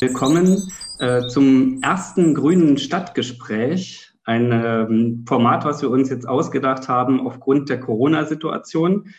[0.00, 7.26] Willkommen äh, zum ersten grünen Stadtgespräch, ein ähm, Format, was wir uns jetzt ausgedacht haben
[7.26, 9.10] aufgrund der Corona-Situation.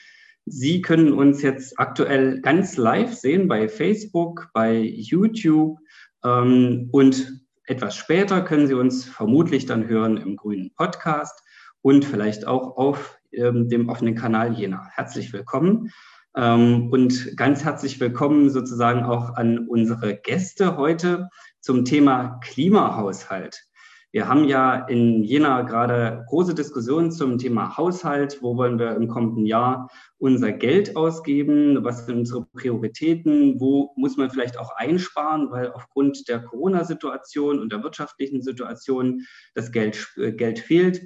[0.47, 5.78] Sie können uns jetzt aktuell ganz live sehen bei Facebook, bei YouTube
[6.24, 7.32] ähm, und
[7.66, 11.44] etwas später können Sie uns vermutlich dann hören im grünen Podcast
[11.84, 14.88] und vielleicht auch auf ähm, dem offenen Kanal Jena.
[14.92, 15.92] Herzlich willkommen.
[16.36, 23.62] Ähm, und ganz herzlich willkommen sozusagen auch an unsere Gäste heute zum Thema Klimahaushalt.
[24.13, 28.39] Wir haben ja in Jena gerade große Diskussionen zum Thema Haushalt.
[28.41, 29.89] Wo wollen wir im kommenden Jahr
[30.20, 31.84] unser Geld ausgeben?
[31.84, 33.59] Was sind unsere Prioritäten?
[33.59, 39.72] Wo muss man vielleicht auch einsparen, weil aufgrund der Corona-Situation und der wirtschaftlichen Situation das
[39.72, 41.02] Geld, äh, Geld fehlt?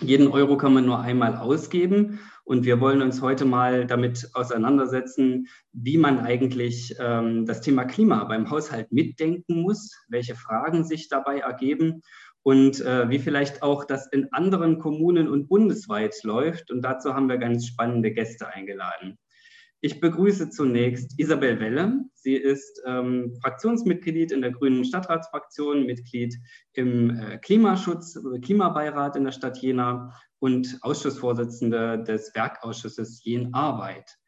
[0.00, 2.20] Jeden Euro kann man nur einmal ausgeben.
[2.44, 8.24] Und wir wollen uns heute mal damit auseinandersetzen, wie man eigentlich ähm, das Thema Klima
[8.24, 12.02] beim Haushalt mitdenken muss, welche Fragen sich dabei ergeben
[12.42, 16.70] und äh, wie vielleicht auch das in anderen Kommunen und bundesweit läuft.
[16.72, 19.18] Und dazu haben wir ganz spannende Gäste eingeladen.
[19.84, 22.04] Ich begrüße zunächst Isabel Welle.
[22.14, 26.38] Sie ist ähm, Fraktionsmitglied in der Grünen Stadtratsfraktion, Mitglied
[26.72, 34.18] im äh, Klimaschutz, Klimabeirat in der Stadt Jena und Ausschussvorsitzende des Werkausschusses Jen Arbeit.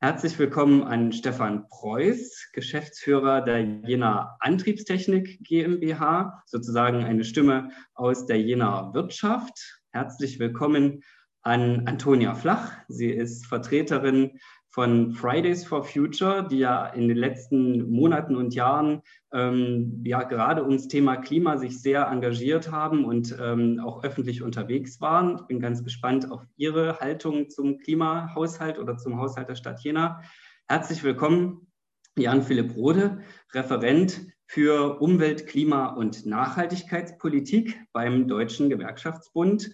[0.00, 8.40] Herzlich willkommen an Stefan Preuß, Geschäftsführer der Jena Antriebstechnik GmbH, sozusagen eine Stimme aus der
[8.40, 9.82] Jena Wirtschaft.
[9.90, 11.02] Herzlich willkommen
[11.42, 12.70] an Antonia Flach.
[12.86, 14.38] Sie ist Vertreterin
[14.72, 20.64] von Fridays for Future, die ja in den letzten Monaten und Jahren ähm, ja gerade
[20.64, 25.36] ums Thema Klima sich sehr engagiert haben und ähm, auch öffentlich unterwegs waren.
[25.36, 30.22] Ich bin ganz gespannt auf Ihre Haltung zum Klimahaushalt oder zum Haushalt der Stadt Jena.
[30.66, 31.66] Herzlich willkommen,
[32.16, 33.20] Jan-Philipp Rode,
[33.52, 39.70] Referent für Umwelt, Klima und Nachhaltigkeitspolitik beim Deutschen Gewerkschaftsbund.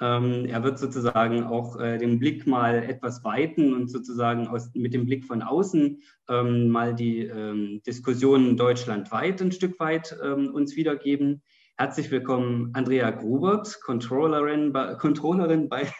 [0.00, 4.92] Ähm, er wird sozusagen auch äh, den Blick mal etwas weiten und sozusagen aus, mit
[4.92, 10.74] dem Blick von außen ähm, mal die ähm, Diskussionen deutschlandweit ein Stück weit ähm, uns
[10.74, 11.42] wiedergeben.
[11.76, 15.92] Herzlich willkommen, Andrea Grubert, Controllerin bei, Controllerin bei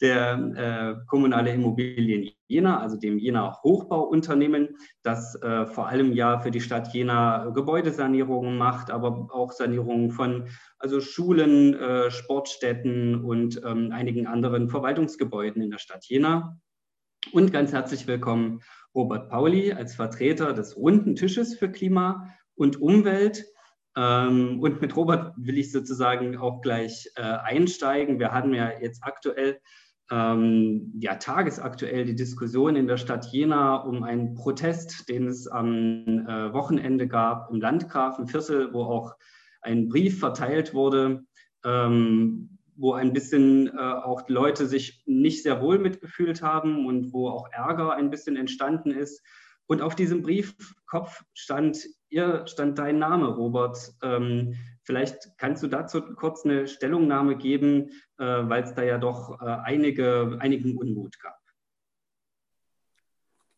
[0.00, 6.50] der äh, Kommunale Immobilien Jena, also dem Jena Hochbauunternehmen, das äh, vor allem ja für
[6.50, 10.48] die Stadt Jena Gebäudesanierungen macht, aber auch Sanierungen von
[10.78, 16.58] also Schulen, äh, Sportstätten und ähm, einigen anderen Verwaltungsgebäuden in der Stadt Jena.
[17.32, 18.62] Und ganz herzlich willkommen
[18.94, 23.44] Robert Pauli als Vertreter des runden Tisches für Klima und Umwelt.
[23.94, 28.18] Ähm, und mit Robert will ich sozusagen auch gleich äh, einsteigen.
[28.18, 29.60] Wir hatten ja jetzt aktuell
[30.10, 36.26] ähm, ja, tagesaktuell die Diskussion in der Stadt Jena um einen Protest, den es am
[36.26, 39.16] äh, Wochenende gab im Landgrafenviertel, wo auch
[39.60, 41.24] ein Brief verteilt wurde,
[41.64, 47.28] ähm, wo ein bisschen äh, auch Leute sich nicht sehr wohl mitgefühlt haben und wo
[47.28, 49.22] auch Ärger ein bisschen entstanden ist.
[49.66, 53.76] Und auf diesem Briefkopf stand, ihr, stand dein Name, Robert.
[54.02, 54.54] Ähm,
[54.88, 59.44] Vielleicht kannst du dazu kurz eine Stellungnahme geben, äh, weil es da ja doch äh,
[59.44, 61.38] einige, einigen Unmut gab.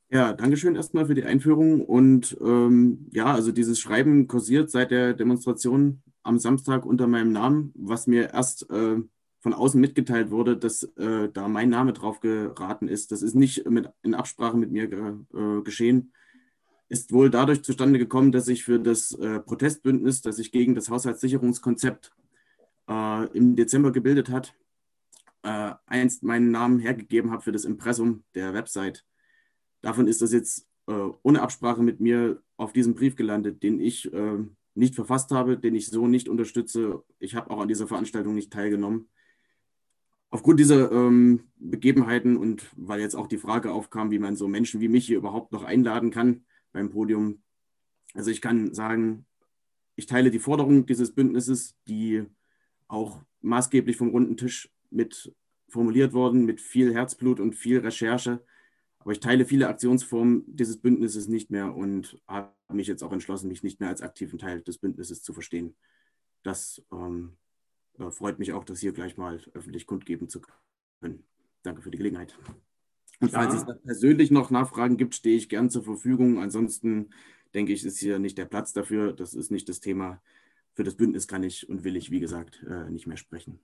[0.09, 1.85] Ja, Dankeschön erstmal für die Einführung.
[1.85, 7.73] Und ähm, ja, also dieses Schreiben kursiert seit der Demonstration am Samstag unter meinem Namen,
[7.77, 8.97] was mir erst äh,
[9.39, 13.13] von außen mitgeteilt wurde, dass äh, da mein Name drauf geraten ist.
[13.13, 16.13] Das ist nicht mit, in Absprache mit mir ge, äh, geschehen
[16.91, 20.91] ist wohl dadurch zustande gekommen, dass ich für das äh, Protestbündnis, das sich gegen das
[20.91, 22.13] Haushaltssicherungskonzept
[22.89, 24.55] äh, im Dezember gebildet hat,
[25.45, 29.07] äh, einst meinen Namen hergegeben habe für das Impressum der Website.
[29.83, 34.13] Davon ist das jetzt äh, ohne Absprache mit mir auf diesem Brief gelandet, den ich
[34.13, 34.39] äh,
[34.75, 37.05] nicht verfasst habe, den ich so nicht unterstütze.
[37.21, 39.09] Ich habe auch an dieser Veranstaltung nicht teilgenommen.
[40.31, 44.81] Aufgrund dieser ähm, Begebenheiten und weil jetzt auch die Frage aufkam, wie man so Menschen
[44.81, 47.43] wie mich hier überhaupt noch einladen kann, beim Podium.
[48.15, 49.27] Also ich kann sagen,
[49.97, 52.25] ich teile die Forderung dieses Bündnisses, die
[52.89, 55.35] auch maßgeblich vom runden Tisch mit
[55.69, 58.45] formuliert worden, mit viel Herzblut und viel Recherche.
[58.99, 63.49] Aber ich teile viele Aktionsformen dieses Bündnisses nicht mehr und habe mich jetzt auch entschlossen,
[63.49, 65.75] mich nicht mehr als aktiven Teil des Bündnisses zu verstehen.
[66.43, 67.37] Das ähm,
[67.99, 70.41] äh, freut mich auch, das hier gleich mal öffentlich kundgeben zu
[71.01, 71.25] können.
[71.63, 72.37] Danke für die Gelegenheit.
[73.21, 76.39] Und falls es persönlich noch Nachfragen gibt, stehe ich gern zur Verfügung.
[76.39, 77.11] Ansonsten
[77.55, 79.13] denke ich, ist hier nicht der Platz dafür.
[79.13, 80.23] Das ist nicht das Thema.
[80.73, 83.61] Für das Bündnis kann ich und will ich, wie gesagt, äh, nicht mehr sprechen.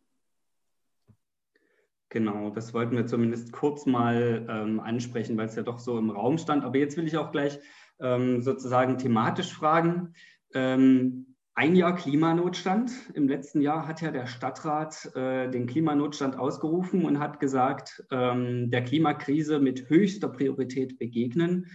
[2.09, 6.11] Genau, das wollten wir zumindest kurz mal ähm, ansprechen, weil es ja doch so im
[6.11, 6.65] Raum stand.
[6.65, 7.59] Aber jetzt will ich auch gleich
[7.99, 10.15] ähm, sozusagen thematisch fragen.
[10.55, 12.93] Ähm, ein Jahr Klimanotstand.
[13.15, 18.71] Im letzten Jahr hat ja der Stadtrat äh, den Klimanotstand ausgerufen und hat gesagt, ähm,
[18.71, 21.71] der Klimakrise mit höchster Priorität begegnen.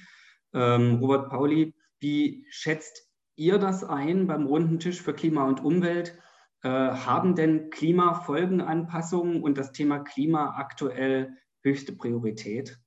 [0.53, 6.15] Ähm, Robert Pauli, wie schätzt ihr das ein beim runden Tisch für Klima und Umwelt?
[6.61, 11.33] Äh, haben denn Klimafolgenanpassungen und das Thema Klima aktuell
[11.63, 12.77] höchste Priorität?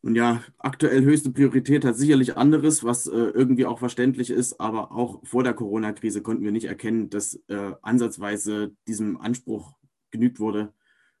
[0.00, 4.92] Und ja, aktuell höchste Priorität hat sicherlich anderes, was äh, irgendwie auch verständlich ist, aber
[4.92, 9.76] auch vor der Corona-Krise konnten wir nicht erkennen, dass äh, ansatzweise diesem Anspruch
[10.10, 10.72] genügt wurde.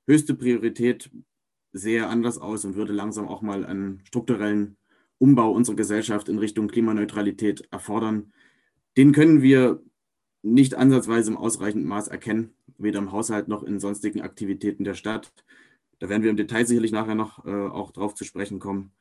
[0.06, 1.10] Höchste Priorität
[1.72, 4.76] sehe anders aus und würde langsam auch mal einen strukturellen
[5.18, 8.32] Umbau unserer Gesellschaft in Richtung Klimaneutralität erfordern.
[8.96, 9.82] Den können wir
[10.42, 15.32] nicht ansatzweise im ausreichenden Maß erkennen, weder im Haushalt noch in sonstigen Aktivitäten der Stadt.
[15.98, 18.92] Da werden wir im Detail sicherlich nachher noch äh, auch drauf zu sprechen kommen.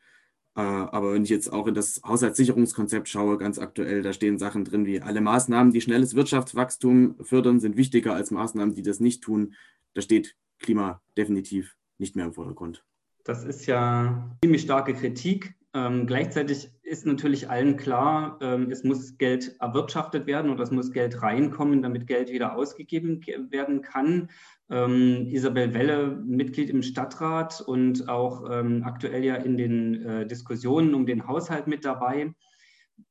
[0.55, 4.65] Äh, aber wenn ich jetzt auch in das Haushaltssicherungskonzept schaue, ganz aktuell, da stehen Sachen
[4.65, 9.23] drin wie alle Maßnahmen, die schnelles Wirtschaftswachstum fördern, sind wichtiger als Maßnahmen, die das nicht
[9.23, 9.53] tun.
[9.94, 12.83] Da steht Klima definitiv nicht mehr im Vordergrund.
[13.23, 15.53] Das ist ja ziemlich starke Kritik.
[15.73, 20.94] Ähm, gleichzeitig ist natürlich allen klar, ähm, es muss Geld erwirtschaftet werden und es muss
[20.94, 24.30] Geld reinkommen, damit Geld wieder ausgegeben werden kann.
[24.69, 30.94] Ähm, Isabel Welle, Mitglied im Stadtrat und auch ähm, aktuell ja in den äh, Diskussionen
[30.94, 32.34] um den Haushalt mit dabei.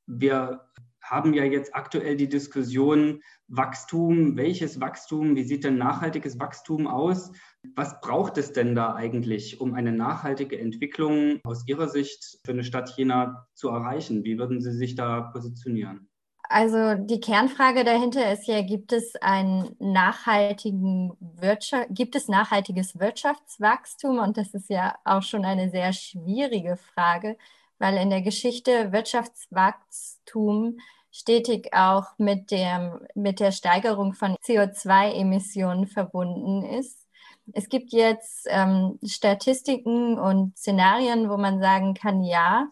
[0.07, 0.63] Wir
[1.03, 7.31] haben ja jetzt aktuell die Diskussion Wachstum, welches Wachstum, wie sieht denn nachhaltiges Wachstum aus?
[7.75, 12.65] Was braucht es denn da eigentlich, um eine nachhaltige Entwicklung aus Ihrer Sicht für eine
[12.65, 14.25] Stadt Jena zu erreichen?
[14.25, 16.09] Wie würden Sie sich da positionieren?
[16.49, 24.19] Also die Kernfrage dahinter ist ja, gibt es einen nachhaltigen Wirtschaft, gibt es nachhaltiges Wirtschaftswachstum?
[24.19, 27.37] Und das ist ja auch schon eine sehr schwierige Frage,
[27.79, 30.79] weil in der Geschichte Wirtschaftswachstum
[31.11, 37.06] stetig auch mit, dem, mit der Steigerung von CO2-Emissionen verbunden ist.
[37.53, 42.69] Es gibt jetzt ähm, Statistiken und Szenarien, wo man sagen kann, ja,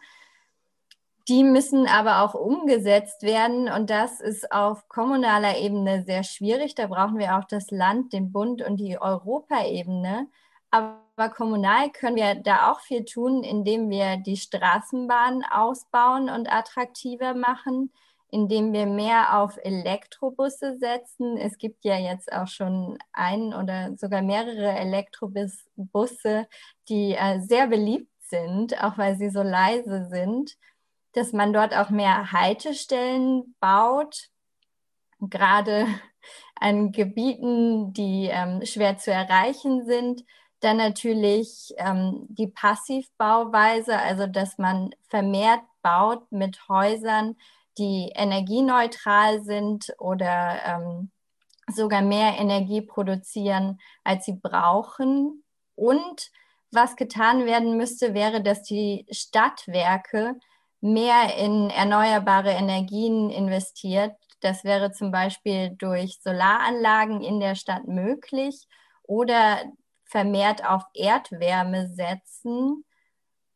[1.28, 6.74] die müssen aber auch umgesetzt werden und das ist auf kommunaler Ebene sehr schwierig.
[6.74, 10.28] Da brauchen wir auch das Land, den Bund und die Europaebene.
[10.70, 17.34] Aber kommunal können wir da auch viel tun, indem wir die Straßenbahn ausbauen und attraktiver
[17.34, 17.90] machen,
[18.34, 21.36] indem wir mehr auf Elektrobusse setzen.
[21.36, 26.48] Es gibt ja jetzt auch schon ein oder sogar mehrere Elektrobusse,
[26.88, 30.56] die äh, sehr beliebt sind, auch weil sie so leise sind,
[31.12, 34.30] dass man dort auch mehr Haltestellen baut,
[35.20, 35.86] gerade
[36.56, 40.24] an Gebieten, die ähm, schwer zu erreichen sind.
[40.58, 47.36] Dann natürlich ähm, die Passivbauweise, also dass man vermehrt baut mit Häusern,
[47.78, 51.10] die energieneutral sind oder ähm,
[51.72, 55.44] sogar mehr Energie produzieren, als sie brauchen.
[55.74, 56.30] Und
[56.70, 60.36] was getan werden müsste, wäre, dass die Stadtwerke
[60.80, 64.14] mehr in erneuerbare Energien investiert.
[64.40, 68.68] Das wäre zum Beispiel durch Solaranlagen in der Stadt möglich
[69.02, 69.62] oder
[70.04, 72.84] vermehrt auf Erdwärme setzen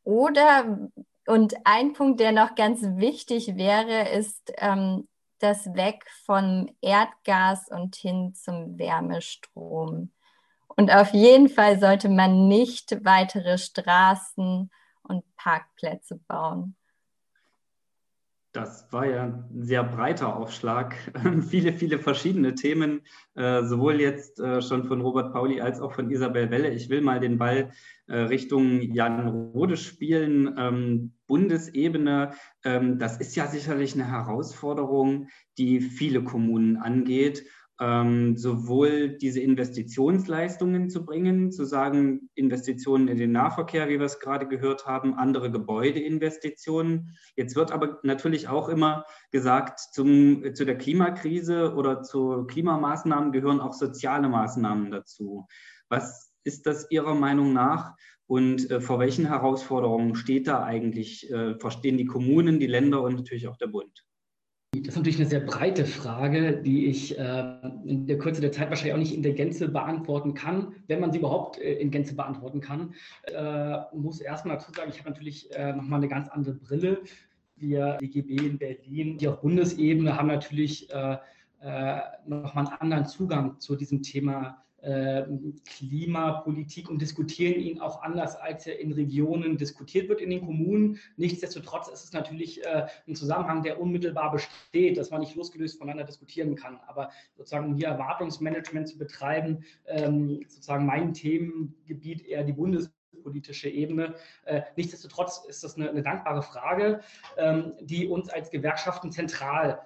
[0.05, 0.89] oder
[1.29, 5.07] und ein Punkt, der noch ganz wichtig wäre, ist ähm,
[5.41, 10.11] das Weg von Erdgas und hin zum Wärmestrom.
[10.69, 14.71] Und auf jeden Fall sollte man nicht weitere Straßen
[15.03, 16.78] und Parkplätze bauen.
[18.53, 20.97] Das war ja ein sehr breiter Aufschlag.
[21.49, 23.03] viele, viele verschiedene Themen,
[23.35, 26.71] äh, sowohl jetzt äh, schon von Robert Pauli als auch von Isabel Welle.
[26.71, 27.73] Ich will mal den Ball
[28.07, 30.55] äh, Richtung Jan Rode spielen.
[30.57, 32.33] Ähm, Bundesebene,
[32.65, 35.29] ähm, das ist ja sicherlich eine Herausforderung,
[35.59, 37.45] die viele Kommunen angeht
[37.81, 44.19] ähm, sowohl diese Investitionsleistungen zu bringen, zu sagen, Investitionen in den Nahverkehr, wie wir es
[44.19, 47.17] gerade gehört haben, andere Gebäudeinvestitionen.
[47.37, 53.61] Jetzt wird aber natürlich auch immer gesagt, zum, zu der Klimakrise oder zu Klimamaßnahmen gehören
[53.61, 55.47] auch soziale Maßnahmen dazu.
[55.89, 57.95] Was ist das Ihrer Meinung nach?
[58.27, 63.15] Und äh, vor welchen Herausforderungen steht da eigentlich, äh, verstehen die Kommunen, die Länder und
[63.15, 64.05] natürlich auch der Bund?
[64.83, 67.55] Das ist natürlich eine sehr breite Frage, die ich äh,
[67.85, 71.13] in der Kürze der Zeit wahrscheinlich auch nicht in der Gänze beantworten kann, wenn man
[71.13, 72.95] sie überhaupt äh, in Gänze beantworten kann.
[73.25, 77.03] Äh, muss erstmal dazu sagen, ich habe natürlich äh, nochmal eine ganz andere Brille.
[77.57, 81.17] Wir, DGB in Berlin, die auf Bundesebene haben natürlich äh,
[81.61, 84.65] äh, nochmal einen anderen Zugang zu diesem Thema
[85.67, 91.01] Klimapolitik und diskutieren ihn auch anders, als er in Regionen diskutiert wird in den Kommunen.
[91.17, 96.05] Nichtsdestotrotz ist es natürlich äh, ein Zusammenhang, der unmittelbar besteht, dass man nicht losgelöst voneinander
[96.05, 96.79] diskutieren kann.
[96.87, 104.15] Aber sozusagen, um hier Erwartungsmanagement zu betreiben, ähm, sozusagen mein Themengebiet eher die bundespolitische Ebene.
[104.45, 107.01] Äh, nichtsdestotrotz ist das eine, eine dankbare Frage,
[107.37, 109.81] ähm, die uns als Gewerkschaften zentral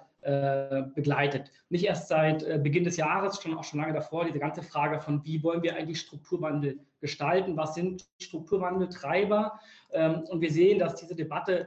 [0.95, 1.51] begleitet.
[1.69, 4.99] Nicht erst seit äh, Beginn des Jahres, schon auch schon lange davor, diese ganze Frage
[4.99, 9.59] von, wie wollen wir eigentlich Strukturwandel gestalten, was sind Strukturwandeltreiber.
[9.91, 11.65] Ähm, und wir sehen, dass diese Debatte äh,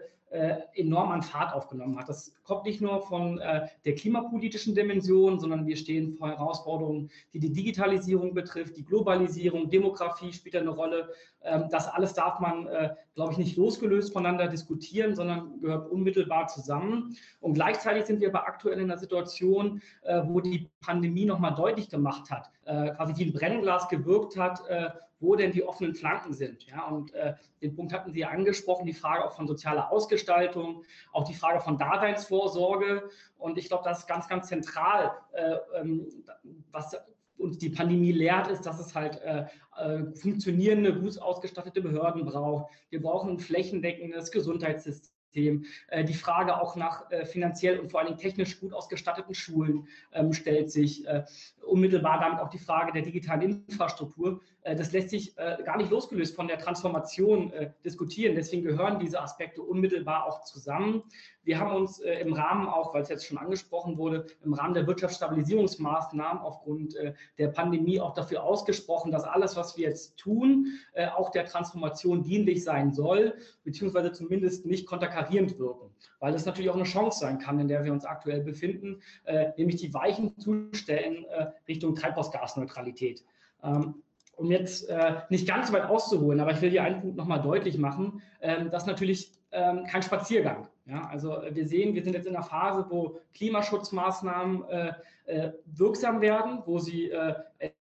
[0.75, 2.09] enorm an Fahrt aufgenommen hat.
[2.09, 7.39] Das kommt nicht nur von äh, der klimapolitischen Dimension, sondern wir stehen vor Herausforderungen, die
[7.39, 11.11] die Digitalisierung betrifft, die Globalisierung, Demografie spielt eine Rolle.
[11.43, 16.49] Ähm, das alles darf man, äh, glaube ich, nicht losgelöst voneinander diskutieren, sondern gehört unmittelbar
[16.49, 17.17] zusammen.
[17.41, 21.89] Und gleichzeitig sind wir aber aktuell in einer Situation, äh, wo die Pandemie nochmal deutlich
[21.89, 26.33] gemacht hat, äh, quasi wie ein Brennglas gewirkt hat, äh, wo denn die offenen Flanken
[26.33, 26.67] sind.
[26.67, 30.85] Ja, und äh, den Punkt hatten Sie ja angesprochen, die Frage auch von sozialer Ausgestaltung,
[31.13, 33.09] auch die Frage von Daseinsvorsorge.
[33.39, 36.07] Und ich glaube, das ist ganz, ganz zentral, äh, ähm,
[36.71, 36.97] was
[37.39, 39.47] uns die Pandemie lehrt, ist, dass es halt äh,
[39.77, 42.73] äh, funktionierende, gut ausgestattete Behörden braucht.
[42.91, 45.16] Wir brauchen ein flächendeckendes Gesundheitssystem.
[45.37, 45.67] System.
[45.89, 50.33] Äh, die Frage auch nach äh, finanziell und vor allem technisch gut ausgestatteten Schulen ähm,
[50.33, 51.07] stellt sich.
[51.07, 51.25] Äh,
[51.63, 54.41] unmittelbar damit auch die Frage der digitalen Infrastruktur.
[54.63, 57.53] das lässt sich gar nicht losgelöst von der Transformation
[57.85, 58.37] diskutieren.
[58.37, 61.03] Deswegen gehören diese Aspekte unmittelbar auch zusammen.
[61.47, 64.87] Wir haben uns im Rahmen auch, weil es jetzt schon angesprochen wurde, im Rahmen der
[64.87, 66.95] Wirtschaftsstabilisierungsmaßnahmen aufgrund
[67.39, 70.67] der Pandemie auch dafür ausgesprochen, dass alles, was wir jetzt tun,
[71.17, 73.35] auch der Transformation dienlich sein soll,
[73.65, 77.85] beziehungsweise zumindest nicht konterkarierend wirken, weil das natürlich auch eine Chance sein kann, in der
[77.85, 83.25] wir uns aktuell befinden, äh, nämlich die Weichen zu stellen äh, Richtung Treibhausgasneutralität.
[83.63, 84.03] Ähm,
[84.37, 87.41] um jetzt äh, nicht ganz so weit auszuholen, aber ich will hier einen Punkt nochmal
[87.41, 90.69] deutlich machen, ähm, das natürlich ähm, kein Spaziergang.
[90.87, 94.93] Ja, also äh, wir sehen, wir sind jetzt in einer Phase, wo Klimaschutzmaßnahmen äh,
[95.27, 97.35] äh, wirksam werden, wo sie äh,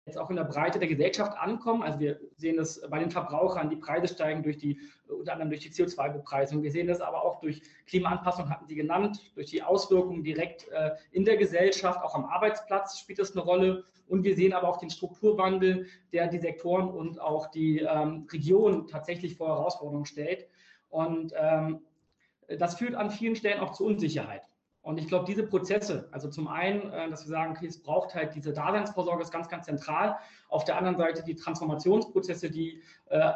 [0.06, 1.82] jetzt auch in der Breite der Gesellschaft ankommen.
[1.82, 5.62] Also wir sehen das bei den Verbrauchern, die Preise steigen durch die, unter anderem durch
[5.62, 6.62] die CO2-Bepreisung.
[6.62, 10.92] Wir sehen das aber auch durch Klimaanpassung, hatten Sie genannt, durch die Auswirkungen direkt äh,
[11.12, 13.84] in der Gesellschaft, auch am Arbeitsplatz spielt das eine Rolle.
[14.08, 18.86] Und wir sehen aber auch den Strukturwandel, der die Sektoren und auch die ähm, Regionen
[18.86, 20.48] tatsächlich vor Herausforderungen stellt.
[20.90, 21.82] Und ähm,
[22.58, 24.44] das führt an vielen Stellen auch zu Unsicherheit.
[24.82, 28.14] Und ich glaube, diese Prozesse, also zum einen, äh, dass wir sagen, okay, es braucht
[28.14, 30.18] halt diese Daseinsvorsorge, ist ganz, ganz zentral.
[30.48, 33.32] Auf der anderen Seite die Transformationsprozesse, die äh,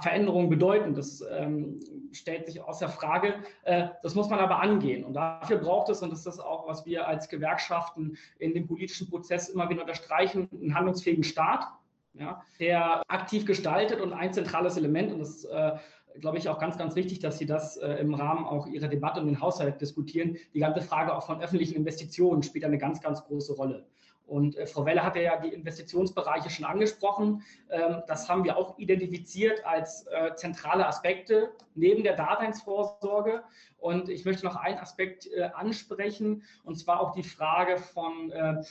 [0.00, 0.94] Veränderungen bedeuten.
[0.94, 1.80] Das ähm,
[2.12, 3.34] stellt sich außer Frage.
[3.64, 5.04] Äh, das muss man aber angehen.
[5.04, 9.10] Und dafür braucht es, und das ist auch, was wir als Gewerkschaften in dem politischen
[9.10, 11.66] Prozess immer wieder unterstreichen, einen handlungsfähigen Staat,
[12.14, 15.72] ja, der aktiv gestaltet und ein zentrales Element, und das äh,
[16.20, 19.20] glaube ich, auch ganz, ganz wichtig, dass Sie das äh, im Rahmen auch Ihrer Debatte
[19.20, 20.36] um den Haushalt diskutieren.
[20.52, 23.86] Die ganze Frage auch von öffentlichen Investitionen spielt eine ganz, ganz große Rolle.
[24.26, 27.42] Und äh, Frau Welle hatte ja die Investitionsbereiche schon angesprochen.
[27.70, 33.42] Ähm, das haben wir auch identifiziert als äh, zentrale Aspekte neben der Daseinsvorsorge.
[33.78, 38.62] Und ich möchte noch einen Aspekt äh, ansprechen, und zwar auch die Frage von äh,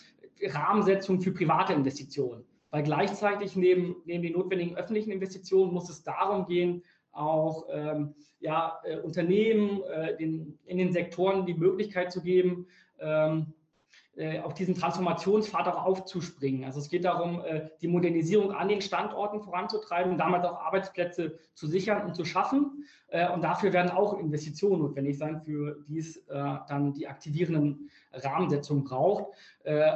[0.42, 2.46] Rahmensetzung für private Investitionen.
[2.72, 6.84] Weil gleichzeitig neben, neben den notwendigen öffentlichen Investitionen muss es darum gehen,
[7.14, 12.68] auch ähm, ja, äh, Unternehmen äh, den, in den Sektoren die Möglichkeit zu geben,
[13.00, 13.54] ähm,
[14.16, 16.66] äh, auf diesen Transformationspfad auch aufzuspringen.
[16.66, 21.66] Also es geht darum, äh, die Modernisierung an den Standorten voranzutreiben, damit auch Arbeitsplätze zu
[21.66, 22.86] sichern und zu schaffen.
[23.08, 27.90] Äh, und dafür werden auch Investitionen notwendig sein, für die es äh, dann die aktivierenden
[28.12, 29.34] Rahmensetzungen braucht.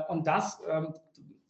[0.09, 0.95] Und das ähm,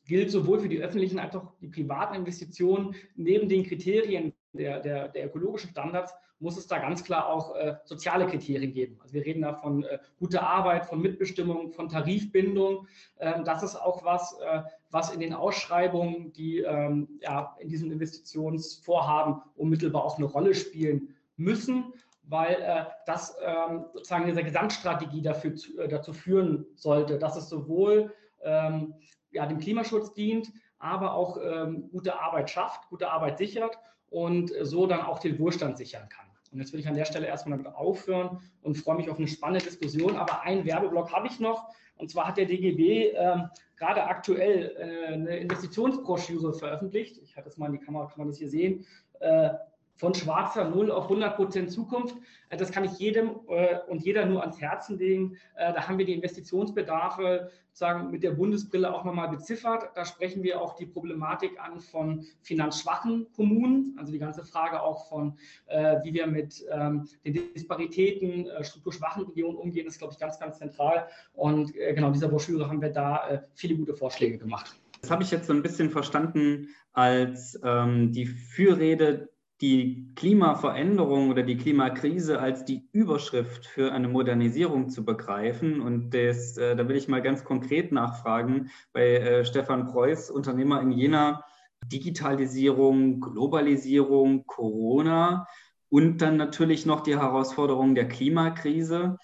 [0.03, 2.95] gilt sowohl für die öffentlichen als auch die privaten Investitionen.
[3.15, 7.77] Neben den Kriterien der, der, der ökologischen Standards muss es da ganz klar auch äh,
[7.83, 8.99] soziale Kriterien geben.
[9.01, 12.87] Also wir reden da von äh, guter Arbeit, von Mitbestimmung, von Tarifbindung.
[13.19, 14.61] Ähm, das ist auch was, äh,
[14.91, 21.15] was in den Ausschreibungen, die ähm, ja, in diesen Investitionsvorhaben unmittelbar auch eine Rolle spielen
[21.37, 21.93] müssen
[22.29, 27.47] weil äh, das ähm, sozusagen in dieser Gesamtstrategie dafür, äh, dazu führen sollte, dass es
[27.47, 28.95] sowohl ähm,
[29.31, 34.87] ja, dem Klimaschutz dient, aber auch ähm, gute Arbeit schafft, gute Arbeit sichert und so
[34.87, 36.25] dann auch den Wohlstand sichern kann.
[36.51, 39.27] Und jetzt will ich an der Stelle erstmal damit aufhören und freue mich auf eine
[39.27, 40.15] spannende Diskussion.
[40.15, 41.67] Aber einen Werbeblock habe ich noch.
[41.97, 47.17] Und zwar hat der DGB ähm, gerade aktuell äh, eine Investitionsbroschüre veröffentlicht.
[47.23, 48.85] Ich hatte es mal in die Kamera, kann man das hier sehen.
[49.19, 49.49] Äh,
[49.97, 52.15] von schwarzer Null auf 100 Prozent Zukunft.
[52.49, 55.37] Äh, das kann ich jedem äh, und jeder nur ans Herzen legen.
[55.55, 59.91] Äh, da haben wir die Investitionsbedarfe sagen mit der Bundesbrille auch nochmal beziffert.
[59.95, 65.07] Da sprechen wir auch die Problematik an von finanzschwachen Kommunen, also die ganze Frage auch
[65.09, 65.37] von,
[65.67, 71.07] wie wir mit ähm, den Disparitäten, strukturschwachen Regionen umgehen, ist, glaube ich, ganz, ganz zentral.
[71.33, 74.75] Und genau, dieser Broschüre haben wir da viele gute Vorschläge gemacht.
[75.01, 79.29] Das habe ich jetzt so ein bisschen verstanden als ähm, die Fürrede
[79.61, 85.81] die Klimaveränderung oder die Klimakrise als die Überschrift für eine Modernisierung zu begreifen.
[85.81, 90.81] Und das, äh, da will ich mal ganz konkret nachfragen bei äh, Stefan Preuß, Unternehmer
[90.81, 91.43] in Jena.
[91.85, 95.47] Digitalisierung, Globalisierung, Corona
[95.89, 99.17] und dann natürlich noch die Herausforderung der Klimakrise.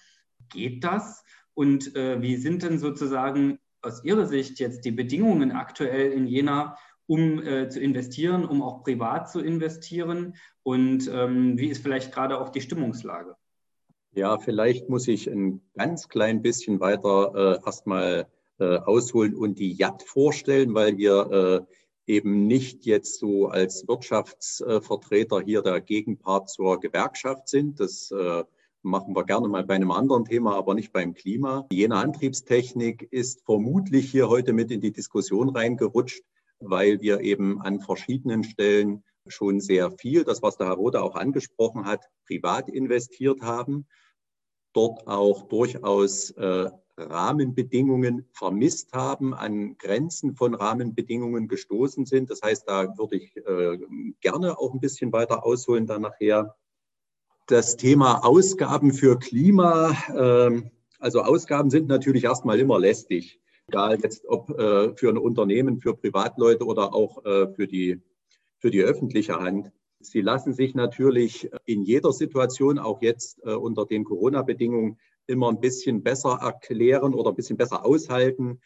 [0.50, 1.24] Geht das?
[1.54, 6.76] Und äh, wie sind denn sozusagen aus Ihrer Sicht jetzt die Bedingungen aktuell in Jena,
[7.06, 10.36] um äh, zu investieren, um auch privat zu investieren?
[10.62, 13.36] Und ähm, wie ist vielleicht gerade auch die Stimmungslage?
[14.12, 18.26] Ja, vielleicht muss ich ein ganz klein bisschen weiter äh, erstmal
[18.58, 21.66] äh, ausholen und die JAT vorstellen, weil wir
[22.06, 27.80] äh, eben nicht jetzt so als Wirtschaftsvertreter hier der Gegenpart zur Gewerkschaft sind.
[27.80, 28.44] Das äh,
[28.82, 31.66] machen wir gerne mal bei einem anderen Thema, aber nicht beim Klima.
[31.72, 36.22] Jene Antriebstechnik ist vermutlich hier heute mit in die Diskussion reingerutscht,
[36.70, 41.14] weil wir eben an verschiedenen Stellen schon sehr viel, das was der Herr Rode auch
[41.16, 43.86] angesprochen hat, privat investiert haben,
[44.72, 52.30] dort auch durchaus äh, Rahmenbedingungen vermisst haben, an Grenzen von Rahmenbedingungen gestoßen sind.
[52.30, 53.78] Das heißt, da würde ich äh,
[54.20, 56.56] gerne auch ein bisschen weiter ausholen dann nachher.
[57.46, 60.62] Das Thema Ausgaben für Klima, äh,
[60.98, 65.96] also Ausgaben sind natürlich erstmal immer lästig egal jetzt ob äh, für ein Unternehmen, für
[65.96, 68.00] Privatleute oder auch äh, für, die,
[68.58, 69.72] für die öffentliche Hand.
[70.00, 75.60] Sie lassen sich natürlich in jeder Situation, auch jetzt äh, unter den Corona-Bedingungen, immer ein
[75.60, 78.60] bisschen besser erklären oder ein bisschen besser aushalten,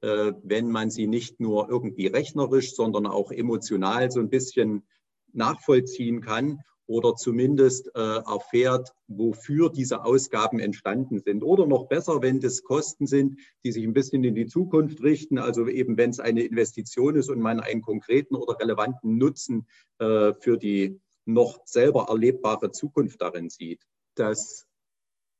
[0.00, 4.82] äh, wenn man sie nicht nur irgendwie rechnerisch, sondern auch emotional so ein bisschen
[5.32, 6.58] nachvollziehen kann
[6.92, 11.42] oder zumindest äh, erfährt, wofür diese Ausgaben entstanden sind.
[11.42, 15.38] Oder noch besser, wenn das Kosten sind, die sich ein bisschen in die Zukunft richten,
[15.38, 19.66] also eben wenn es eine Investition ist und man einen konkreten oder relevanten Nutzen
[19.98, 23.82] äh, für die noch selber erlebbare Zukunft darin sieht.
[24.14, 24.66] Das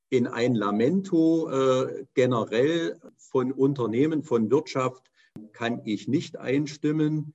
[0.08, 5.10] in ein Lamento äh, generell von Unternehmen, von Wirtschaft
[5.52, 7.34] kann ich nicht einstimmen.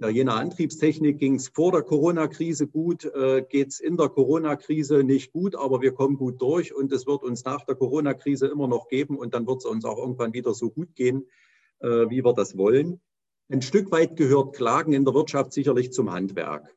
[0.00, 4.08] Ja, je nach Antriebstechnik ging es vor der Corona-Krise gut, äh, geht es in der
[4.08, 8.48] Corona-Krise nicht gut, aber wir kommen gut durch und es wird uns nach der Corona-Krise
[8.48, 11.28] immer noch geben und dann wird es uns auch irgendwann wieder so gut gehen,
[11.78, 13.00] äh, wie wir das wollen.
[13.48, 16.74] Ein Stück weit gehört Klagen in der Wirtschaft sicherlich zum Handwerk.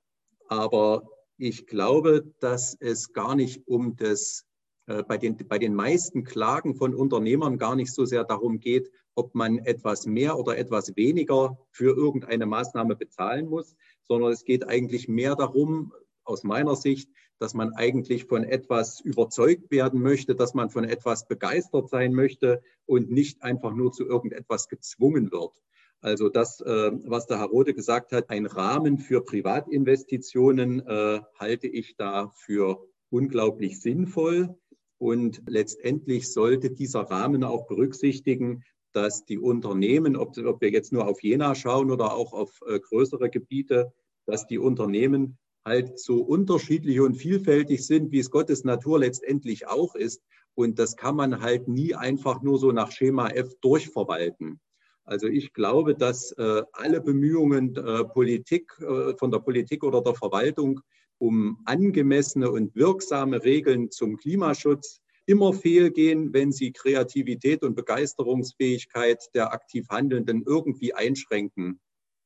[0.48, 4.46] Aber ich glaube, dass es gar nicht um das,
[4.86, 8.92] äh, bei, den, bei den meisten Klagen von Unternehmern gar nicht so sehr darum geht,
[9.18, 14.68] ob man etwas mehr oder etwas weniger für irgendeine Maßnahme bezahlen muss, sondern es geht
[14.68, 15.92] eigentlich mehr darum,
[16.24, 21.28] aus meiner Sicht, dass man eigentlich von etwas überzeugt werden möchte, dass man von etwas
[21.28, 25.54] begeistert sein möchte und nicht einfach nur zu irgendetwas gezwungen wird.
[26.02, 31.68] Also das, äh, was der Herr Rode gesagt hat, ein Rahmen für Privatinvestitionen äh, halte
[31.68, 34.56] ich da für unglaublich sinnvoll.
[35.00, 38.64] Und letztendlich sollte dieser Rahmen auch berücksichtigen,
[38.98, 42.80] dass die Unternehmen, ob, ob wir jetzt nur auf Jena schauen oder auch auf äh,
[42.80, 43.94] größere Gebiete,
[44.26, 49.94] dass die Unternehmen halt so unterschiedlich und vielfältig sind, wie es Gottes Natur letztendlich auch
[49.94, 50.24] ist.
[50.56, 54.60] Und das kann man halt nie einfach nur so nach Schema F durchverwalten.
[55.04, 60.16] Also ich glaube, dass äh, alle Bemühungen äh, Politik, äh, von der Politik oder der
[60.16, 60.82] Verwaltung
[61.20, 69.52] um angemessene und wirksame Regeln zum Klimaschutz immer fehlgehen, wenn sie Kreativität und Begeisterungsfähigkeit der
[69.52, 71.80] aktiv Handelnden irgendwie einschränken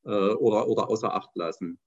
[0.05, 1.79] äh, oder, oder außer Acht lassen.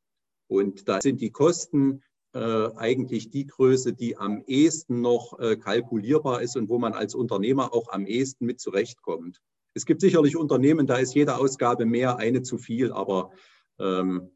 [0.49, 2.03] Und da sind die Kosten
[2.35, 7.15] äh, eigentlich die Größe, die am ehesten noch äh, kalkulierbar ist und wo man als
[7.15, 9.41] Unternehmer auch am ehesten mit zurechtkommt.
[9.73, 13.31] Es gibt sicherlich Unternehmen, da ist jede Ausgabe mehr, eine zu viel, aber
[13.79, 14.33] ähm,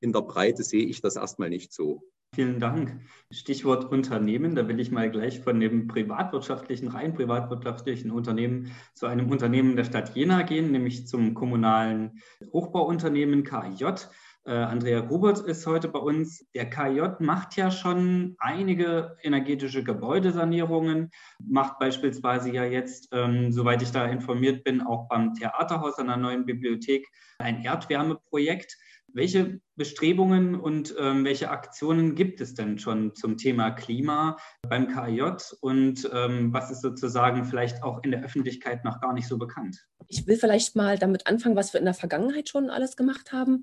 [0.00, 2.02] in der Breite sehe ich das erstmal nicht so.
[2.34, 3.00] Vielen Dank.
[3.30, 9.30] Stichwort Unternehmen, da will ich mal gleich von dem privatwirtschaftlichen, rein privatwirtschaftlichen Unternehmen zu einem
[9.30, 12.20] Unternehmen der Stadt Jena gehen, nämlich zum kommunalen
[12.52, 14.08] Hochbauunternehmen KIJ.
[14.46, 16.46] Äh, Andrea Grubert ist heute bei uns.
[16.54, 21.10] Der KIJ macht ja schon einige energetische Gebäudesanierungen,
[21.42, 26.16] macht beispielsweise ja jetzt, ähm, soweit ich da informiert bin, auch beim Theaterhaus an der
[26.16, 27.08] neuen Bibliothek
[27.38, 28.76] ein Erdwärmeprojekt.
[29.16, 34.36] Welche Bestrebungen und ähm, welche Aktionen gibt es denn schon zum Thema Klima
[34.68, 39.26] beim KIJ und ähm, was ist sozusagen vielleicht auch in der Öffentlichkeit noch gar nicht
[39.26, 39.86] so bekannt?
[40.08, 43.62] Ich will vielleicht mal damit anfangen, was wir in der Vergangenheit schon alles gemacht haben.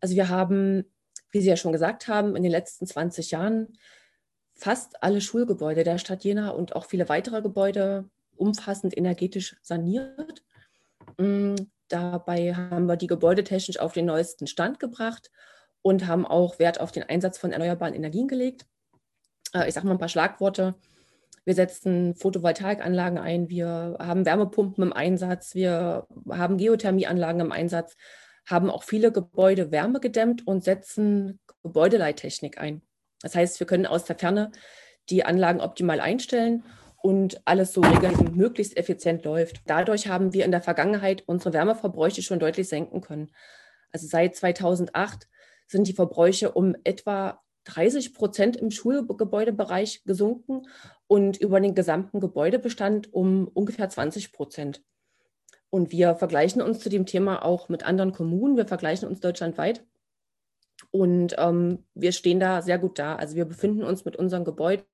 [0.00, 0.86] Also wir haben,
[1.30, 3.76] wie Sie ja schon gesagt haben, in den letzten 20 Jahren
[4.54, 10.42] fast alle Schulgebäude der Stadt Jena und auch viele weitere Gebäude umfassend energetisch saniert.
[11.90, 15.30] Dabei haben wir die gebäudetechnisch auf den neuesten Stand gebracht
[15.82, 18.64] und haben auch Wert auf den Einsatz von erneuerbaren Energien gelegt.
[19.52, 20.76] Äh, ich sage mal ein paar Schlagworte.
[21.44, 27.96] Wir setzen Photovoltaikanlagen ein, wir haben Wärmepumpen im Einsatz, wir haben Geothermieanlagen im Einsatz,
[28.46, 32.82] haben auch viele Gebäude wärmegedämmt und setzen Gebäudeleittechnik ein.
[33.22, 34.52] Das heißt, wir können aus der Ferne
[35.08, 36.62] die Anlagen optimal einstellen
[37.02, 39.62] und alles so regeln, möglichst effizient läuft.
[39.66, 43.30] Dadurch haben wir in der Vergangenheit unsere Wärmeverbräuche schon deutlich senken können.
[43.92, 45.28] Also seit 2008
[45.66, 50.66] sind die Verbräuche um etwa 30 Prozent im Schulgebäudebereich gesunken
[51.06, 54.82] und über den gesamten Gebäudebestand um ungefähr 20 Prozent.
[55.70, 58.56] Und wir vergleichen uns zu dem Thema auch mit anderen Kommunen.
[58.56, 59.84] Wir vergleichen uns deutschlandweit.
[60.90, 63.14] Und ähm, wir stehen da sehr gut da.
[63.14, 64.84] Also wir befinden uns mit unseren Gebäuden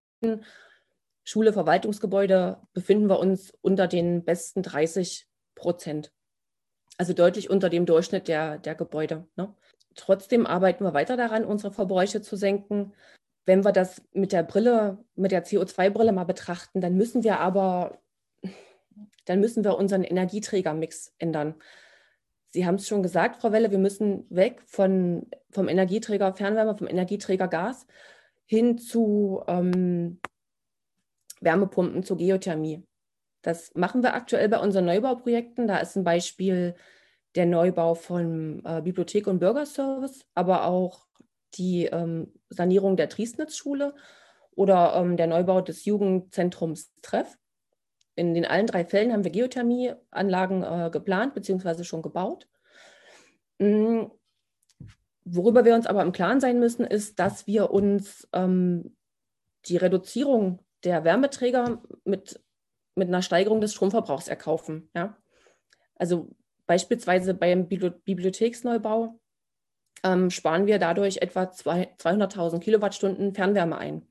[1.29, 6.13] Schule, Verwaltungsgebäude befinden wir uns unter den besten 30 Prozent.
[6.99, 9.27] Also deutlich unter dem Durchschnitt der, der Gebäude.
[9.35, 9.53] Ne?
[9.97, 12.93] Trotzdem arbeiten wir weiter daran, unsere Verbräuche zu senken.
[13.45, 17.99] Wenn wir das mit der Brille, mit der CO2-Brille mal betrachten, dann müssen wir aber,
[19.25, 21.57] dann müssen wir unseren Energieträgermix ändern.
[22.51, 26.87] Sie haben es schon gesagt, Frau Welle, wir müssen weg von, vom Energieträger Fernwärme, vom
[26.87, 27.85] Energieträger Gas
[28.45, 30.21] hin zu ähm,
[31.41, 32.85] Wärmepumpen zur Geothermie.
[33.43, 35.69] Das machen wir aktuell bei unseren Neubauprojekten.
[35.69, 36.75] Da ist ein Beispiel
[37.37, 41.07] der Neubau von äh, Bibliothek und Bürgerservice, aber auch
[41.55, 43.95] die ähm, Sanierung der Triesnitz-Schule
[44.53, 47.39] oder ähm, der Neubau des Jugendzentrums Treff.
[48.15, 51.85] In den allen drei Fällen haben wir Geothermieanlagen äh, geplant bzw.
[51.85, 52.49] schon gebaut.
[53.59, 54.11] Mhm.
[55.25, 58.97] Worüber wir uns aber im Klaren sein müssen, ist, dass wir uns ähm,
[59.67, 62.41] die Reduzierung der Wärmeträger mit,
[62.95, 64.89] mit einer Steigerung des Stromverbrauchs erkaufen.
[64.95, 65.17] Ja?
[65.97, 66.31] Also
[66.67, 69.19] beispielsweise beim Bibliotheksneubau
[70.05, 74.07] ähm, sparen wir dadurch etwa 200.000 Kilowattstunden Fernwärme ein,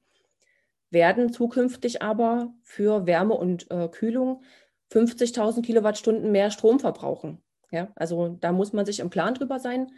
[0.90, 4.44] werden zukünftig aber für Wärme und äh, Kühlung
[4.92, 7.42] 50.000 Kilowattstunden mehr Strom verbrauchen.
[7.72, 7.88] Ja?
[7.96, 9.94] Also da muss man sich im Plan drüber sein.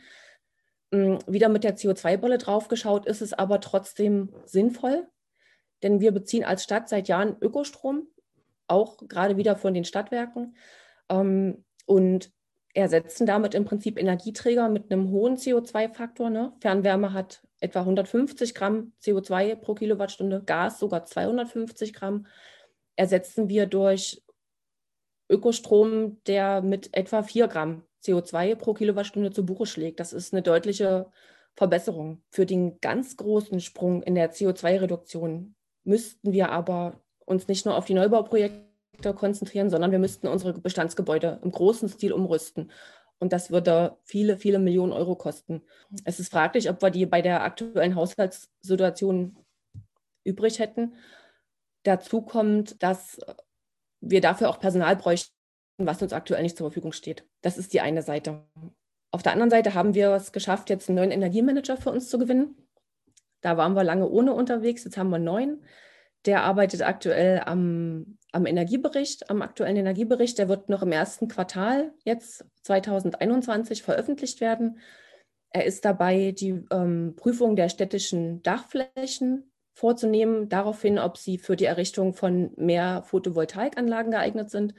[0.91, 5.07] Ähm, wieder mit der CO2-Bolle draufgeschaut, ist es aber trotzdem sinnvoll,
[5.83, 8.07] denn wir beziehen als Stadt seit Jahren Ökostrom,
[8.67, 10.55] auch gerade wieder von den Stadtwerken
[11.09, 12.31] ähm, und
[12.73, 16.29] ersetzen damit im Prinzip Energieträger mit einem hohen CO2-Faktor.
[16.29, 16.53] Ne?
[16.59, 22.27] Fernwärme hat etwa 150 Gramm CO2 pro Kilowattstunde, Gas sogar 250 Gramm.
[22.95, 24.21] Ersetzen wir durch
[25.29, 29.99] Ökostrom, der mit etwa 4 Gramm CO2 pro Kilowattstunde zu Buche schlägt.
[29.99, 31.09] Das ist eine deutliche
[31.55, 32.21] Verbesserung.
[32.29, 35.55] Für den ganz großen Sprung in der CO2-Reduktion
[35.87, 41.39] müssten wir aber uns nicht nur auf die Neubauprojekte konzentrieren, sondern wir müssten unsere Bestandsgebäude
[41.43, 42.71] im großen Stil umrüsten.
[43.19, 45.63] Und das würde viele, viele Millionen Euro kosten.
[46.03, 49.37] Es ist fraglich, ob wir die bei der aktuellen Haushaltssituation
[50.23, 50.95] übrig hätten.
[51.83, 53.19] Dazu kommt, dass
[54.01, 55.33] wir dafür auch Personal bräuchten,
[55.77, 57.25] was uns aktuell nicht zur Verfügung steht.
[57.41, 58.45] Das ist die eine Seite.
[59.11, 62.19] Auf der anderen Seite haben wir es geschafft, jetzt einen neuen Energiemanager für uns zu
[62.19, 62.66] gewinnen.
[63.41, 65.63] Da waren wir lange ohne unterwegs, jetzt haben wir neun.
[66.25, 70.37] Der arbeitet aktuell am, am Energiebericht, am aktuellen Energiebericht.
[70.37, 74.79] Der wird noch im ersten Quartal jetzt 2021 veröffentlicht werden.
[75.51, 81.65] Er ist dabei, die ähm, Prüfung der städtischen Dachflächen vorzunehmen, daraufhin, ob sie für die
[81.65, 84.73] Errichtung von mehr Photovoltaikanlagen geeignet sind.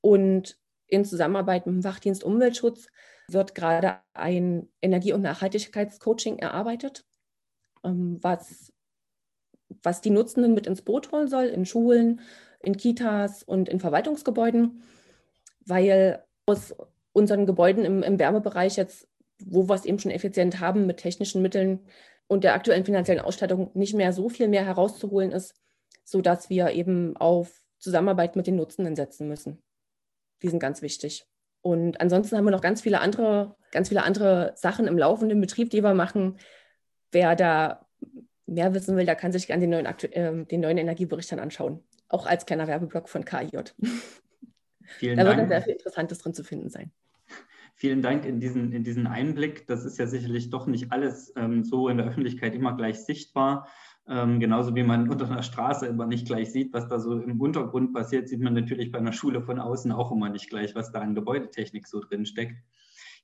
[0.00, 2.88] Und in Zusammenarbeit mit dem Wachdienst Umweltschutz
[3.28, 7.04] wird gerade ein Energie- und Nachhaltigkeitscoaching erarbeitet.
[7.84, 8.72] Ähm, was,
[9.82, 12.20] was die Nutzenden mit ins Boot holen soll, in Schulen,
[12.60, 14.82] in Kitas und in Verwaltungsgebäuden,
[15.66, 16.74] weil aus
[17.12, 19.08] unseren Gebäuden im, im Wärmebereich jetzt,
[19.44, 21.80] wo wir es eben schon effizient haben, mit technischen Mitteln
[22.26, 25.54] und der aktuellen finanziellen Ausstattung nicht mehr so viel mehr herauszuholen ist,
[26.04, 29.62] sodass wir eben auf Zusammenarbeit mit den Nutzenden setzen müssen.
[30.42, 31.26] Die sind ganz wichtig.
[31.60, 35.70] Und ansonsten haben wir noch ganz viele andere, ganz viele andere Sachen im laufenden Betrieb,
[35.70, 36.38] die wir machen,
[37.12, 37.86] wer da
[38.46, 41.80] mehr wissen will, der kann sich gerne den neuen, äh, den neuen Energiebericht dann anschauen.
[42.08, 43.72] Auch als kleiner Werbeblock von KIJ.
[44.98, 45.28] Vielen da Dank.
[45.28, 46.90] wird dann sehr viel Interessantes drin zu finden sein.
[47.74, 49.66] Vielen Dank in diesen, in diesen Einblick.
[49.66, 53.66] Das ist ja sicherlich doch nicht alles ähm, so in der Öffentlichkeit immer gleich sichtbar.
[54.06, 57.40] Ähm, genauso wie man unter einer Straße immer nicht gleich sieht, was da so im
[57.40, 60.92] Untergrund passiert, sieht man natürlich bei einer Schule von außen auch immer nicht gleich, was
[60.92, 62.56] da an Gebäudetechnik so drin steckt.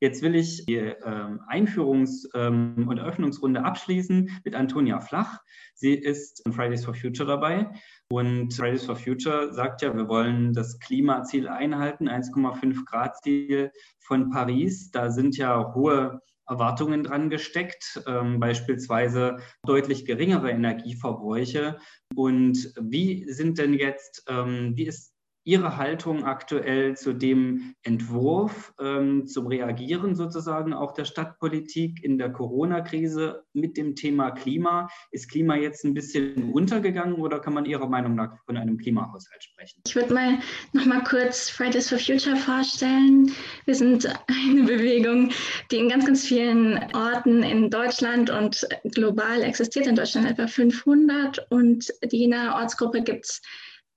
[0.00, 5.40] Jetzt will ich die ähm, Einführungs- ähm, und Eröffnungsrunde abschließen mit Antonia Flach.
[5.74, 7.70] Sie ist in Fridays for Future dabei
[8.10, 14.30] und Fridays for Future sagt ja, wir wollen das Klimaziel einhalten, 1,5 Grad Ziel von
[14.30, 14.90] Paris.
[14.90, 21.78] Da sind ja hohe Erwartungen dran gesteckt, ähm, beispielsweise deutlich geringere Energieverbräuche.
[22.14, 25.17] Und wie sind denn jetzt, ähm, wie ist
[25.48, 32.30] Ihre Haltung aktuell zu dem Entwurf, ähm, zum Reagieren sozusagen auch der Stadtpolitik in der
[32.30, 34.90] Corona-Krise mit dem Thema Klima?
[35.10, 39.42] Ist Klima jetzt ein bisschen untergegangen oder kann man Ihrer Meinung nach von einem Klimahaushalt
[39.42, 39.80] sprechen?
[39.86, 40.38] Ich würde mal
[40.74, 43.32] noch mal kurz Fridays for Future vorstellen.
[43.64, 45.30] Wir sind eine Bewegung,
[45.70, 49.86] die in ganz, ganz vielen Orten in Deutschland und global existiert.
[49.86, 53.40] In Deutschland etwa 500 und die Jena Ortsgruppe gibt es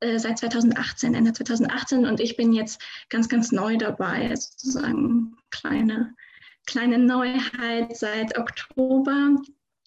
[0.01, 6.13] äh, seit 2018, Ende 2018 und ich bin jetzt ganz, ganz neu dabei, sozusagen kleine,
[6.65, 9.35] kleine Neuheit seit Oktober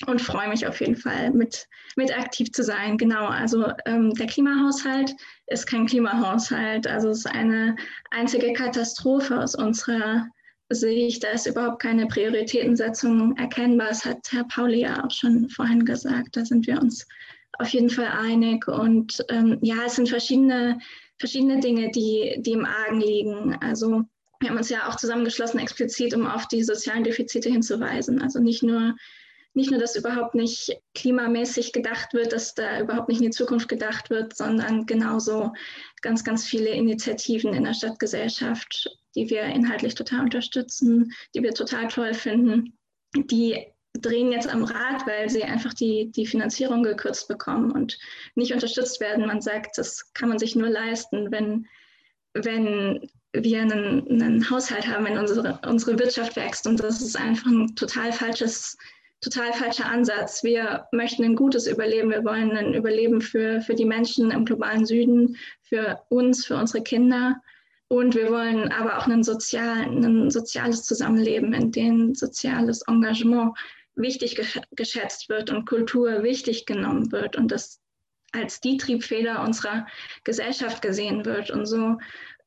[0.06, 2.96] und freue mich auf jeden Fall mit, mit aktiv zu sein.
[2.96, 5.14] Genau, also ähm, der Klimahaushalt
[5.46, 7.76] ist kein Klimahaushalt, also es ist eine
[8.10, 10.28] einzige Katastrophe aus unserer
[10.70, 11.24] Sicht.
[11.24, 13.88] Da ist überhaupt keine Prioritätensetzung erkennbar.
[13.88, 16.36] Das hat Herr Pauli ja auch schon vorhin gesagt.
[16.36, 17.06] Da sind wir uns
[17.58, 18.66] auf jeden Fall einig.
[18.68, 20.78] Und ähm, ja, es sind verschiedene,
[21.18, 23.56] verschiedene Dinge, die, die im Argen liegen.
[23.60, 24.04] Also
[24.40, 28.20] wir haben uns ja auch zusammengeschlossen, explizit, um auf die sozialen Defizite hinzuweisen.
[28.20, 28.94] Also nicht nur,
[29.54, 33.68] nicht nur, dass überhaupt nicht klimamäßig gedacht wird, dass da überhaupt nicht in die Zukunft
[33.68, 35.52] gedacht wird, sondern genauso
[36.02, 41.88] ganz, ganz viele Initiativen in der Stadtgesellschaft, die wir inhaltlich total unterstützen, die wir total
[41.88, 42.76] toll finden,
[43.16, 47.98] die drehen jetzt am Rad, weil sie einfach die, die Finanzierung gekürzt bekommen und
[48.34, 49.26] nicht unterstützt werden.
[49.26, 51.66] Man sagt, das kann man sich nur leisten, wenn,
[52.34, 56.66] wenn wir einen, einen Haushalt haben, wenn unsere, unsere Wirtschaft wächst.
[56.66, 58.76] Und das ist einfach ein total falsches,
[59.20, 60.42] total falscher Ansatz.
[60.42, 62.10] Wir möchten ein gutes Überleben.
[62.10, 66.82] Wir wollen ein Überleben für, für die Menschen im globalen Süden, für uns, für unsere
[66.82, 67.36] Kinder.
[67.88, 73.56] Und wir wollen aber auch ein, sozial, ein soziales Zusammenleben, in dem soziales Engagement
[73.96, 74.40] wichtig
[74.72, 77.80] geschätzt wird und Kultur wichtig genommen wird und das
[78.32, 79.86] als die Triebfeder unserer
[80.24, 81.50] Gesellschaft gesehen wird.
[81.50, 81.98] Und so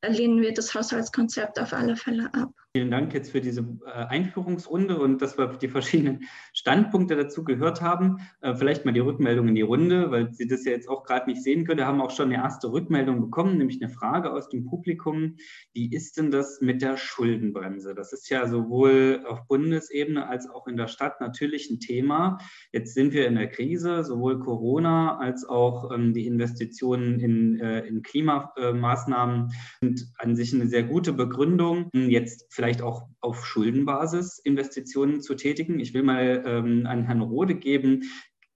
[0.06, 2.50] lehnen wir das Haushaltskonzept auf alle Fälle ab.
[2.76, 7.80] Vielen Dank jetzt für diese äh, Einführungsrunde und dass wir die verschiedenen Standpunkte dazu gehört
[7.80, 8.18] haben.
[8.42, 11.30] Äh, vielleicht mal die Rückmeldung in die Runde, weil Sie das ja jetzt auch gerade
[11.30, 11.78] nicht sehen können.
[11.78, 15.36] Wir haben auch schon eine erste Rückmeldung bekommen, nämlich eine Frage aus dem Publikum.
[15.72, 17.94] Wie ist denn das mit der Schuldenbremse?
[17.94, 22.36] Das ist ja sowohl auf Bundesebene als auch in der Stadt natürlich ein Thema.
[22.70, 27.86] Jetzt sind wir in der Krise, sowohl Corona als auch ähm, die Investitionen in, äh,
[27.86, 31.88] in Klimamaßnahmen sind an sich eine sehr gute Begründung.
[31.94, 35.78] Jetzt vielleicht auch auf Schuldenbasis Investitionen zu tätigen.
[35.78, 38.02] Ich will mal ähm, an Herrn Rode geben.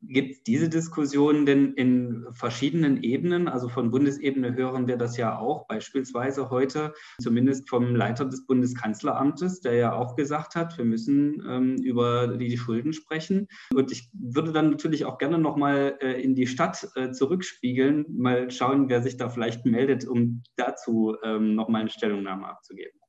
[0.01, 3.47] Gibt es diese Diskussion denn in verschiedenen Ebenen?
[3.47, 9.61] Also von Bundesebene hören wir das ja auch, beispielsweise heute, zumindest vom Leiter des Bundeskanzleramtes,
[9.61, 13.47] der ja auch gesagt hat, wir müssen ähm, über die Schulden sprechen.
[13.73, 18.51] Und ich würde dann natürlich auch gerne nochmal äh, in die Stadt äh, zurückspiegeln, mal
[18.51, 23.02] schauen, wer sich da vielleicht meldet, um dazu ähm, nochmal eine Stellungnahme abzugeben.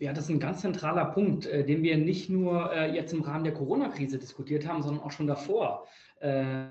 [0.00, 3.20] Ja, das ist ein ganz zentraler Punkt, äh, den wir nicht nur äh, jetzt im
[3.20, 5.86] Rahmen der Corona-Krise diskutiert haben, sondern auch schon davor,
[6.20, 6.68] äh,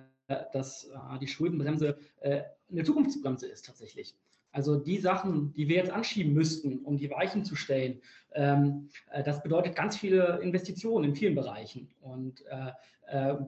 [0.52, 4.16] dass äh, die Schuldenbremse äh, eine Zukunftsbremse ist tatsächlich.
[4.52, 8.02] Also die Sachen, die wir jetzt anschieben müssten, um die Weichen zu stellen,
[8.34, 12.44] ähm, äh, das bedeutet ganz viele Investitionen in vielen Bereichen und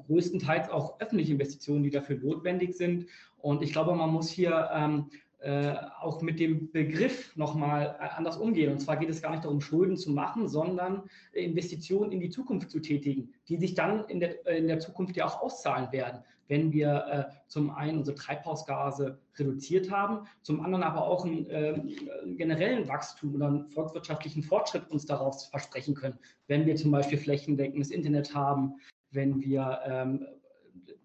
[0.07, 3.05] größtenteils auch öffentliche Investitionen, die dafür notwendig sind.
[3.37, 8.37] Und ich glaube, man muss hier ähm, äh, auch mit dem Begriff nochmal äh, anders
[8.37, 8.71] umgehen.
[8.71, 12.69] Und zwar geht es gar nicht darum, Schulden zu machen, sondern Investitionen in die Zukunft
[12.69, 16.71] zu tätigen, die sich dann in der, in der Zukunft ja auch auszahlen werden, wenn
[16.71, 21.73] wir äh, zum einen unsere Treibhausgase reduziert haben, zum anderen aber auch einen, äh,
[22.21, 27.17] einen generellen Wachstum oder einen volkswirtschaftlichen Fortschritt uns daraus versprechen können, wenn wir zum Beispiel
[27.17, 28.75] flächendeckendes Internet haben,
[29.09, 30.27] wenn wir ähm,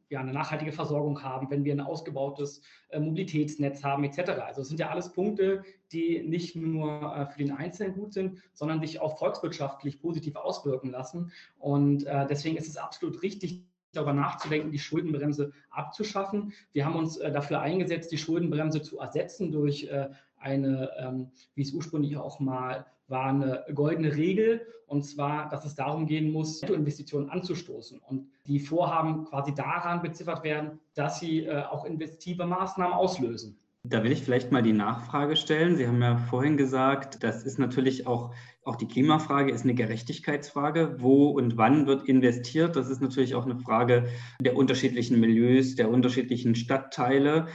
[0.09, 4.31] ja, eine nachhaltige Versorgung haben, wenn wir ein ausgebautes äh, Mobilitätsnetz haben, etc.
[4.41, 8.41] Also es sind ja alles Punkte, die nicht nur äh, für den Einzelnen gut sind,
[8.53, 11.33] sondern sich auch volkswirtschaftlich positiv auswirken lassen.
[11.59, 16.53] Und äh, deswegen ist es absolut richtig, darüber nachzudenken, die Schuldenbremse abzuschaffen.
[16.73, 21.63] Wir haben uns äh, dafür eingesetzt, die Schuldenbremse zu ersetzen durch äh, eine, ähm, wie
[21.63, 26.63] es ursprünglich auch mal war eine goldene Regel, und zwar, dass es darum gehen muss,
[26.63, 27.99] Investitionen anzustoßen.
[27.99, 33.59] Und die Vorhaben quasi daran beziffert werden, dass sie äh, auch investive Maßnahmen auslösen.
[33.89, 35.77] Da will ich vielleicht mal die Nachfrage stellen.
[35.77, 40.97] Sie haben ja vorhin gesagt, das ist natürlich auch, auch die Klimafrage ist eine Gerechtigkeitsfrage.
[40.99, 42.75] Wo und wann wird investiert?
[42.75, 44.09] Das ist natürlich auch eine Frage
[44.41, 47.47] der unterschiedlichen Milieus, der unterschiedlichen Stadtteile.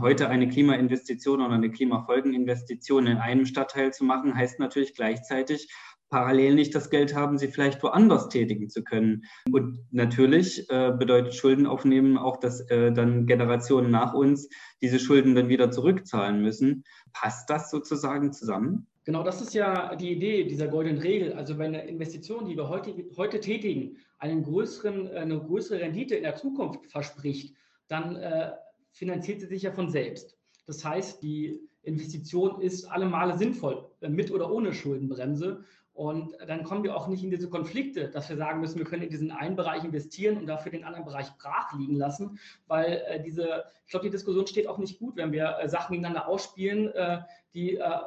[0.00, 5.72] Heute eine Klimainvestition oder eine Klimafolgeninvestition in einem Stadtteil zu machen, heißt natürlich gleichzeitig,
[6.10, 9.24] parallel nicht das Geld haben, sie vielleicht woanders tätigen zu können.
[9.50, 14.48] Und natürlich äh, bedeutet Schulden aufnehmen auch, dass äh, dann Generationen nach uns
[14.82, 16.84] diese Schulden dann wieder zurückzahlen müssen.
[17.12, 18.86] Passt das sozusagen zusammen?
[19.04, 21.32] Genau, das ist ja die Idee dieser goldenen Regel.
[21.32, 26.24] Also wenn eine Investition, die wir heute, heute tätigen, einen größeren, eine größere Rendite in
[26.24, 27.56] der Zukunft verspricht,
[27.88, 28.52] dann äh,
[28.92, 30.36] finanziert sie sich ja von selbst.
[30.66, 35.64] Das heißt, die Investition ist alle Male sinnvoll, äh, mit oder ohne Schuldenbremse.
[35.92, 39.02] Und dann kommen wir auch nicht in diese Konflikte, dass wir sagen müssen, wir können
[39.02, 43.22] in diesen einen Bereich investieren und dafür den anderen Bereich brach liegen lassen, weil äh,
[43.22, 46.88] diese, ich glaube, die Diskussion steht auch nicht gut, wenn wir äh, Sachen gegeneinander ausspielen,
[46.92, 47.20] äh,
[47.54, 47.98] die äh,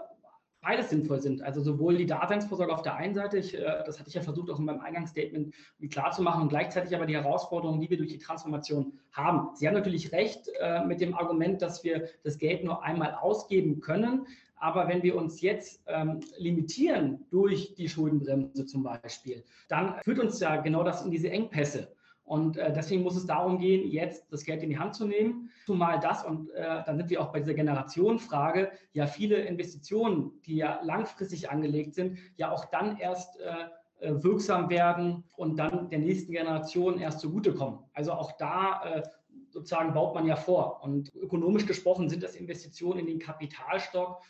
[0.63, 1.41] beides sinnvoll sind.
[1.41, 4.49] Also sowohl die Daseinsvorsorge auf der einen Seite, ich, äh, das hatte ich ja versucht
[4.49, 5.53] auch in meinem Eingangsstatement
[5.91, 9.49] klarzumachen, und gleichzeitig aber die Herausforderungen, die wir durch die Transformation haben.
[9.55, 13.81] Sie haben natürlich recht äh, mit dem Argument, dass wir das Geld nur einmal ausgeben
[13.81, 14.25] können.
[14.63, 20.39] Aber wenn wir uns jetzt ähm, limitieren durch die Schuldenbremse zum Beispiel, dann führt uns
[20.39, 21.93] ja genau das in diese Engpässe.
[22.23, 25.49] Und äh, deswegen muss es darum gehen, jetzt das Geld in die Hand zu nehmen.
[25.65, 30.55] Zumal das, und äh, dann sind wir auch bei dieser Generationenfrage, ja viele Investitionen, die
[30.55, 35.99] ja langfristig angelegt sind, ja auch dann erst äh, äh wirksam werden und dann der
[35.99, 37.79] nächsten Generation erst zugutekommen.
[37.93, 39.03] Also auch da äh,
[39.49, 40.81] sozusagen baut man ja vor.
[40.83, 44.21] Und ökonomisch gesprochen sind das Investitionen in den Kapitalstock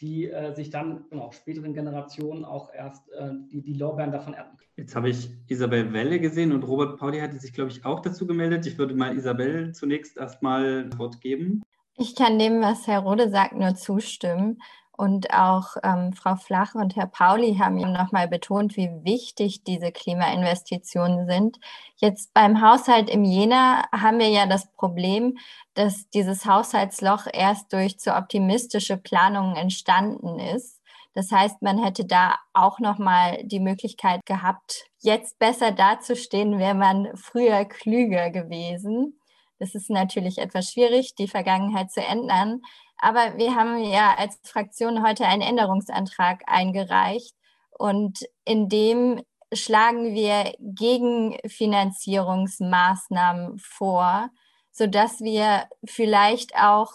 [0.00, 4.56] die äh, sich dann genau, späteren Generationen auch erst äh, die, die Lorbeeren davon ernten
[4.56, 4.70] können.
[4.76, 8.26] Jetzt habe ich Isabel Welle gesehen und Robert Pauli hatte sich, glaube ich, auch dazu
[8.26, 8.66] gemeldet.
[8.66, 11.62] Ich würde mal Isabel zunächst erstmal Wort geben.
[11.98, 14.58] Ich kann dem, was Herr Rode sagt, nur zustimmen.
[14.96, 19.92] Und auch ähm, Frau Flach und Herr Pauli haben ja nochmal betont, wie wichtig diese
[19.92, 21.58] Klimainvestitionen sind.
[21.96, 25.36] Jetzt beim Haushalt im Jena haben wir ja das Problem,
[25.74, 30.80] dass dieses Haushaltsloch erst durch zu optimistische Planungen entstanden ist.
[31.16, 37.08] Das heißt, man hätte da auch nochmal die Möglichkeit gehabt, jetzt besser dazustehen, wäre man
[37.16, 39.18] früher klüger gewesen.
[39.58, 42.60] Das ist natürlich etwas schwierig, die Vergangenheit zu ändern.
[42.98, 47.34] Aber wir haben ja als Fraktion heute einen Änderungsantrag eingereicht.
[47.70, 54.30] Und in dem schlagen wir Gegenfinanzierungsmaßnahmen vor,
[54.72, 56.94] sodass wir vielleicht auch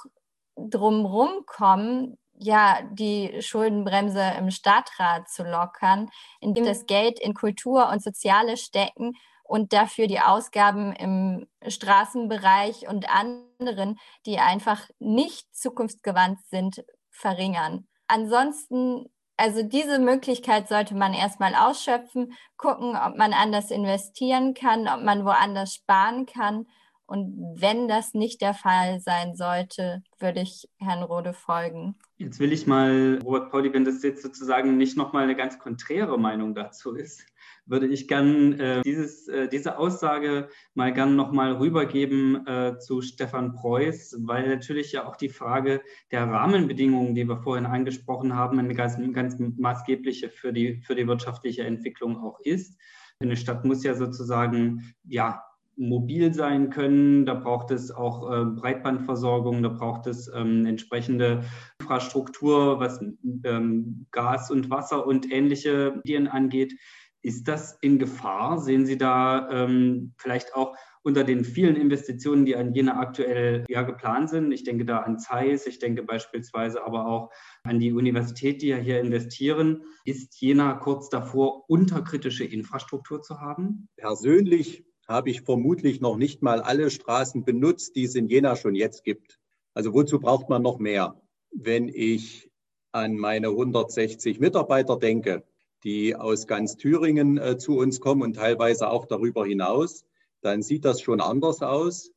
[0.58, 6.10] drumherum kommen, ja, die Schuldenbremse im Stadtrat zu lockern,
[6.40, 9.14] indem das Geld in Kultur und Soziale stecken
[9.52, 17.86] und dafür die Ausgaben im Straßenbereich und anderen, die einfach nicht zukunftsgewandt sind, verringern.
[18.08, 25.04] Ansonsten, also diese Möglichkeit sollte man erstmal ausschöpfen, gucken, ob man anders investieren kann, ob
[25.04, 26.66] man woanders sparen kann.
[27.06, 32.00] Und wenn das nicht der Fall sein sollte, würde ich Herrn Rode folgen.
[32.16, 36.18] Jetzt will ich mal, Robert Pauli, wenn das jetzt sozusagen nicht nochmal eine ganz konträre
[36.18, 37.26] Meinung dazu ist,
[37.66, 43.54] würde ich gern äh, dieses, äh, diese Aussage mal gern nochmal rübergeben äh, zu Stefan
[43.54, 48.74] Preuß, weil natürlich ja auch die Frage der Rahmenbedingungen, die wir vorhin angesprochen haben, eine
[48.74, 52.78] ganz, ganz maßgebliche für die, für die wirtschaftliche Entwicklung auch ist.
[53.20, 55.44] Eine Stadt muss ja sozusagen, ja,
[55.78, 57.26] mobil sein können.
[57.26, 61.44] Da braucht es auch äh, Breitbandversorgung, da braucht es ähm, entsprechende
[61.80, 63.02] Infrastruktur, was
[63.44, 66.74] ähm, Gas und Wasser und ähnliche Medien angeht.
[67.24, 68.60] Ist das in Gefahr?
[68.60, 73.84] Sehen Sie da ähm, vielleicht auch unter den vielen Investitionen, die an Jena aktuell ja
[73.84, 74.52] geplant sind?
[74.52, 77.32] Ich denke da an Zeiss, ich denke beispielsweise aber auch
[77.64, 79.84] an die Universität, die ja hier investieren.
[80.04, 83.88] Ist Jena kurz davor, unterkritische Infrastruktur zu haben?
[83.98, 88.76] Persönlich habe ich vermutlich noch nicht mal alle Straßen benutzt, die es in Jena schon
[88.76, 89.40] jetzt gibt.
[89.74, 91.22] Also wozu braucht man noch mehr?
[91.52, 92.50] Wenn ich
[92.92, 95.44] an meine 160 Mitarbeiter denke,
[95.84, 100.06] die aus ganz Thüringen äh, zu uns kommen und teilweise auch darüber hinaus,
[100.42, 102.12] dann sieht das schon anders aus.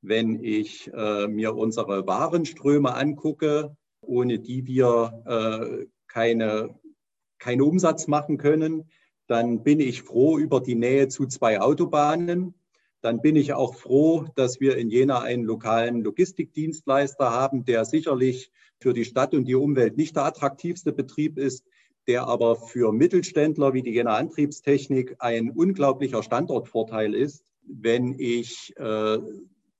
[0.00, 6.78] Wenn ich äh, mir unsere Warenströme angucke, ohne die wir äh, keine,
[7.38, 8.90] keinen Umsatz machen können,
[9.26, 12.54] dann bin ich froh über die Nähe zu zwei Autobahnen.
[13.00, 18.50] Dann bin ich auch froh, dass wir in Jena einen lokalen Logistikdienstleister haben, der sicherlich
[18.80, 21.64] für die Stadt und die Umwelt nicht der attraktivste Betrieb ist,
[22.08, 29.18] der aber für Mittelständler wie die Jena Antriebstechnik ein unglaublicher Standortvorteil ist, wenn ich äh,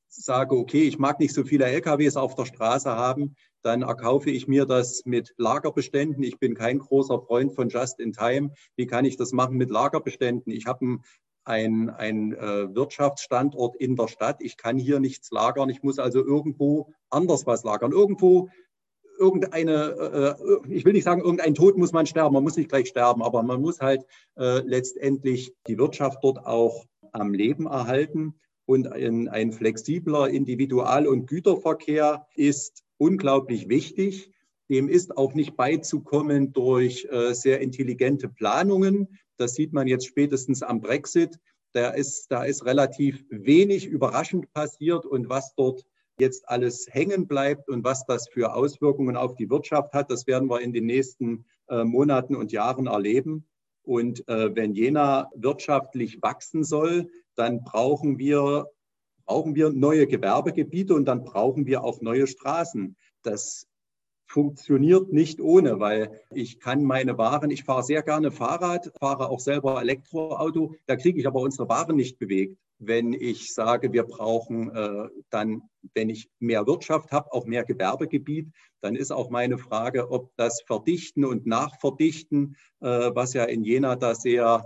[0.09, 4.47] sage, okay, ich mag nicht so viele LKWs auf der Straße haben, dann erkaufe ich
[4.47, 6.23] mir das mit Lagerbeständen.
[6.23, 8.53] Ich bin kein großer Freund von Just in Time.
[8.77, 10.53] Wie kann ich das machen mit Lagerbeständen?
[10.53, 10.99] Ich habe
[11.45, 14.43] ein, ein äh, Wirtschaftsstandort in der Stadt.
[14.43, 15.71] Ich kann hier nichts lagern.
[15.71, 17.93] Ich muss also irgendwo anders was lagern.
[17.93, 18.51] Irgendwo
[19.19, 22.89] irgendeine, äh, ich will nicht sagen, irgendein Tod muss man sterben, man muss nicht gleich
[22.89, 24.05] sterben, aber man muss halt
[24.37, 28.35] äh, letztendlich die Wirtschaft dort auch am Leben erhalten.
[28.67, 34.31] Und ein, ein flexibler Individual- und Güterverkehr ist unglaublich wichtig.
[34.69, 39.09] Dem ist auch nicht beizukommen durch äh, sehr intelligente Planungen.
[39.39, 41.39] Das sieht man jetzt spätestens am Brexit.
[41.73, 45.87] Da ist, da ist relativ wenig überraschend passiert und was dort
[46.21, 50.51] jetzt alles hängen bleibt und was das für Auswirkungen auf die Wirtschaft hat, das werden
[50.51, 53.47] wir in den nächsten äh, Monaten und Jahren erleben.
[53.83, 58.67] Und äh, wenn Jena wirtschaftlich wachsen soll, dann brauchen wir,
[59.25, 62.97] brauchen wir neue Gewerbegebiete und dann brauchen wir auch neue Straßen.
[63.23, 63.67] Das
[64.27, 69.41] funktioniert nicht ohne, weil ich kann meine Waren, ich fahre sehr gerne Fahrrad, fahre auch
[69.41, 74.71] selber Elektroauto, da kriege ich aber unsere Waren nicht bewegt wenn ich sage, wir brauchen
[74.75, 75.63] äh, dann,
[75.95, 80.63] wenn ich mehr Wirtschaft habe, auch mehr Gewerbegebiet, dann ist auch meine Frage, ob das
[80.63, 84.65] Verdichten und Nachverdichten, äh, was ja in Jena da sehr,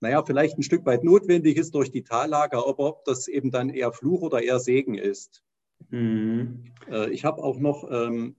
[0.00, 3.70] naja, vielleicht ein Stück weit notwendig ist durch die Tallage, aber ob das eben dann
[3.70, 5.44] eher Fluch oder eher Segen ist.
[5.90, 6.64] Mhm.
[6.90, 8.34] Äh, ich habe auch noch, ähm,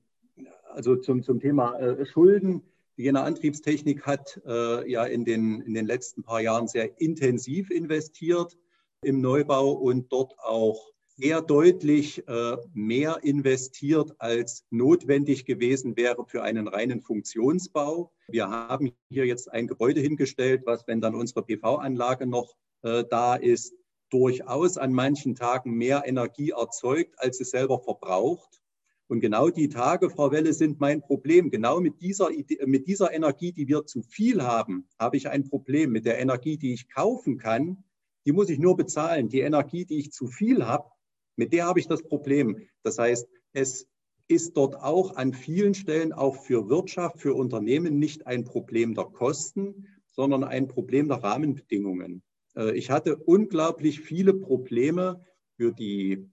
[0.74, 2.64] also zum, zum Thema äh, Schulden,
[2.98, 7.72] die Jena Antriebstechnik hat äh, ja in den, in den letzten paar Jahren sehr intensiv
[7.72, 8.58] investiert
[9.02, 16.44] im Neubau und dort auch sehr deutlich äh, mehr investiert, als notwendig gewesen wäre für
[16.44, 18.14] einen reinen Funktionsbau.
[18.30, 23.36] Wir haben hier jetzt ein Gebäude hingestellt, was, wenn dann unsere PV-Anlage noch äh, da
[23.36, 23.74] ist,
[24.10, 28.62] durchaus an manchen Tagen mehr Energie erzeugt, als es selber verbraucht.
[29.08, 31.52] Und genau die Tage, Frau Welle, sind mein Problem.
[31.52, 32.30] Genau mit dieser,
[32.66, 35.92] mit dieser Energie, die wir zu viel haben, habe ich ein Problem.
[35.92, 37.84] Mit der Energie, die ich kaufen kann,
[38.30, 39.28] die muss ich nur bezahlen.
[39.28, 40.88] Die Energie, die ich zu viel habe,
[41.36, 42.60] mit der habe ich das Problem.
[42.84, 43.88] Das heißt, es
[44.28, 49.06] ist dort auch an vielen Stellen auch für Wirtschaft, für Unternehmen nicht ein Problem der
[49.06, 52.22] Kosten, sondern ein Problem der Rahmenbedingungen.
[52.56, 55.26] Äh, ich hatte unglaublich viele Probleme
[55.58, 56.30] für die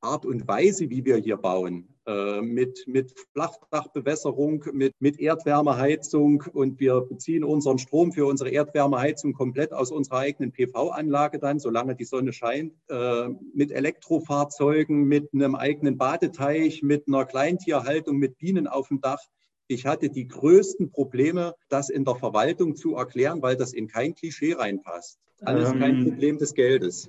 [0.00, 1.93] Art und Weise, wie wir hier bauen.
[2.06, 9.32] Äh, mit, mit Flachdachbewässerung, mit, mit Erdwärmeheizung und wir beziehen unseren Strom für unsere Erdwärmeheizung
[9.32, 15.54] komplett aus unserer eigenen PV-Anlage dann, solange die Sonne scheint, äh, mit Elektrofahrzeugen, mit einem
[15.54, 19.22] eigenen Badeteich, mit einer Kleintierhaltung, mit Bienen auf dem Dach.
[19.66, 24.14] Ich hatte die größten Probleme, das in der Verwaltung zu erklären, weil das in kein
[24.14, 25.18] Klischee reinpasst.
[25.40, 27.08] Alles ähm, kein Problem des Geldes.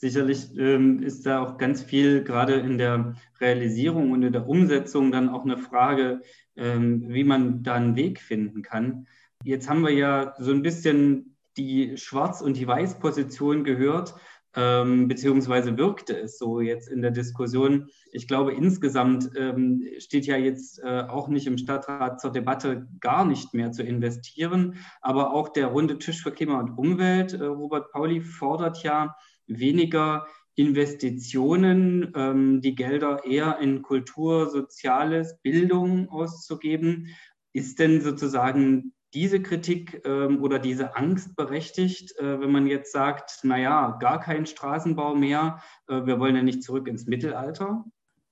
[0.00, 5.10] Sicherlich ähm, ist da auch ganz viel gerade in der Realisierung und in der Umsetzung
[5.10, 6.22] dann auch eine Frage,
[6.56, 9.08] ähm, wie man da einen Weg finden kann.
[9.42, 14.14] Jetzt haben wir ja so ein bisschen die Schwarz- und die Weiß-Position gehört,
[14.54, 17.88] ähm, beziehungsweise wirkte es so jetzt in der Diskussion.
[18.12, 23.24] Ich glaube, insgesamt ähm, steht ja jetzt äh, auch nicht im Stadtrat zur Debatte, gar
[23.24, 24.76] nicht mehr zu investieren.
[25.00, 29.16] Aber auch der runde Tisch für Klima und Umwelt, äh, Robert Pauli, fordert ja,
[29.48, 37.14] weniger Investitionen, ähm, die Gelder eher in Kultur, Soziales, Bildung auszugeben.
[37.52, 43.40] Ist denn sozusagen diese Kritik ähm, oder diese Angst berechtigt, äh, wenn man jetzt sagt,
[43.42, 47.84] naja, gar kein Straßenbau mehr, äh, wir wollen ja nicht zurück ins Mittelalter?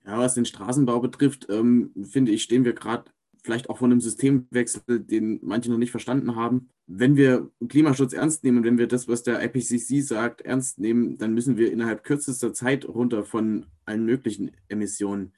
[0.04, 3.10] Ja, was den Straßenbau betrifft, ähm, finde ich, stehen wir gerade
[3.46, 6.68] vielleicht auch von einem Systemwechsel, den manche noch nicht verstanden haben.
[6.86, 11.32] Wenn wir Klimaschutz ernst nehmen, wenn wir das, was der IPCC sagt, ernst nehmen, dann
[11.32, 15.32] müssen wir innerhalb kürzester Zeit runter von allen möglichen Emissionen.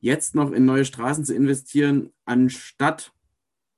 [0.00, 3.12] Jetzt noch in neue Straßen zu investieren, anstatt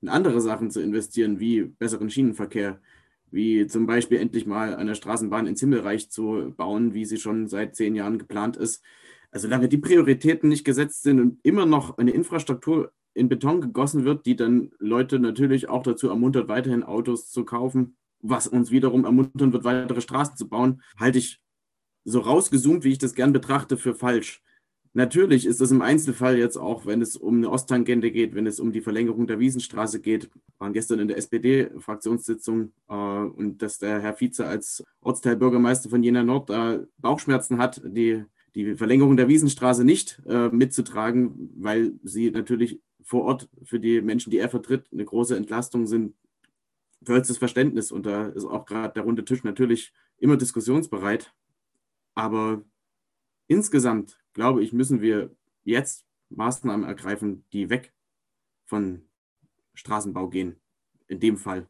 [0.01, 2.81] in andere Sachen zu investieren, wie besseren Schienenverkehr,
[3.29, 7.75] wie zum Beispiel endlich mal eine Straßenbahn ins Himmelreich zu bauen, wie sie schon seit
[7.75, 8.81] zehn Jahren geplant ist.
[9.31, 14.05] Also solange die Prioritäten nicht gesetzt sind und immer noch eine Infrastruktur in Beton gegossen
[14.05, 19.05] wird, die dann Leute natürlich auch dazu ermuntert, weiterhin Autos zu kaufen, was uns wiederum
[19.05, 21.39] ermuntern wird, weitere Straßen zu bauen, halte ich
[22.05, 24.41] so rausgezoomt, wie ich das gern betrachte, für falsch.
[24.93, 28.59] Natürlich ist das im Einzelfall jetzt auch, wenn es um eine Osttangente geht, wenn es
[28.59, 33.99] um die Verlängerung der Wiesenstraße geht, waren gestern in der SPD-Fraktionssitzung äh, und dass der
[33.99, 39.83] Herr Vize als Ortsteilbürgermeister von Jena Nord da Bauchschmerzen hat, die, die Verlängerung der Wiesenstraße
[39.83, 45.03] nicht äh, mitzutragen, weil sie natürlich vor Ort für die Menschen, die er vertritt, eine
[45.03, 46.15] große Entlastung sind,
[47.03, 47.91] vollstes Verständnis.
[47.91, 51.33] Und da ist auch gerade der runde Tisch natürlich immer diskussionsbereit.
[52.13, 52.63] Aber
[53.47, 57.93] insgesamt, glaube ich, müssen wir jetzt Maßnahmen ergreifen, die weg
[58.67, 59.01] von
[59.73, 60.57] Straßenbau gehen,
[61.07, 61.67] in dem Fall.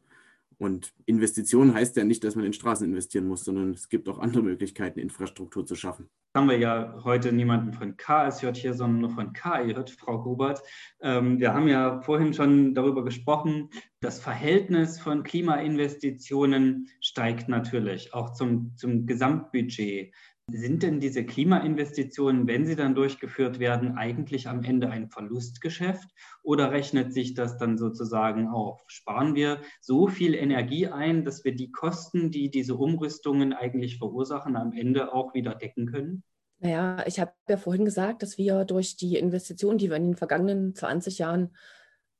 [0.60, 4.18] Und Investition heißt ja nicht, dass man in Straßen investieren muss, sondern es gibt auch
[4.18, 6.10] andere Möglichkeiten, Infrastruktur zu schaffen.
[6.36, 10.60] Haben wir ja heute niemanden von KSJ hier, sondern nur von KIJ, Frau Grubert.
[11.00, 18.34] Ähm, wir haben ja vorhin schon darüber gesprochen, das Verhältnis von Klimainvestitionen steigt natürlich auch
[18.34, 20.12] zum, zum Gesamtbudget.
[20.52, 26.08] Sind denn diese Klimainvestitionen, wenn sie dann durchgeführt werden, eigentlich am Ende ein Verlustgeschäft
[26.42, 28.82] oder rechnet sich das dann sozusagen auf?
[28.86, 34.56] Sparen wir so viel Energie ein, dass wir die Kosten, die diese Umrüstungen eigentlich verursachen,
[34.56, 36.22] am Ende auch wieder decken können?
[36.58, 40.16] Naja, ich habe ja vorhin gesagt, dass wir durch die Investitionen, die wir in den
[40.16, 41.56] vergangenen 20 Jahren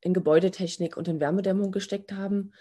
[0.01, 2.53] in Gebäudetechnik und in Wärmedämmung gesteckt haben,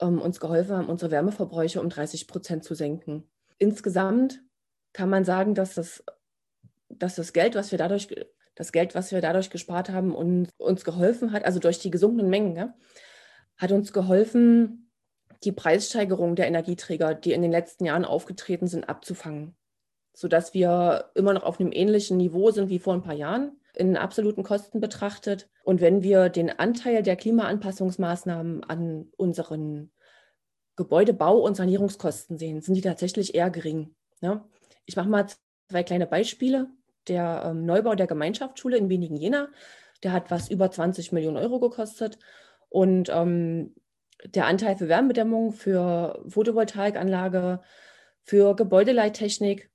[0.00, 3.30] ähm, uns geholfen haben, unsere Wärmeverbräuche um 30 Prozent zu senken.
[3.58, 4.42] Insgesamt
[4.92, 6.04] kann man sagen, dass das,
[6.88, 8.08] dass das Geld, was wir dadurch,
[8.54, 12.28] das Geld, was wir dadurch gespart haben und uns geholfen hat, also durch die gesunkenen
[12.28, 12.74] Mengen, ja,
[13.56, 14.90] hat uns geholfen,
[15.44, 19.56] die Preissteigerung der Energieträger, die in den letzten Jahren aufgetreten sind, abzufangen,
[20.14, 23.96] sodass wir immer noch auf einem ähnlichen Niveau sind wie vor ein paar Jahren in
[23.96, 25.48] absoluten Kosten betrachtet.
[25.64, 29.90] Und wenn wir den Anteil der Klimaanpassungsmaßnahmen an unseren
[30.76, 33.94] Gebäudebau- und Sanierungskosten sehen, sind die tatsächlich eher gering.
[34.20, 34.48] Ja?
[34.86, 35.26] Ich mache mal
[35.70, 36.68] zwei kleine Beispiele.
[37.08, 39.48] Der ähm, Neubau der Gemeinschaftsschule in wenigen Jena,
[40.02, 42.18] der hat was über 20 Millionen Euro gekostet.
[42.68, 43.74] Und ähm,
[44.24, 47.60] der Anteil für Wärmedämmung, für Photovoltaikanlage,
[48.22, 49.70] für Gebäudeleittechnik,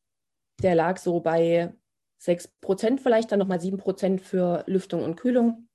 [0.64, 1.74] der lag so bei
[2.20, 5.68] 6 Prozent, vielleicht dann nochmal 7 Prozent für Lüftung und Kühlung.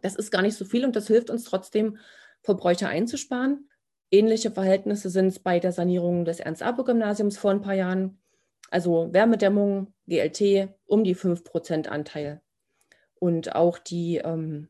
[0.00, 1.98] Das ist gar nicht so viel und das hilft uns trotzdem,
[2.42, 3.68] Verbräuche einzusparen.
[4.10, 8.18] Ähnliche Verhältnisse sind es bei der Sanierung des Ernst-Abbe-Gymnasiums vor ein paar Jahren.
[8.74, 12.42] Also Wärmedämmung, GLT, um die 5% Anteil.
[13.20, 14.68] Und auch die, ähm,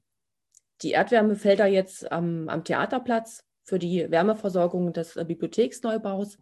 [0.82, 6.36] die Erdwärmefelder jetzt am, am Theaterplatz für die Wärmeversorgung des äh, Bibliotheksneubaus.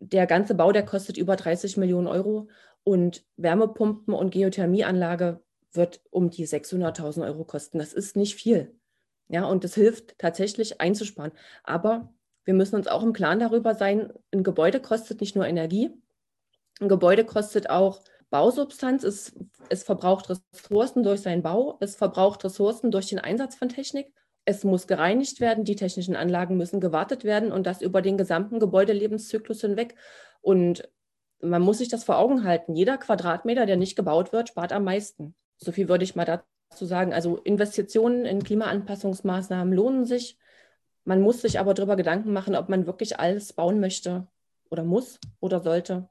[0.00, 2.50] Der ganze Bau, der kostet über 30 Millionen Euro
[2.84, 5.40] und Wärmepumpen und Geothermieanlage
[5.72, 7.78] wird um die 600.000 Euro kosten.
[7.78, 8.78] Das ist nicht viel.
[9.28, 11.32] Ja, und das hilft tatsächlich einzusparen.
[11.64, 12.12] Aber
[12.44, 15.90] wir müssen uns auch im Klaren darüber sein, ein Gebäude kostet nicht nur Energie,
[16.80, 18.02] ein Gebäude kostet auch
[18.32, 19.34] Bausubstanz, es,
[19.68, 24.10] es verbraucht Ressourcen durch seinen Bau, es verbraucht Ressourcen durch den Einsatz von Technik.
[24.46, 28.58] Es muss gereinigt werden, die technischen Anlagen müssen gewartet werden und das über den gesamten
[28.58, 29.94] Gebäudelebenszyklus hinweg.
[30.40, 30.88] Und
[31.42, 32.74] man muss sich das vor Augen halten.
[32.74, 35.34] Jeder Quadratmeter, der nicht gebaut wird, spart am meisten.
[35.58, 37.12] So viel würde ich mal dazu sagen.
[37.12, 40.38] Also Investitionen in Klimaanpassungsmaßnahmen lohnen sich.
[41.04, 44.26] Man muss sich aber darüber Gedanken machen, ob man wirklich alles bauen möchte
[44.70, 46.08] oder muss oder sollte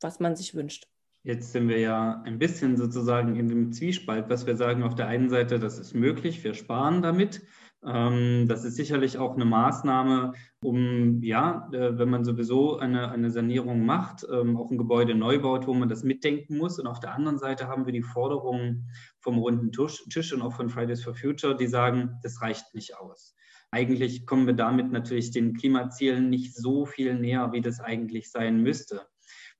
[0.00, 0.86] was man sich wünscht.
[1.22, 5.06] Jetzt sind wir ja ein bisschen sozusagen in dem Zwiespalt, was wir sagen auf der
[5.06, 7.42] einen Seite, das ist möglich, wir sparen damit.
[7.84, 10.32] Ähm, das ist sicherlich auch eine Maßnahme,
[10.62, 15.38] um, ja, äh, wenn man sowieso eine, eine Sanierung macht, ähm, auch ein Gebäude neu
[15.40, 16.78] baut, wo man das mitdenken muss.
[16.78, 20.68] Und auf der anderen Seite haben wir die Forderungen vom runden Tisch und auch von
[20.68, 23.34] Fridays for Future, die sagen, das reicht nicht aus.
[23.70, 28.62] Eigentlich kommen wir damit natürlich den Klimazielen nicht so viel näher, wie das eigentlich sein
[28.62, 29.06] müsste.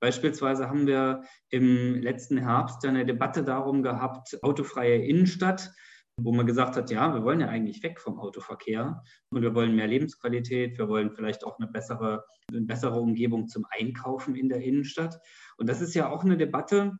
[0.01, 5.71] Beispielsweise haben wir im letzten Herbst eine Debatte darum gehabt, autofreie Innenstadt,
[6.17, 9.75] wo man gesagt hat, ja, wir wollen ja eigentlich weg vom Autoverkehr und wir wollen
[9.75, 14.61] mehr Lebensqualität, wir wollen vielleicht auch eine bessere, eine bessere Umgebung zum Einkaufen in der
[14.61, 15.19] Innenstadt.
[15.57, 16.93] Und das ist ja auch eine Debatte,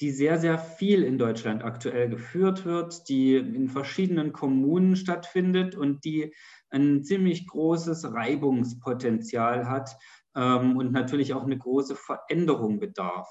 [0.00, 6.04] die sehr, sehr viel in Deutschland aktuell geführt wird, die in verschiedenen Kommunen stattfindet und
[6.04, 6.34] die
[6.70, 9.96] ein ziemlich großes Reibungspotenzial hat,
[10.36, 13.28] ähm, und natürlich auch eine große Veränderung bedarf.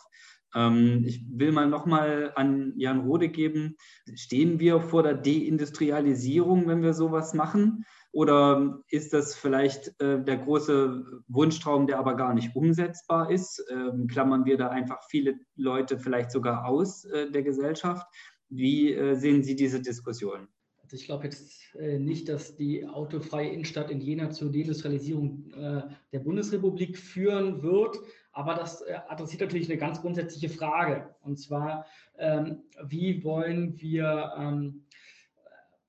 [0.53, 3.77] Ähm, ich will mal nochmal an Jan Rode geben.
[4.15, 7.85] Stehen wir vor der Deindustrialisierung, wenn wir sowas machen?
[8.13, 13.63] Oder ist das vielleicht äh, der große Wunschtraum, der aber gar nicht umsetzbar ist?
[13.71, 18.05] Ähm, klammern wir da einfach viele Leute vielleicht sogar aus äh, der Gesellschaft?
[18.49, 20.49] Wie äh, sehen Sie diese Diskussion?
[20.91, 25.83] Also ich glaube jetzt äh, nicht, dass die autofreie Innenstadt in Jena zur Deindustrialisierung äh,
[26.11, 27.97] der Bundesrepublik führen wird.
[28.33, 31.15] Aber das äh, adressiert natürlich eine ganz grundsätzliche Frage.
[31.21, 31.85] Und zwar,
[32.17, 34.83] ähm, wie wollen wir ähm,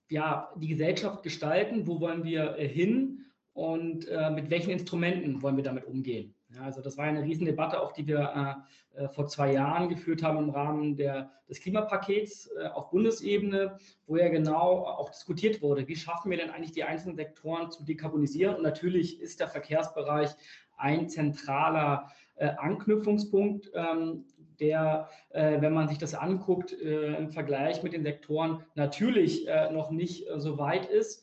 [0.09, 1.89] ja, die Gesellschaft gestalten?
[1.89, 3.25] Wo wollen wir hin?
[3.55, 6.35] Und mit welchen Instrumenten wollen wir damit umgehen?
[6.55, 8.65] Ja, also das war eine Riesendebatte, auch die wir
[8.97, 13.79] äh, äh, vor zwei Jahren geführt haben im Rahmen der, des Klimapakets äh, auf Bundesebene,
[14.07, 17.85] wo ja genau auch diskutiert wurde, wie schaffen wir denn eigentlich die einzelnen Sektoren zu
[17.85, 18.57] dekarbonisieren.
[18.57, 20.31] Und natürlich ist der Verkehrsbereich
[20.77, 24.25] ein zentraler äh, Anknüpfungspunkt, ähm,
[24.61, 29.91] der, äh, wenn man sich das anguckt, äh, im Vergleich mit den Sektoren natürlich noch
[29.91, 31.22] nicht so weit ist.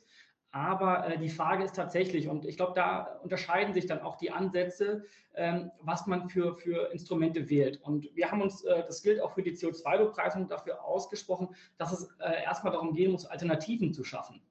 [0.52, 4.32] Aber äh, die Frage ist tatsächlich, und ich glaube, da unterscheiden sich dann auch die
[4.32, 5.04] Ansätze,
[5.36, 7.80] ähm, was man für, für Instrumente wählt.
[7.84, 12.10] Und wir haben uns, äh, das gilt auch für die CO2-Bepreisung, dafür ausgesprochen, dass es
[12.20, 14.41] äh, erstmal darum gehen muss, Alternativen zu schaffen.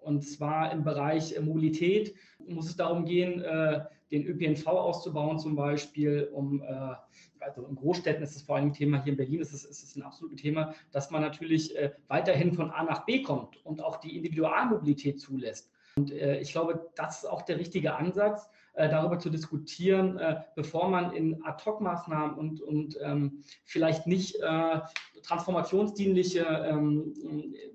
[0.00, 2.14] Und zwar im Bereich äh, Mobilität
[2.46, 6.94] muss es darum gehen, äh, den ÖPNV auszubauen, zum Beispiel, um, äh,
[7.40, 10.02] also in Großstädten ist es vor allem Thema, hier in Berlin ist es, ist ein
[10.02, 11.74] absolutes Thema, dass man natürlich
[12.08, 15.70] weiterhin von A nach B kommt und auch die Individualmobilität zulässt.
[15.96, 20.20] Und ich glaube, das ist auch der richtige Ansatz, darüber zu diskutieren,
[20.54, 24.36] bevor man in Ad-Hoc-Maßnahmen und, und ähm, vielleicht nicht
[25.22, 27.14] transformationsdienliche ähm,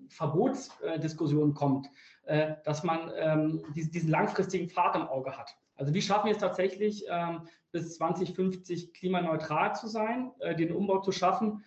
[0.09, 1.89] Verbotsdiskussionen kommt,
[2.25, 5.55] äh, dass man ähm, diesen langfristigen Pfad im Auge hat.
[5.75, 11.01] Also wie schaffen wir es tatsächlich, ähm, bis 2050 klimaneutral zu sein, äh, den Umbau
[11.01, 11.63] zu schaffen,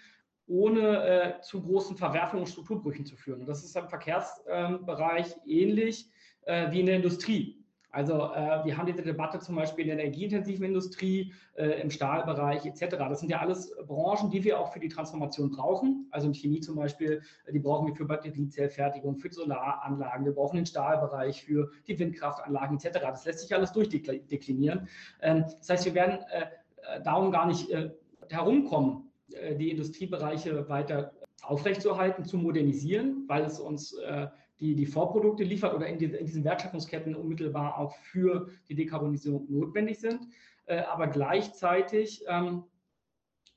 [0.46, 3.40] ohne äh, zu großen Verwerfungen und Strukturbrüchen zu führen.
[3.40, 6.10] Und das ist im Verkehrsbereich ähnlich
[6.70, 7.62] wie in der Industrie.
[7.90, 12.66] Also äh, wir haben diese Debatte zum Beispiel in der energieintensiven Industrie, äh, im Stahlbereich
[12.66, 12.96] etc.
[12.96, 16.06] Das sind ja alles Branchen, die wir auch für die Transformation brauchen.
[16.10, 20.26] Also in Chemie zum Beispiel, äh, die brauchen wir für Batteriezellfertigung, für Solaranlagen.
[20.26, 23.00] Wir brauchen den Stahlbereich für die Windkraftanlagen etc.
[23.00, 24.88] Das lässt sich alles durchdeklinieren.
[25.22, 26.42] Ähm, das heißt, wir werden äh,
[26.88, 27.90] äh, darum gar nicht äh,
[28.28, 29.04] herumkommen,
[29.58, 31.12] die Industriebereiche weiter
[31.42, 34.26] aufrechtzuerhalten, zu modernisieren, weil es uns äh,
[34.60, 39.46] die, die Vorprodukte liefert oder in, die, in, diesen Wertschöpfungsketten unmittelbar auch für die Dekarbonisierung
[39.50, 40.28] notwendig sind.
[40.66, 42.64] Äh, aber gleichzeitig ähm,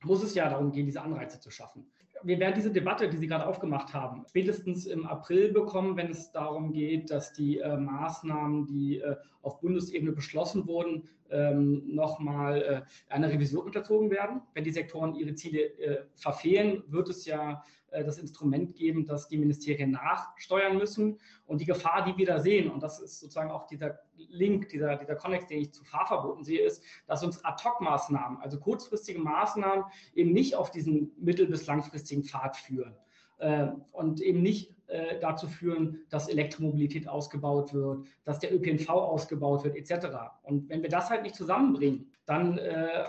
[0.02, 1.86] muss es ja darum gehen, diese Anreize zu schaffen.
[2.24, 6.30] Wir werden diese Debatte, die Sie gerade aufgemacht haben, spätestens im April bekommen, wenn es
[6.30, 13.12] darum geht, dass die äh, Maßnahmen, die äh, auf Bundesebene beschlossen wurden, ähm, nochmal äh,
[13.12, 14.42] einer Revision unterzogen werden.
[14.54, 19.38] Wenn die Sektoren ihre Ziele äh, verfehlen, wird es ja das Instrument geben, dass die
[19.38, 21.18] Ministerien nachsteuern müssen.
[21.46, 24.96] Und die Gefahr, die wir da sehen, und das ist sozusagen auch dieser Link, dieser,
[24.96, 29.84] dieser Konnex, den ich zu Fahrverboten sehe, ist, dass uns Ad-Hoc-Maßnahmen, also kurzfristige Maßnahmen,
[30.14, 32.96] eben nicht auf diesen mittel- bis langfristigen Pfad führen
[33.38, 39.64] äh, und eben nicht äh, dazu führen, dass Elektromobilität ausgebaut wird, dass der ÖPNV ausgebaut
[39.64, 40.06] wird, etc.
[40.42, 43.04] Und wenn wir das halt nicht zusammenbringen, dann äh,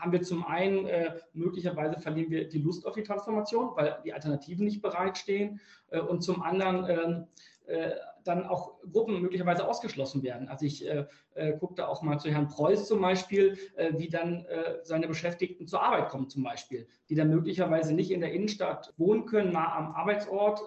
[0.00, 4.12] haben wir zum einen äh, möglicherweise verlieren wir die Lust auf die Transformation, weil die
[4.12, 7.26] Alternativen nicht bereitstehen äh, und zum anderen ähm,
[7.66, 7.92] äh,
[8.24, 10.48] dann auch Gruppen möglicherweise ausgeschlossen werden.
[10.48, 14.08] Also ich äh, äh, gucke da auch mal zu Herrn Preuß zum Beispiel, äh, wie
[14.08, 14.46] dann
[14.82, 19.26] seine Beschäftigten zur Arbeit kommen zum Beispiel, die dann möglicherweise nicht in der Innenstadt wohnen
[19.26, 20.60] können, nah am Arbeitsort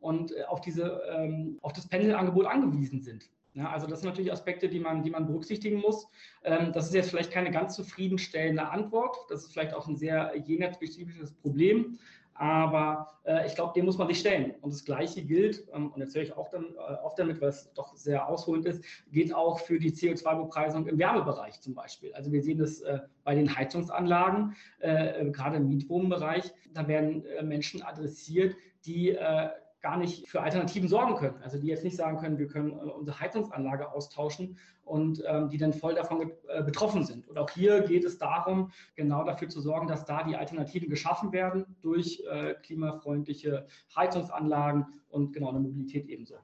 [0.00, 3.30] und auf, diese, ähm, auf das Pendelangebot angewiesen sind.
[3.54, 6.08] Ja, also das sind natürlich Aspekte, die man, die man berücksichtigen muss.
[6.44, 9.16] Ähm, das ist jetzt vielleicht keine ganz zufriedenstellende Antwort.
[9.28, 11.98] Das ist vielleicht auch ein sehr jener-spezifisches Problem.
[12.38, 14.54] Aber äh, ich glaube, dem muss man sich stellen.
[14.60, 17.48] Und das Gleiche gilt, ähm, und jetzt höre ich auch dann äh, oft damit, weil
[17.48, 22.14] es doch sehr ausholend ist, gilt auch für die CO2-Bepreisung im Wärmebereich zum Beispiel.
[22.14, 26.44] Also wir sehen das äh, bei den Heizungsanlagen, äh, gerade im Mietwohnbereich.
[26.74, 28.54] Da werden äh, Menschen adressiert,
[28.86, 29.48] die äh,
[29.80, 31.36] gar nicht für Alternativen sorgen können.
[31.42, 35.58] Also die jetzt nicht sagen können, wir können äh, unsere Heizungsanlage austauschen und ähm, die
[35.58, 37.28] dann voll davon äh, betroffen sind.
[37.28, 41.32] Und auch hier geht es darum, genau dafür zu sorgen, dass da die Alternativen geschaffen
[41.32, 46.36] werden durch äh, klimafreundliche Heizungsanlagen und genau eine Mobilität ebenso.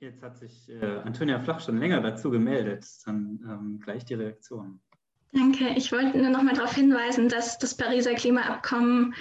[0.00, 2.84] Jetzt hat sich äh, Antonia Flach schon länger dazu gemeldet.
[3.06, 4.80] Dann ähm, gleich die Reaktion.
[5.34, 5.70] Danke.
[5.76, 9.14] Ich wollte nur noch mal darauf hinweisen, dass das Pariser Klimaabkommen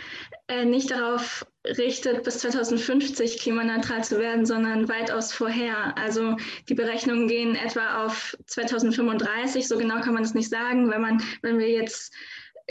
[0.48, 5.98] äh, nicht darauf richtet, bis 2050 klimaneutral zu werden, sondern weitaus vorher.
[5.98, 6.38] Also
[6.70, 9.68] die Berechnungen gehen etwa auf 2035.
[9.68, 12.14] So genau kann man es nicht sagen, wenn man, wenn wir jetzt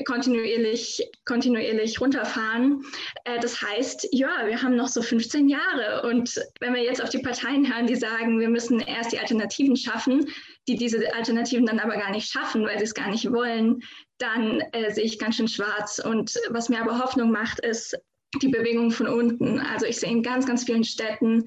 [0.07, 2.83] kontinuierlich, kontinuierlich runterfahren.
[3.25, 6.09] Äh, das heißt, ja, wir haben noch so 15 Jahre.
[6.09, 9.77] Und wenn wir jetzt auf die Parteien hören, die sagen, wir müssen erst die Alternativen
[9.77, 10.27] schaffen,
[10.69, 13.81] die diese Alternativen dann aber gar nicht schaffen, weil sie es gar nicht wollen,
[14.19, 15.99] dann äh, sehe ich ganz schön schwarz.
[15.99, 17.97] Und was mir aber Hoffnung macht, ist,
[18.41, 19.61] die Bewegung von unten.
[19.61, 21.45] Also ich sehe in ganz, ganz vielen Städten,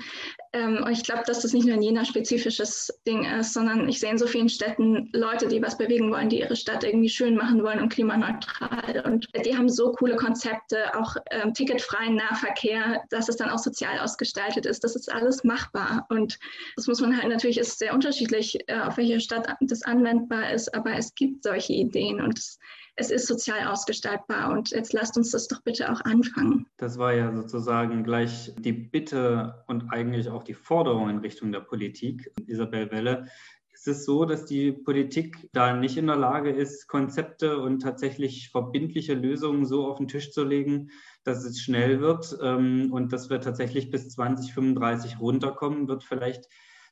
[0.56, 4.12] ähm, und ich glaube, dass das nicht nur ein Jena-spezifisches Ding ist, sondern ich sehe
[4.12, 7.62] in so vielen Städten Leute, die was bewegen wollen, die ihre Stadt irgendwie schön machen
[7.62, 9.04] wollen und klimaneutral.
[9.06, 14.00] Und die haben so coole Konzepte, auch ähm, ticketfreien Nahverkehr, dass es dann auch sozial
[14.00, 14.84] ausgestaltet ist.
[14.86, 16.06] Das ist alles machbar.
[16.10, 16.40] Und
[16.78, 20.74] das muss man halt natürlich, ist sehr unterschiedlich, äh, auf welche Stadt das anwendbar ist,
[20.74, 22.60] aber es gibt solche Ideen und es
[22.96, 26.66] es ist sozial ausgestaltbar und jetzt lasst uns das doch bitte auch anfangen.
[26.78, 31.60] Das war ja sozusagen gleich die Bitte und eigentlich auch die Forderung in Richtung der
[31.60, 33.28] Politik, Isabel Welle.
[33.74, 38.50] Ist es so, dass die Politik da nicht in der Lage ist, Konzepte und tatsächlich
[38.50, 40.90] verbindliche Lösungen so auf den Tisch zu legen,
[41.26, 46.48] dass es schnell wird ähm, und dass wir tatsächlich bis 2035 runterkommen, wird vielleicht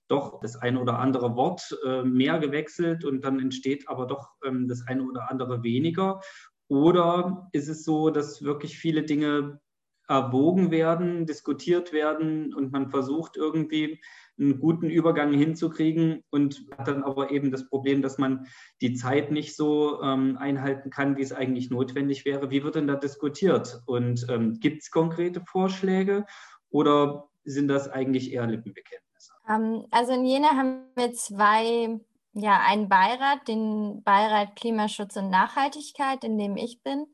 [0.08, 4.68] doch das eine oder andere Wort äh, mehr gewechselt und dann entsteht aber doch ähm,
[4.68, 6.22] das eine oder andere weniger?
[6.68, 9.60] Oder ist es so, dass wirklich viele Dinge
[10.08, 14.02] erwogen werden, diskutiert werden und man versucht irgendwie
[14.38, 18.46] einen guten Übergang hinzukriegen und hat dann aber eben das Problem, dass man
[18.82, 22.50] die Zeit nicht so ähm, einhalten kann, wie es eigentlich notwendig wäre.
[22.50, 23.82] Wie wird denn da diskutiert?
[23.86, 26.26] Und ähm, gibt es konkrete Vorschläge
[26.70, 29.13] oder sind das eigentlich eher Lippenbekenntnisse?
[29.48, 32.00] Ähm, also in Jena haben wir zwei,
[32.34, 37.08] ja, einen Beirat, den Beirat Klimaschutz und Nachhaltigkeit, in dem ich bin.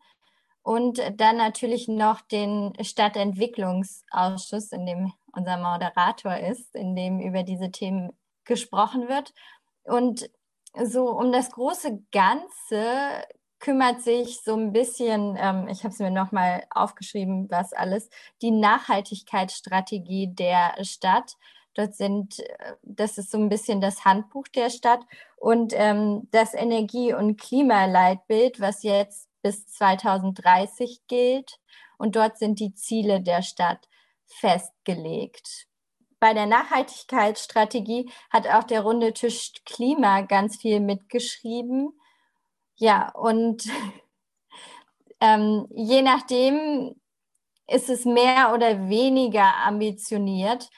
[0.61, 7.71] Und dann natürlich noch den Stadtentwicklungsausschuss, in dem unser Moderator ist, in dem über diese
[7.71, 8.11] Themen
[8.43, 9.34] gesprochen wird.
[9.84, 10.30] Und
[10.84, 13.23] so um das große Ganze
[13.59, 18.09] kümmert sich so ein bisschen, ähm, ich habe es mir nochmal aufgeschrieben, was alles,
[18.41, 21.36] die Nachhaltigkeitsstrategie der Stadt.
[21.80, 22.43] Dort sind,
[22.82, 24.99] das ist so ein bisschen das Handbuch der Stadt
[25.38, 31.57] und ähm, das Energie- und Klimaleitbild, was jetzt bis 2030 gilt.
[31.97, 33.88] Und dort sind die Ziele der Stadt
[34.25, 35.67] festgelegt.
[36.19, 41.97] Bei der Nachhaltigkeitsstrategie hat auch der runde Tisch Klima ganz viel mitgeschrieben.
[42.75, 43.63] Ja, und
[45.21, 46.99] ähm, je nachdem
[47.69, 50.69] ist es mehr oder weniger ambitioniert.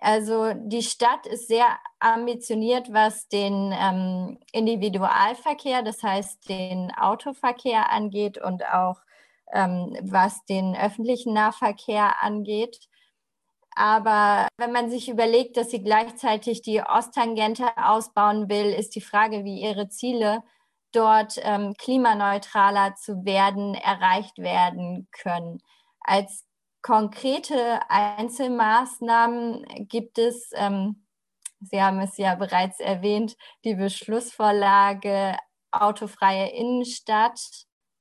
[0.00, 1.66] Also die Stadt ist sehr
[1.98, 9.00] ambitioniert, was den ähm, Individualverkehr, das heißt den Autoverkehr angeht und auch
[9.52, 12.78] ähm, was den öffentlichen Nahverkehr angeht.
[13.74, 19.44] Aber wenn man sich überlegt, dass sie gleichzeitig die Osttangente ausbauen will, ist die Frage,
[19.44, 20.42] wie ihre Ziele
[20.92, 25.60] dort ähm, klimaneutraler zu werden, erreicht werden können.
[26.00, 26.47] Als
[26.82, 31.04] konkrete Einzelmaßnahmen gibt es, ähm,
[31.60, 35.36] Sie haben es ja bereits erwähnt, die Beschlussvorlage
[35.72, 37.40] autofreie Innenstadt,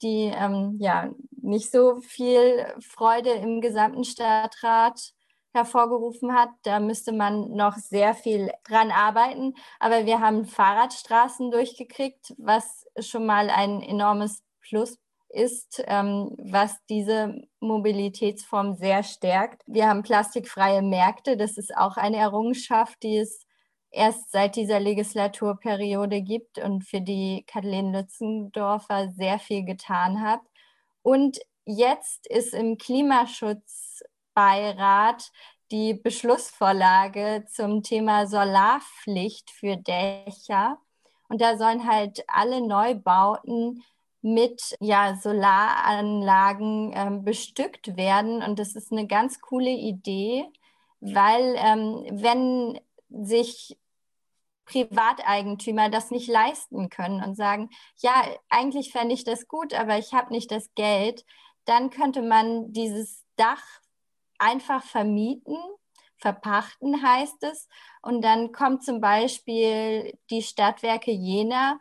[0.02, 1.12] die ähm, ja
[1.42, 5.14] nicht so viel Freude im gesamten Stadtrat
[5.54, 6.50] hervorgerufen hat.
[6.64, 9.56] Da müsste man noch sehr viel dran arbeiten.
[9.80, 15.00] Aber wir haben Fahrradstraßen durchgekriegt, was schon mal ein enormes Plus
[15.30, 19.62] ist, ähm, was diese Mobilitätsform sehr stärkt.
[19.66, 21.38] Wir haben plastikfreie Märkte.
[21.38, 23.46] Das ist auch eine Errungenschaft, die es
[23.92, 30.42] erst seit dieser Legislaturperiode gibt und für die Kathleen Lützendorfer sehr viel getan hat.
[31.02, 35.32] Und jetzt ist im Klimaschutzbeirat
[35.72, 40.80] die Beschlussvorlage zum Thema Solarpflicht für Dächer.
[41.30, 43.84] Und da sollen halt alle Neubauten
[44.22, 48.42] mit ja, Solaranlagen ähm, bestückt werden.
[48.42, 50.46] Und das ist eine ganz coole Idee,
[51.00, 53.78] weil ähm, wenn sich
[54.66, 60.14] Privateigentümer das nicht leisten können und sagen, ja, eigentlich fände ich das gut, aber ich
[60.14, 61.26] habe nicht das Geld,
[61.66, 63.64] dann könnte man dieses Dach
[64.40, 65.58] einfach vermieten,
[66.18, 67.68] verpachten heißt es.
[68.02, 71.80] Und dann kommt zum Beispiel die Stadtwerke Jena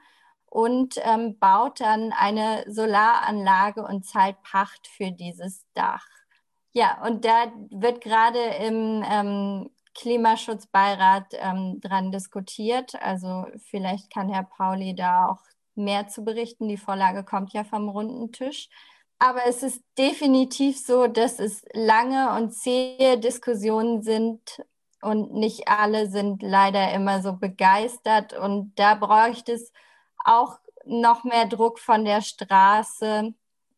[0.56, 6.06] und ähm, baut dann eine Solaranlage und zahlt Pacht für dieses Dach.
[6.72, 12.94] Ja, und da wird gerade im ähm, Klimaschutzbeirat ähm, dran diskutiert.
[13.02, 15.42] Also vielleicht kann Herr Pauli da auch
[15.74, 16.68] mehr zu berichten.
[16.68, 18.70] Die Vorlage kommt ja vom runden Tisch.
[19.18, 24.40] Aber es ist definitiv so, dass es lange und zähe Diskussionen sind
[25.02, 28.32] und nicht alle sind leider immer so begeistert.
[28.32, 29.70] Und da bräuchte es
[30.26, 33.34] auch noch mehr Druck von der Straße,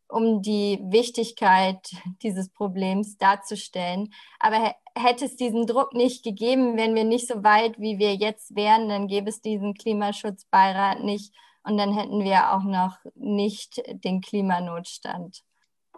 [0.08, 1.78] um die Wichtigkeit
[2.22, 4.12] dieses Problems darzustellen.
[4.40, 8.56] Aber hätte es diesen Druck nicht gegeben, wären wir nicht so weit, wie wir jetzt
[8.56, 14.20] wären, dann gäbe es diesen Klimaschutzbeirat nicht und dann hätten wir auch noch nicht den
[14.20, 15.42] Klimanotstand.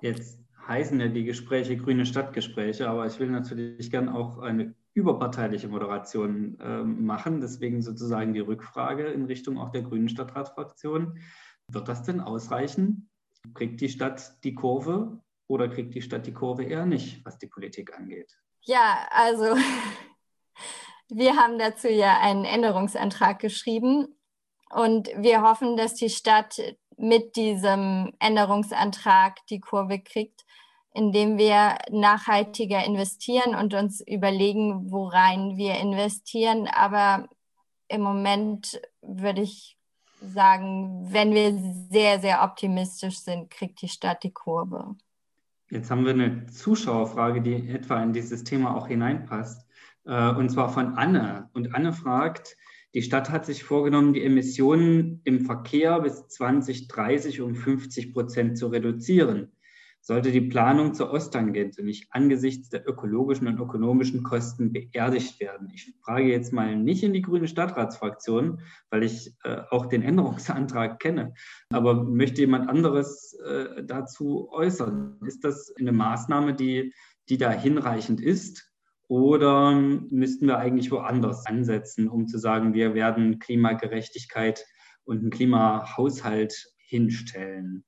[0.00, 5.68] Jetzt heißen ja die Gespräche grüne Stadtgespräche, aber ich will natürlich gern auch eine überparteiliche
[5.68, 7.40] Moderation äh, machen.
[7.40, 11.18] Deswegen sozusagen die Rückfrage in Richtung auch der grünen Stadtratsfraktion.
[11.68, 13.08] Wird das denn ausreichen?
[13.54, 17.46] Kriegt die Stadt die Kurve oder kriegt die Stadt die Kurve eher nicht, was die
[17.46, 18.36] Politik angeht?
[18.62, 19.56] Ja, also
[21.08, 24.08] wir haben dazu ja einen Änderungsantrag geschrieben
[24.70, 26.60] und wir hoffen, dass die Stadt
[26.96, 30.44] mit diesem Änderungsantrag die Kurve kriegt,
[30.94, 36.68] indem wir nachhaltiger investieren und uns überlegen, worein wir investieren.
[36.68, 37.28] Aber
[37.88, 39.76] im Moment würde ich
[40.20, 41.58] sagen, wenn wir
[41.90, 44.96] sehr, sehr optimistisch sind, kriegt die Stadt die Kurve.
[45.70, 49.66] Jetzt haben wir eine Zuschauerfrage, die etwa in dieses Thema auch hineinpasst.
[50.04, 51.48] Äh, und zwar von Anne.
[51.52, 52.56] Und Anne fragt,
[52.94, 58.66] die Stadt hat sich vorgenommen, die Emissionen im Verkehr bis 2030 um 50 Prozent zu
[58.66, 59.52] reduzieren.
[60.02, 65.70] Sollte die Planung zur Osttangente nicht angesichts der ökologischen und ökonomischen Kosten beerdigt werden?
[65.74, 71.00] Ich frage jetzt mal nicht in die grüne Stadtratsfraktion, weil ich äh, auch den Änderungsantrag
[71.00, 71.34] kenne.
[71.70, 75.18] Aber möchte jemand anderes äh, dazu äußern?
[75.26, 76.94] Ist das eine Maßnahme, die,
[77.28, 78.72] die da hinreichend ist?
[79.06, 84.64] Oder müssten wir eigentlich woanders ansetzen, um zu sagen, wir werden Klimagerechtigkeit
[85.04, 87.84] und einen Klimahaushalt hinstellen?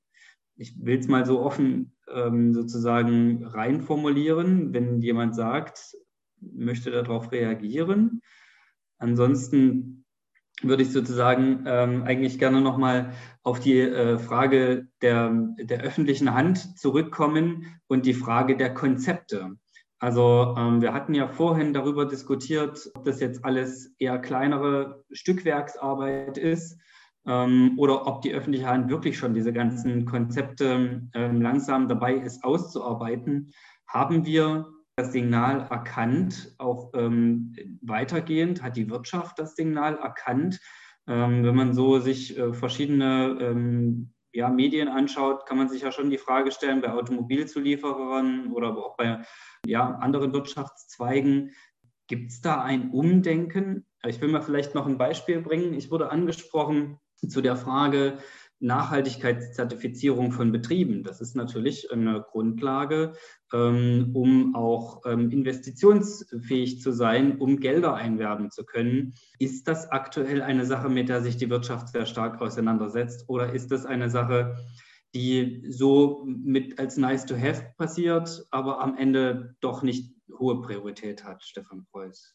[0.55, 5.95] Ich will es mal so offen ähm, sozusagen reinformulieren, wenn jemand sagt,
[6.39, 8.21] möchte darauf reagieren.
[8.97, 10.05] Ansonsten
[10.61, 16.77] würde ich sozusagen ähm, eigentlich gerne nochmal auf die äh, Frage der, der öffentlichen Hand
[16.77, 19.57] zurückkommen und die Frage der Konzepte.
[19.99, 26.37] Also ähm, wir hatten ja vorhin darüber diskutiert, ob das jetzt alles eher kleinere Stückwerksarbeit
[26.37, 26.77] ist
[27.25, 32.43] ähm, oder ob die öffentliche Hand wirklich schon diese ganzen Konzepte ähm, langsam dabei ist
[32.43, 33.51] auszuarbeiten.
[33.87, 40.59] Haben wir das Signal erkannt, auch ähm, weitergehend hat die Wirtschaft das Signal erkannt.
[41.07, 45.91] Ähm, wenn man so sich äh, verschiedene ähm, ja, Medien anschaut, kann man sich ja
[45.91, 49.23] schon die Frage stellen, bei Automobilzulieferern oder auch bei
[49.65, 51.51] ja, anderen Wirtschaftszweigen,
[52.07, 53.85] gibt es da ein Umdenken?
[54.05, 55.73] Ich will mal vielleicht noch ein Beispiel bringen.
[55.73, 56.99] Ich wurde angesprochen
[57.29, 58.17] zu der Frage,
[58.63, 61.03] Nachhaltigkeitszertifizierung von Betrieben.
[61.03, 63.13] Das ist natürlich eine Grundlage,
[63.51, 69.15] ähm, um auch ähm, investitionsfähig zu sein, um Gelder einwerben zu können.
[69.37, 73.69] Ist das aktuell eine Sache, mit der sich die Wirtschaft sehr stark auseinandersetzt oder ist
[73.69, 74.55] das eine Sache,
[75.13, 81.25] die so mit als nice to have passiert, aber am Ende doch nicht hohe Priorität
[81.25, 82.33] hat, Stefan Preuß?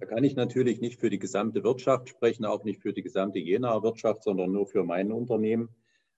[0.00, 3.38] Da kann ich natürlich nicht für die gesamte Wirtschaft sprechen, auch nicht für die gesamte
[3.38, 5.68] Jenaer Wirtschaft, sondern nur für mein Unternehmen.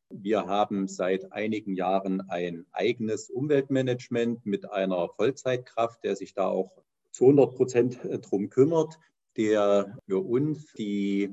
[0.08, 6.70] Wir haben seit einigen Jahren ein eigenes Umweltmanagement mit einer Vollzeitkraft, der sich da auch
[7.10, 9.00] zu 100 Prozent drum kümmert,
[9.36, 11.30] der für uns die,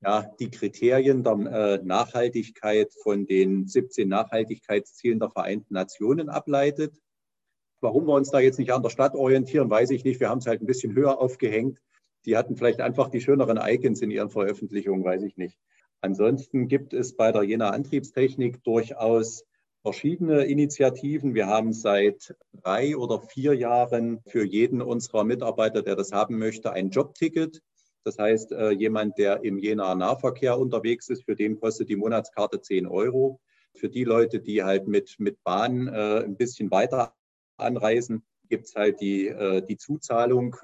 [0.00, 6.94] ja, die Kriterien der äh, Nachhaltigkeit von den 17 Nachhaltigkeitszielen der Vereinten Nationen ableitet.
[7.80, 10.20] Warum wir uns da jetzt nicht an der Stadt orientieren, weiß ich nicht.
[10.20, 11.80] Wir haben es halt ein bisschen höher aufgehängt.
[12.26, 15.58] Die hatten vielleicht einfach die schöneren Icons in ihren Veröffentlichungen, weiß ich nicht.
[16.02, 19.44] Ansonsten gibt es bei der Jena Antriebstechnik durchaus
[19.82, 21.34] verschiedene Initiativen.
[21.34, 26.72] Wir haben seit drei oder vier Jahren für jeden unserer Mitarbeiter, der das haben möchte,
[26.72, 27.62] ein Jobticket.
[28.04, 32.60] Das heißt, äh, jemand, der im Jena Nahverkehr unterwegs ist, für den kostet die Monatskarte
[32.60, 33.40] 10 Euro.
[33.74, 37.14] Für die Leute, die halt mit, mit Bahn äh, ein bisschen weiter
[37.60, 40.56] anreisen, gibt es halt die, äh, die Zuzahlung,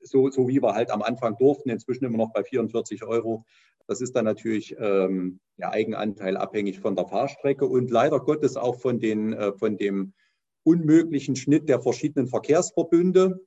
[0.00, 3.44] so, so wie wir halt am Anfang durften, inzwischen immer noch bei 44 Euro.
[3.86, 8.80] Das ist dann natürlich ähm, ja, Eigenanteil abhängig von der Fahrstrecke und leider Gottes auch
[8.80, 10.12] von, den, äh, von dem
[10.64, 13.40] unmöglichen Schnitt der verschiedenen Verkehrsverbünde.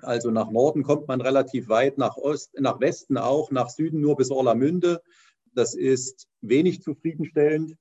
[0.00, 4.16] Also nach Norden kommt man relativ weit, nach Ost, nach Westen auch, nach Süden nur
[4.16, 5.02] bis Orlamünde.
[5.54, 7.76] Das ist wenig zufriedenstellend.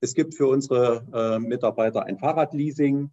[0.00, 3.10] Es gibt für unsere äh, Mitarbeiter ein Fahrradleasing.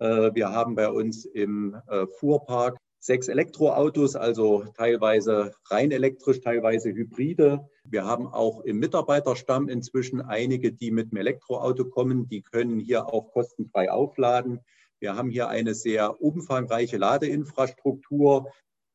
[0.00, 6.90] Äh, wir haben bei uns im äh, Fuhrpark sechs Elektroautos, also teilweise rein elektrisch, teilweise
[6.90, 7.66] Hybride.
[7.84, 12.28] Wir haben auch im Mitarbeiterstamm inzwischen einige, die mit dem Elektroauto kommen.
[12.28, 14.60] Die können hier auch kostenfrei aufladen.
[14.98, 18.50] Wir haben hier eine sehr umfangreiche Ladeinfrastruktur,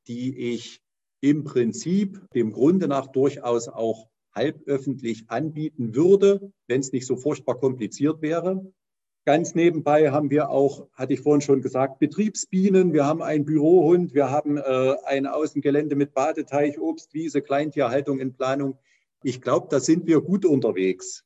[0.08, 0.82] die ich
[1.22, 7.58] im Prinzip dem Grunde nach durchaus auch halböffentlich anbieten würde, wenn es nicht so furchtbar
[7.58, 8.72] kompliziert wäre.
[9.26, 12.94] Ganz nebenbei haben wir auch, hatte ich vorhin schon gesagt, Betriebsbienen.
[12.94, 14.14] Wir haben einen Bürohund.
[14.14, 18.78] Wir haben äh, ein Außengelände mit Badeteich, Obstwiese, Kleintierhaltung in Planung.
[19.24, 21.24] Ich glaube, da sind wir gut unterwegs.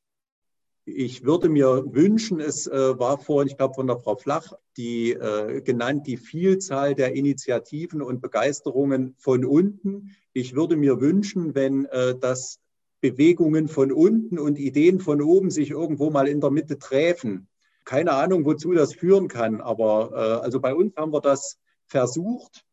[0.86, 5.12] Ich würde mir wünschen, es äh, war vorhin, ich glaube, von der Frau Flach, die
[5.12, 10.16] äh, genannt, die Vielzahl der Initiativen und Begeisterungen von unten.
[10.32, 12.60] Ich würde mir wünschen, wenn äh, das
[13.02, 17.46] Bewegungen von unten und Ideen von oben sich irgendwo mal in der Mitte treffen.
[17.90, 22.64] Keine Ahnung, wozu das führen kann, aber äh, also bei uns haben wir das versucht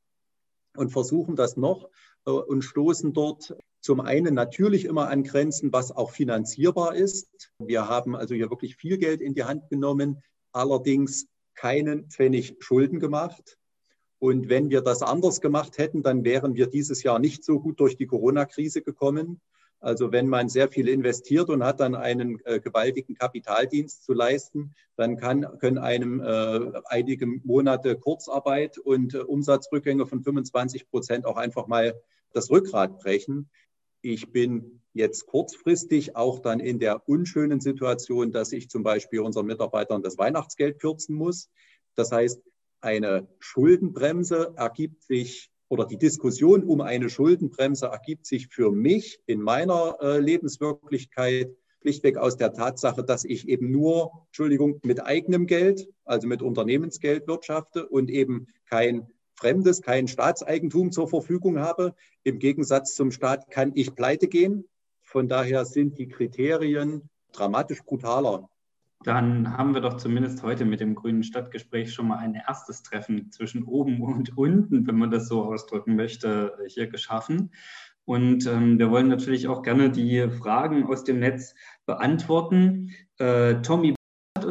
[0.76, 1.90] und versuchen das noch
[2.28, 7.52] äh, und stoßen dort zum einen natürlich immer an Grenzen, was auch finanzierbar ist.
[7.58, 13.00] Wir haben also hier wirklich viel Geld in die Hand genommen, allerdings keinen Pfennig Schulden
[13.00, 13.58] gemacht.
[14.20, 17.80] Und wenn wir das anders gemacht hätten, dann wären wir dieses Jahr nicht so gut
[17.80, 19.42] durch die Corona-Krise gekommen.
[19.80, 24.74] Also wenn man sehr viel investiert und hat dann einen äh, gewaltigen Kapitaldienst zu leisten,
[24.96, 31.38] dann kann, können einem äh, einige Monate Kurzarbeit und äh, Umsatzrückgänge von 25 Prozent auch
[31.38, 32.00] einfach mal
[32.34, 33.50] das Rückgrat brechen.
[34.02, 39.46] Ich bin jetzt kurzfristig auch dann in der unschönen Situation, dass ich zum Beispiel unseren
[39.46, 41.52] Mitarbeitern das Weihnachtsgeld kürzen muss.
[41.96, 42.42] Das heißt,
[42.82, 49.42] eine Schuldenbremse ergibt sich oder die Diskussion um eine Schuldenbremse ergibt sich für mich in
[49.42, 55.88] meiner äh, Lebenswirklichkeit schlichtweg aus der Tatsache, dass ich eben nur, Entschuldigung, mit eigenem Geld,
[56.06, 61.96] also mit Unternehmensgeld wirtschafte und eben kein fremdes, kein Staatseigentum zur Verfügung habe.
[62.24, 64.68] Im Gegensatz zum Staat kann ich pleite gehen.
[65.02, 68.50] Von daher sind die Kriterien dramatisch brutaler
[69.04, 73.32] dann haben wir doch zumindest heute mit dem Grünen Stadtgespräch schon mal ein erstes Treffen
[73.32, 77.52] zwischen oben und unten, wenn man das so ausdrücken möchte, hier geschaffen.
[78.06, 82.94] Und ähm, wir wollen natürlich auch gerne die Fragen aus dem Netz beantworten.
[83.18, 83.96] Äh, Tommy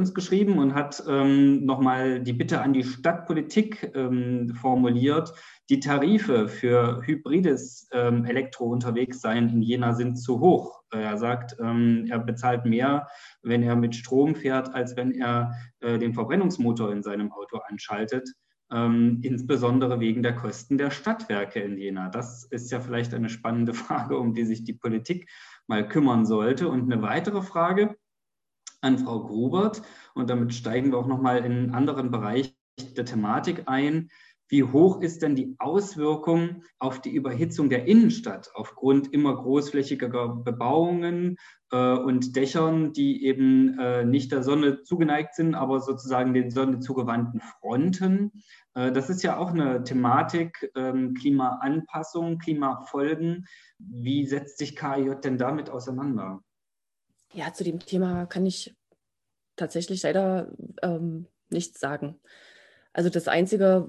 [0.07, 5.32] uns geschrieben und hat ähm, nochmal die Bitte an die Stadtpolitik ähm, formuliert.
[5.68, 10.82] Die Tarife für hybrides ähm, Elektro-Unterwegssein in Jena sind zu hoch.
[10.92, 13.09] Er sagt, ähm, er bezahlt mehr,
[13.42, 18.30] wenn er mit Strom fährt, als wenn er äh, den Verbrennungsmotor in seinem Auto anschaltet.
[18.70, 22.11] Ähm, insbesondere wegen der Kosten der Stadtwerke in Jena.
[22.11, 25.28] Das ist ja vielleicht eine spannende Frage, um die sich die Politik
[25.66, 26.68] mal kümmern sollte.
[26.68, 27.96] Und eine weitere Frage,
[28.87, 29.82] an Frau Grubert
[30.14, 32.57] und damit steigen wir auch nochmal in einen anderen Bereich
[32.97, 34.11] der Thematik ein.
[34.49, 41.37] Wie hoch ist denn die Auswirkung auf die Überhitzung der Innenstadt aufgrund immer großflächiger Bebauungen
[41.72, 46.78] äh, und Dächern, die eben äh, nicht der Sonne zugeneigt sind, aber sozusagen den Sonne
[46.78, 48.30] zugewandten Fronten?
[48.74, 53.47] Äh, das ist ja auch eine Thematik, ähm, Klimaanpassung, Klimafolgen.
[53.78, 56.41] Wie setzt sich KIJ denn damit auseinander?
[57.32, 58.76] Ja, zu dem Thema kann ich
[59.57, 60.50] tatsächlich leider
[60.82, 62.20] ähm, nichts sagen.
[62.92, 63.88] Also das Einzige,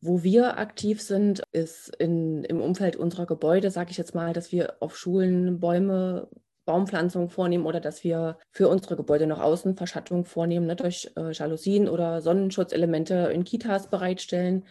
[0.00, 4.50] wo wir aktiv sind, ist in, im Umfeld unserer Gebäude, sage ich jetzt mal, dass
[4.50, 6.28] wir auf Schulen Bäume,
[6.64, 11.88] Baumpflanzung vornehmen oder dass wir für unsere Gebäude noch Außenverschattung vornehmen, ne, durch äh, Jalousien
[11.88, 14.64] oder Sonnenschutzelemente in Kitas bereitstellen.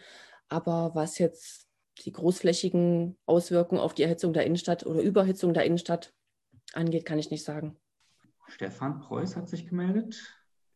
[0.48, 1.66] Aber was jetzt
[2.04, 6.12] die großflächigen Auswirkungen auf die Erhitzung der Innenstadt oder Überhitzung der Innenstadt
[6.72, 7.76] angeht, kann ich nicht sagen.
[8.48, 10.20] Stefan Preuß hat sich gemeldet.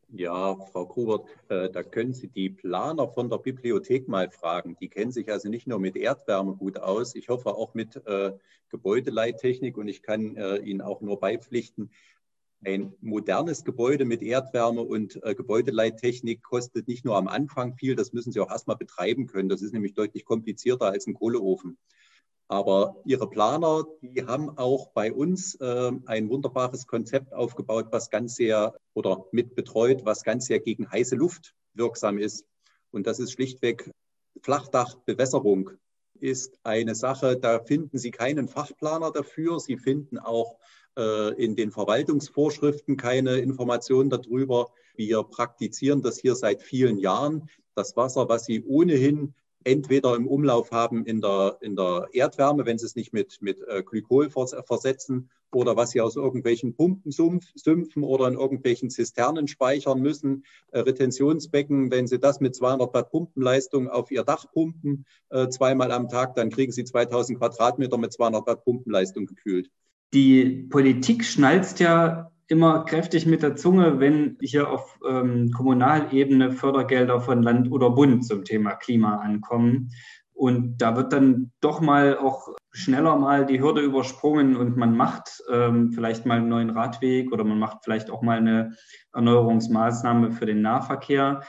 [0.08, 4.76] Ja, Frau Grubert, äh, da können Sie die Planer von der Bibliothek mal fragen.
[4.80, 8.32] Die kennen sich also nicht nur mit Erdwärme gut aus, ich hoffe auch mit äh,
[8.68, 11.90] Gebäudeleittechnik und ich kann äh, Ihnen auch nur beipflichten,
[12.64, 18.12] ein modernes Gebäude mit Erdwärme und äh, Gebäudeleittechnik kostet nicht nur am Anfang viel, das
[18.12, 19.48] müssen Sie auch erstmal betreiben können.
[19.48, 21.78] Das ist nämlich deutlich komplizierter als ein Kohleofen.
[22.48, 28.36] Aber Ihre Planer, die haben auch bei uns äh, ein wunderbares Konzept aufgebaut, was ganz
[28.36, 32.46] sehr oder mit betreut, was ganz sehr gegen heiße Luft wirksam ist.
[32.92, 33.90] Und das ist schlichtweg
[34.42, 35.70] Flachdachbewässerung
[36.20, 39.60] ist eine Sache, da finden Sie keinen Fachplaner dafür.
[39.60, 40.58] Sie finden auch
[40.96, 44.70] äh, in den Verwaltungsvorschriften keine Informationen darüber.
[44.94, 47.48] Wir praktizieren das hier seit vielen Jahren.
[47.74, 49.34] Das Wasser, was Sie ohnehin
[49.66, 53.60] entweder im Umlauf haben in der, in der Erdwärme, wenn sie es nicht mit, mit
[53.66, 60.44] äh, Glykol versetzen, oder was sie aus irgendwelchen Pumpensümpfen oder in irgendwelchen Zisternen speichern müssen,
[60.70, 65.92] äh, Retentionsbecken, wenn sie das mit 200 Watt Pumpenleistung auf ihr Dach pumpen, äh, zweimal
[65.92, 69.70] am Tag, dann kriegen sie 2000 Quadratmeter mit 200 Watt Pumpenleistung gekühlt.
[70.12, 77.20] Die Politik schnalzt ja immer kräftig mit der Zunge, wenn hier auf ähm, Kommunalebene Fördergelder
[77.20, 79.90] von Land oder Bund zum Thema Klima ankommen.
[80.32, 85.42] Und da wird dann doch mal auch schneller mal die Hürde übersprungen und man macht
[85.50, 88.74] ähm, vielleicht mal einen neuen Radweg oder man macht vielleicht auch mal eine
[89.14, 91.42] Erneuerungsmaßnahme für den Nahverkehr.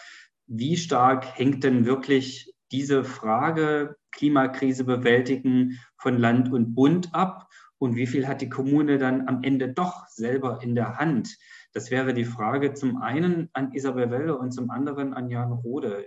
[0.45, 7.46] Wie stark hängt denn wirklich diese Frage Klimakrise bewältigen von Land und Bund ab?
[7.79, 11.37] Und wie viel hat die Kommune dann am Ende doch selber in der Hand.
[11.73, 16.05] Das wäre die Frage zum einen an Isabel Welle und zum anderen an Jan Rode.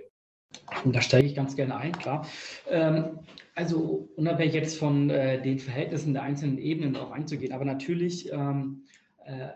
[0.85, 2.27] Da steige ich ganz gerne ein, klar.
[2.69, 3.21] Ähm,
[3.55, 8.85] also unabhängig jetzt von äh, den Verhältnissen der einzelnen Ebenen auch einzugehen, aber natürlich ähm,
[9.25, 9.49] äh,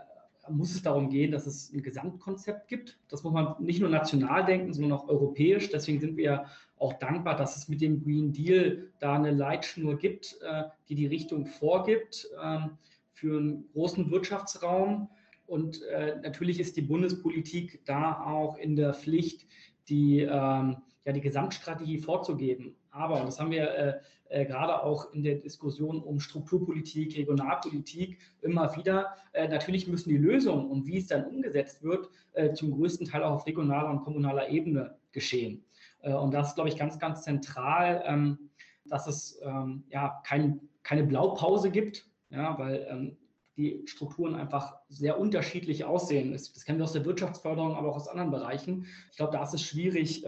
[0.50, 2.98] muss es darum gehen, dass es ein Gesamtkonzept gibt.
[3.08, 5.70] Das muss man nicht nur national denken, sondern auch europäisch.
[5.70, 6.44] Deswegen sind wir
[6.84, 11.06] auch dankbar, dass es mit dem Green Deal da eine Leitschnur gibt, äh, die die
[11.06, 12.76] Richtung vorgibt ähm,
[13.12, 15.08] für einen großen Wirtschaftsraum.
[15.46, 19.46] Und äh, natürlich ist die Bundespolitik da auch in der Pflicht,
[19.88, 20.76] die, ähm,
[21.06, 22.76] ja, die Gesamtstrategie vorzugeben.
[22.90, 28.74] Aber, und das haben wir äh, gerade auch in der Diskussion um Strukturpolitik, Regionalpolitik immer
[28.76, 32.08] wieder, natürlich müssen die Lösungen und wie es dann umgesetzt wird,
[32.54, 35.62] zum größten Teil auch auf regionaler und kommunaler Ebene geschehen.
[36.04, 38.50] Äh, und das ist, glaube ich, ganz, ganz zentral, ähm,
[38.86, 43.16] dass es ähm, ja, kein, keine Blaupause gibt, ja, weil ähm,
[43.56, 46.32] die Strukturen einfach sehr unterschiedlich aussehen.
[46.32, 48.86] Das, kennen wir aus der Wirtschaftsförderung, aber auch aus anderen Bereichen.
[49.10, 50.26] Ich glaube, da ist es schwierig,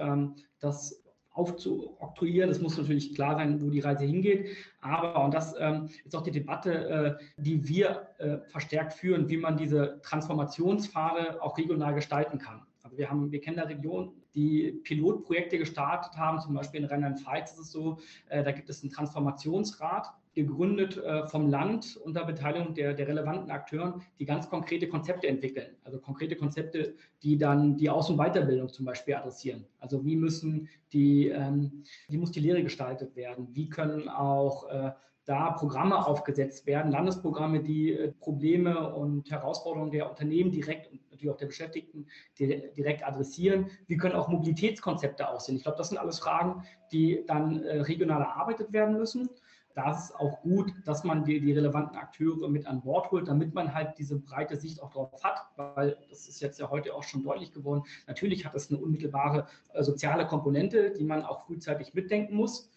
[0.61, 1.03] das
[1.33, 2.51] aufzuoktroyieren.
[2.51, 4.57] Es muss natürlich klar sein, wo die Reise hingeht.
[4.81, 5.57] Aber, und das
[6.05, 11.59] ist auch die Debatte, äh, die wir äh, verstärkt führen, wie man diese Transformationspfade auch
[11.59, 12.65] regional gestalten kann.
[12.85, 17.53] Also wir haben, wir kennen da Regionen, die Pilotprojekte gestartet haben, zum Beispiel in Rheinland-Pfalz
[17.53, 22.75] ist es so, äh, da gibt es einen Transformationsrat, gegründet äh, vom Land unter Beteiligung
[22.75, 25.75] der, der relevanten Akteuren, die ganz konkrete Konzepte entwickeln.
[25.83, 29.65] Also konkrete Konzepte, die dann die Aus- und Weiterbildung zum Beispiel adressieren.
[29.81, 33.49] Also wie müssen die, ähm, wie muss die Lehre gestaltet werden?
[33.53, 34.93] Wie können auch äh,
[35.27, 41.31] da Programme aufgesetzt werden, Landesprogramme, die äh, Probleme und Herausforderungen der Unternehmen direkt und natürlich
[41.31, 42.07] auch der Beschäftigten
[42.39, 43.71] direkt adressieren.
[43.87, 45.57] Wie können auch Mobilitätskonzepte aussehen?
[45.57, 46.63] Ich glaube, das sind alles Fragen,
[46.93, 49.29] die dann äh, regional erarbeitet werden müssen
[49.77, 53.29] da ist es auch gut, dass man die, die relevanten Akteure mit an Bord holt,
[53.29, 56.95] damit man halt diese breite Sicht auch drauf hat, weil das ist jetzt ja heute
[56.95, 57.83] auch schon deutlich geworden.
[58.07, 62.71] Natürlich hat es eine unmittelbare äh, soziale Komponente, die man auch frühzeitig mitdenken muss.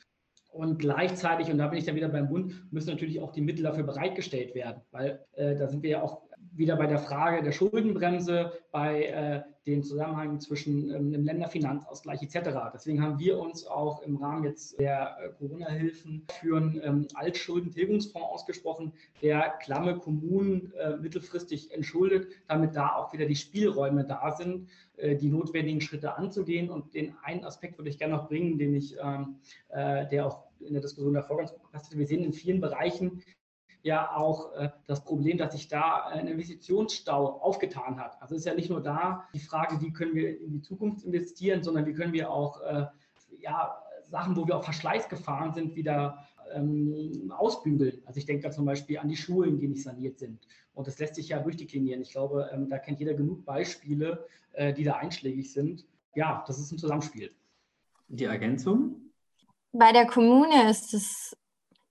[0.51, 3.63] Und gleichzeitig, und da bin ich dann wieder beim Bund, müssen natürlich auch die Mittel
[3.63, 6.28] dafür bereitgestellt werden, weil äh, da sind wir ja auch
[6.59, 12.49] wieder bei der Frage der Schuldenbremse, bei äh, dem Zusammenhang zwischen ähm, dem Länderfinanzausgleich etc.
[12.73, 18.27] Deswegen haben wir uns auch im Rahmen jetzt der äh, Corona-Hilfen für einen ähm, Altschuldentilgungsfonds
[18.27, 24.69] ausgesprochen, der klamme Kommunen äh, mittelfristig entschuldet, damit da auch wieder die Spielräume da sind,
[24.97, 26.69] äh, die notwendigen Schritte anzugehen.
[26.69, 29.37] Und den einen Aspekt würde ich gerne noch bringen, den ich, ähm,
[29.69, 31.97] äh, der auch in der Diskussion davor ganz gut gepasst.
[31.97, 33.23] Wir sehen in vielen Bereichen
[33.89, 38.21] ja auch äh, das Problem, dass sich da ein Investitionsstau aufgetan hat.
[38.21, 41.63] Also ist ja nicht nur da die Frage, wie können wir in die Zukunft investieren,
[41.63, 42.85] sondern wie können wir auch äh,
[43.39, 48.01] ja, Sachen, wo wir auf Verschleiß gefahren sind, wieder ähm, ausbügeln.
[48.05, 50.47] Also ich denke da zum Beispiel an die Schulen, die nicht saniert sind.
[50.73, 52.01] Und das lässt sich ja durchdeklinieren.
[52.01, 55.85] Ich glaube, ähm, da kennt jeder genug Beispiele, äh, die da einschlägig sind.
[56.15, 57.31] Ja, das ist ein Zusammenspiel.
[58.07, 59.11] Die Ergänzung?
[59.71, 61.35] Bei der Kommune ist es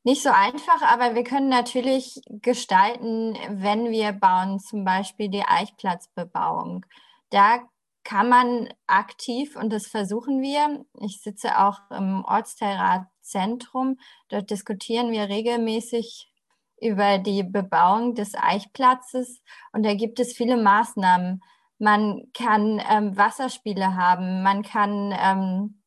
[0.04, 6.86] nicht so einfach, aber wir können natürlich gestalten, wenn wir bauen, zum Beispiel die Eichplatzbebauung.
[7.30, 7.60] Da
[8.04, 13.98] kann man aktiv, und das versuchen wir, ich sitze auch im Ortsteilrat Zentrum,
[14.30, 16.32] dort diskutieren wir regelmäßig
[16.80, 19.42] über die Bebauung des Eichplatzes
[19.72, 21.42] und da gibt es viele Maßnahmen.
[21.78, 25.77] Man kann ähm, Wasserspiele haben, man kann ähm,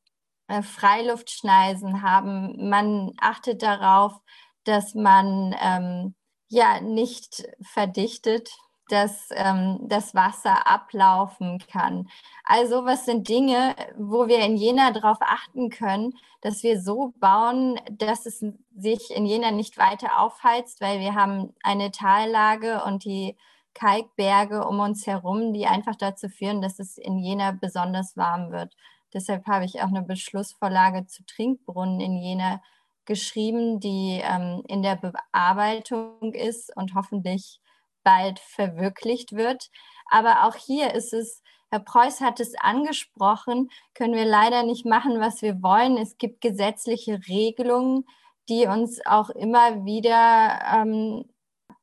[0.52, 2.70] äh, Freiluftschneisen haben.
[2.70, 4.20] Man achtet darauf,
[4.66, 6.16] dass man ähm,
[6.49, 8.49] ja nicht verdichtet,
[8.89, 12.10] dass ähm, das Wasser ablaufen kann.
[12.43, 17.80] Also was sind Dinge, wo wir in Jena darauf achten können, dass wir so bauen,
[17.89, 18.43] dass es
[18.76, 23.38] sich in Jena nicht weiter aufheizt, weil wir haben eine Tallage und die
[23.74, 28.76] Kalkberge um uns herum, die einfach dazu führen, dass es in Jena besonders warm wird.
[29.14, 32.62] Deshalb habe ich auch eine Beschlussvorlage zu Trinkbrunnen in Jena
[33.05, 37.59] geschrieben, die ähm, in der Bearbeitung ist und hoffentlich
[38.03, 39.70] bald verwirklicht wird.
[40.09, 45.19] Aber auch hier ist es, Herr Preuß hat es angesprochen, können wir leider nicht machen,
[45.19, 45.98] was wir wollen.
[45.98, 48.06] Es gibt gesetzliche Regelungen,
[48.49, 51.26] die uns auch immer wieder ähm,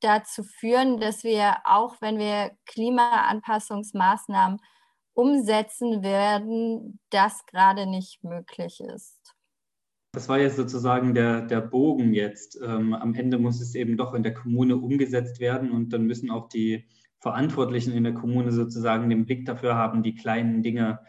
[0.01, 4.61] dazu führen, dass wir auch, wenn wir Klimaanpassungsmaßnahmen
[5.19, 9.35] umsetzen werden, das gerade nicht möglich ist.
[10.13, 12.57] Das war jetzt sozusagen der, der Bogen jetzt.
[12.63, 16.31] Ähm, am Ende muss es eben doch in der Kommune umgesetzt werden und dann müssen
[16.31, 16.87] auch die
[17.19, 21.01] Verantwortlichen in der Kommune sozusagen den Blick dafür haben, die kleinen Dinge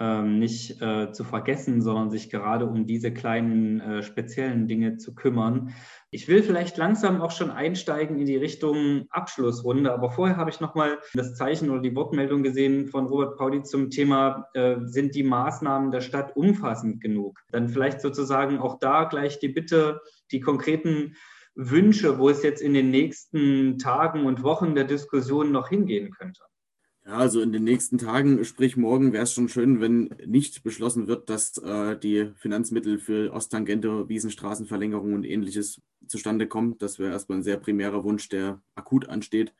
[0.00, 5.14] ähm, nicht äh, zu vergessen, sondern sich gerade um diese kleinen äh, speziellen Dinge zu
[5.14, 5.74] kümmern.
[6.10, 10.60] Ich will vielleicht langsam auch schon einsteigen in die Richtung Abschlussrunde, aber vorher habe ich
[10.60, 15.24] nochmal das Zeichen oder die Wortmeldung gesehen von Robert Pauli zum Thema, äh, sind die
[15.24, 17.40] Maßnahmen der Stadt umfassend genug?
[17.50, 20.00] Dann vielleicht sozusagen auch da gleich die Bitte,
[20.30, 21.16] die konkreten
[21.54, 26.40] Wünsche, wo es jetzt in den nächsten Tagen und Wochen der Diskussion noch hingehen könnte.
[27.08, 31.06] Ja, also in den nächsten Tagen, sprich morgen, wäre es schon schön, wenn nicht beschlossen
[31.06, 36.76] wird, dass äh, die Finanzmittel für Osttangente, Wiesenstraßenverlängerung und ähnliches zustande kommen.
[36.76, 39.54] Das wäre erstmal ein sehr primärer Wunsch, der akut ansteht.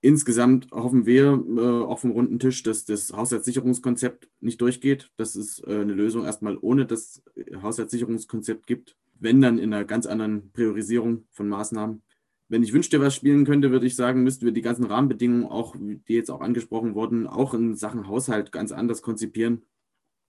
[0.00, 5.58] Insgesamt hoffen wir äh, auf dem runden Tisch, dass das Haushaltssicherungskonzept nicht durchgeht, dass es
[5.66, 7.22] äh, eine Lösung erstmal ohne das
[7.60, 12.00] Haushaltssicherungskonzept gibt, wenn dann in einer ganz anderen Priorisierung von Maßnahmen
[12.48, 15.74] wenn ich wünschte, was spielen könnte, würde ich sagen, müssten wir die ganzen Rahmenbedingungen, auch
[15.76, 19.64] die jetzt auch angesprochen wurden, auch in Sachen Haushalt ganz anders konzipieren.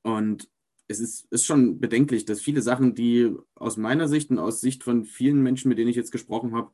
[0.01, 0.49] Und
[0.87, 4.83] es ist, ist schon bedenklich, dass viele Sachen, die aus meiner Sicht und aus Sicht
[4.83, 6.71] von vielen Menschen, mit denen ich jetzt gesprochen habe,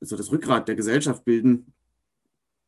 [0.00, 1.72] so das Rückgrat der Gesellschaft bilden,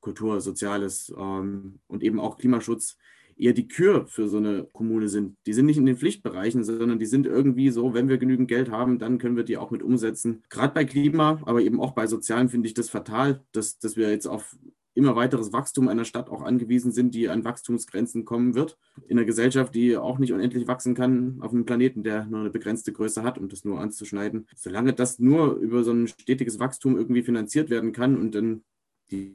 [0.01, 2.97] Kultur, Soziales ähm, und eben auch Klimaschutz,
[3.37, 5.37] eher die Kür für so eine Kommune sind.
[5.47, 8.71] Die sind nicht in den Pflichtbereichen, sondern die sind irgendwie so, wenn wir genügend Geld
[8.71, 10.43] haben, dann können wir die auch mit umsetzen.
[10.49, 14.11] Gerade bei Klima, aber eben auch bei Sozialen finde ich das fatal, dass, dass wir
[14.11, 14.57] jetzt auf
[14.97, 18.79] immer weiteres Wachstum einer Stadt auch angewiesen sind, die an Wachstumsgrenzen kommen wird.
[19.07, 22.51] In einer Gesellschaft, die auch nicht unendlich wachsen kann, auf einem Planeten, der nur eine
[22.51, 24.49] begrenzte Größe hat, um das nur anzuschneiden.
[24.57, 28.65] Solange das nur über so ein stetiges Wachstum irgendwie finanziert werden kann und dann
[29.11, 29.35] die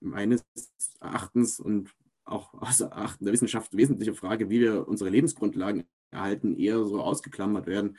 [0.00, 0.42] meines
[0.98, 1.90] Erachtens und
[2.24, 7.66] auch aus Erachten der Wissenschaft wesentliche Frage, wie wir unsere Lebensgrundlagen erhalten, eher so ausgeklammert
[7.66, 7.96] werden.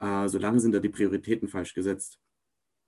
[0.00, 2.18] Äh, solange sind da die Prioritäten falsch gesetzt.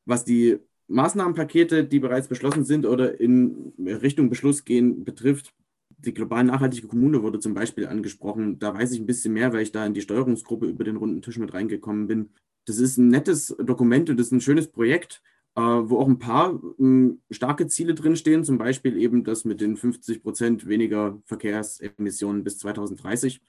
[0.05, 0.59] Was die
[0.89, 5.55] Maßnahmenpakete, die bereits beschlossen sind oder in Richtung Beschluss gehen, betrifft,
[5.98, 8.59] die global nachhaltige Kommune wurde zum Beispiel angesprochen.
[8.59, 11.23] Da weiß ich ein bisschen mehr, weil ich da in die Steuerungsgruppe über den runden
[11.23, 12.31] Tisch mit reingekommen bin.
[12.66, 15.23] Das ist ein nettes Dokument und das ist ein schönes Projekt.
[15.56, 19.76] Äh, wo auch ein paar ähm, starke Ziele drinstehen, zum Beispiel eben das mit den
[19.76, 23.40] 50 Prozent weniger Verkehrsemissionen bis 2030.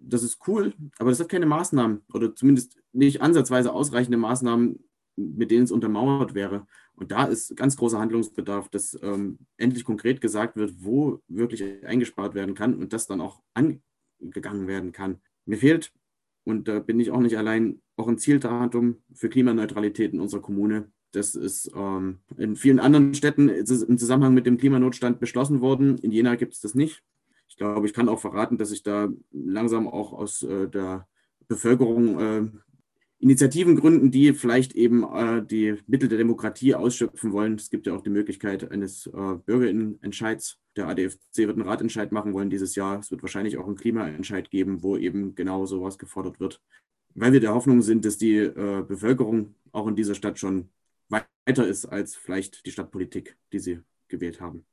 [0.00, 5.52] Das ist cool, aber das hat keine Maßnahmen oder zumindest nicht ansatzweise ausreichende Maßnahmen, mit
[5.52, 6.66] denen es untermauert wäre.
[6.96, 12.34] Und da ist ganz großer Handlungsbedarf, dass ähm, endlich konkret gesagt wird, wo wirklich eingespart
[12.34, 15.20] werden kann und das dann auch angegangen werden kann.
[15.44, 15.92] Mir fehlt,
[16.42, 20.90] und da bin ich auch nicht allein, auch ein Zieldatum für Klimaneutralität in unserer Kommune.
[21.16, 25.96] Das ist ähm, in vielen anderen Städten im Zusammenhang mit dem Klimanotstand beschlossen worden.
[25.98, 27.02] In Jena gibt es das nicht.
[27.48, 31.08] Ich glaube, ich kann auch verraten, dass sich da langsam auch aus äh, der
[31.48, 32.48] Bevölkerung äh,
[33.18, 37.54] Initiativen gründen, die vielleicht eben äh, die Mittel der Demokratie ausschöpfen wollen.
[37.54, 40.58] Es gibt ja auch die Möglichkeit eines äh, Bürgerinnenentscheids.
[40.76, 42.98] Der ADFC wird einen Ratentscheid machen wollen dieses Jahr.
[42.98, 46.60] Es wird wahrscheinlich auch einen Klimaentscheid geben, wo eben genau sowas gefordert wird.
[47.14, 50.68] Weil wir der Hoffnung sind, dass die äh, Bevölkerung auch in dieser Stadt schon
[51.46, 54.66] weiter ist als vielleicht die Stadtpolitik, die sie gewählt haben.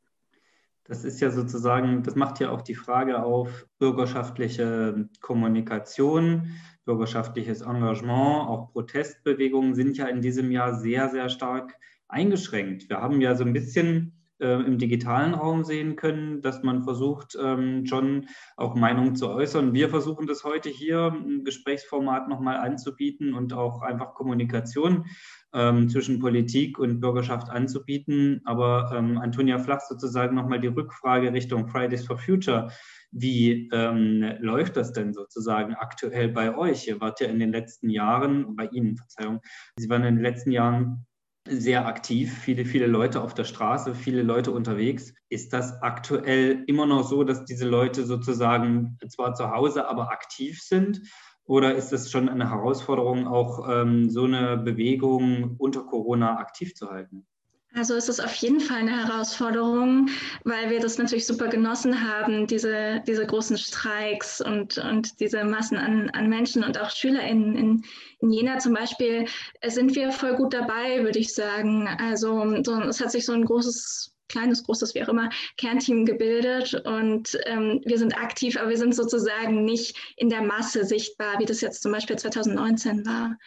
[0.85, 6.51] Das ist ja sozusagen, das macht ja auch die Frage auf bürgerschaftliche Kommunikation,
[6.83, 11.73] bürgerschaftliches Engagement, auch Protestbewegungen sind ja in diesem Jahr sehr, sehr stark
[12.09, 12.89] eingeschränkt.
[12.89, 17.37] Wir haben ja so ein bisschen äh, im digitalen Raum sehen können, dass man versucht,
[17.41, 19.73] ähm, schon auch Meinungen zu äußern.
[19.73, 25.05] Wir versuchen das heute hier ein Gesprächsformat nochmal anzubieten und auch einfach Kommunikation
[25.53, 28.41] ähm, zwischen Politik und Bürgerschaft anzubieten.
[28.45, 32.69] Aber ähm, Antonia Flach sozusagen nochmal die Rückfrage Richtung Fridays for Future.
[33.15, 36.87] Wie läuft das denn sozusagen aktuell bei euch?
[36.87, 39.39] Ihr wart ja in den letzten Jahren, bei Ihnen, Verzeihung,
[39.77, 41.05] Sie waren in den letzten Jahren
[41.47, 45.13] sehr aktiv, viele, viele Leute auf der Straße, viele Leute unterwegs.
[45.29, 50.61] Ist das aktuell immer noch so, dass diese Leute sozusagen zwar zu Hause, aber aktiv
[50.61, 51.01] sind?
[51.45, 56.89] Oder ist es schon eine Herausforderung, auch ähm, so eine Bewegung unter Corona aktiv zu
[56.89, 57.27] halten?
[57.75, 60.09] Also es ist auf jeden Fall eine Herausforderung,
[60.43, 65.77] weil wir das natürlich super genossen haben, diese, diese großen Streiks und, und diese Massen
[65.77, 67.83] an, an Menschen und auch SchülerInnen in,
[68.19, 69.25] in Jena zum Beispiel,
[69.65, 71.87] sind wir voll gut dabei, würde ich sagen.
[71.87, 76.73] Also so, es hat sich so ein großes kleines, großes, wie auch immer, Kernteam gebildet
[76.85, 81.45] und ähm, wir sind aktiv, aber wir sind sozusagen nicht in der Masse sichtbar, wie
[81.45, 83.37] das jetzt zum Beispiel 2019 war.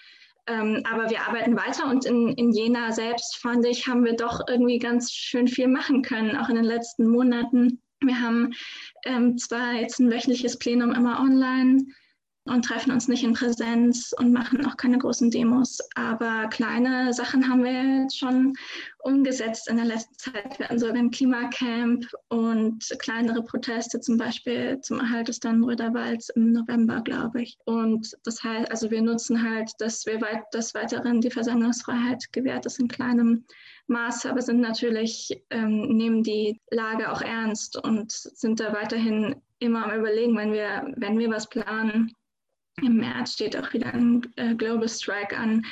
[0.49, 4.41] Ähm, aber wir arbeiten weiter und in, in Jena selbst, fand ich, haben wir doch
[4.49, 7.83] irgendwie ganz schön viel machen können, auch in den letzten Monaten.
[8.01, 8.53] Wir haben
[9.05, 11.87] ähm, zwar jetzt ein wöchentliches Plenum immer online,
[12.47, 15.79] und treffen uns nicht in Präsenz und machen auch keine großen Demos.
[15.95, 18.55] Aber kleine Sachen haben wir jetzt schon
[19.01, 20.59] umgesetzt in der letzten Zeit.
[20.59, 25.93] Wir hatten sogar ein Klimacamp und kleinere Proteste, zum Beispiel zum Erhalt des Dannenröder
[26.35, 27.57] im November, glaube ich.
[27.65, 32.67] Und das heißt, also wir nutzen halt, dass wir weit, des Weiteren die Versammlungsfreiheit gewährt
[32.67, 33.45] ist in kleinem
[33.89, 39.85] Maße, aber sind natürlich, ähm, nehmen die Lage auch ernst und sind da weiterhin immer
[39.85, 42.13] am Überlegen, wenn wir, wenn wir was planen.
[42.83, 45.65] Im März steht auch wieder ein äh, Global Strike an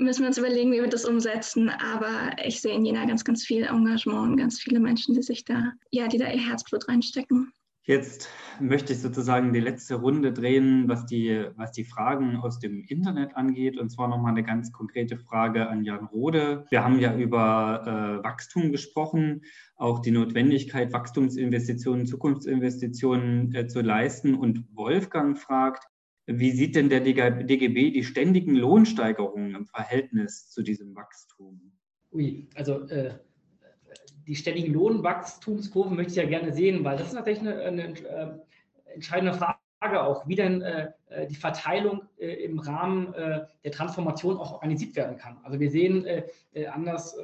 [0.00, 1.68] müssen wir uns überlegen, wie wir das umsetzen.
[1.68, 5.44] Aber ich sehe in Jena ganz, ganz viel Engagement und ganz viele Menschen, die sich
[5.44, 7.52] da, ja, die da ihr Herzblut reinstecken.
[7.84, 8.28] Jetzt
[8.60, 13.36] möchte ich sozusagen die letzte Runde drehen, was die, was die Fragen aus dem Internet
[13.36, 13.78] angeht.
[13.78, 16.66] Und zwar nochmal eine ganz konkrete Frage an Jan Rode.
[16.70, 19.42] Wir haben ja über äh, Wachstum gesprochen,
[19.76, 24.34] auch die Notwendigkeit, Wachstumsinvestitionen, Zukunftsinvestitionen äh, zu leisten.
[24.34, 25.84] Und Wolfgang fragt,
[26.26, 31.72] wie sieht denn der DGB die ständigen Lohnsteigerungen im Verhältnis zu diesem Wachstum?
[32.12, 33.14] Ui, also äh,
[34.26, 38.28] die ständigen Lohnwachstumskurven möchte ich ja gerne sehen, weil das ist natürlich eine, eine äh,
[38.94, 44.36] entscheidende Frage auch, wie denn äh, äh die Verteilung äh, im Rahmen äh, der Transformation
[44.36, 45.38] auch organisiert werden kann.
[45.42, 46.06] Also wir sehen
[46.72, 47.16] anders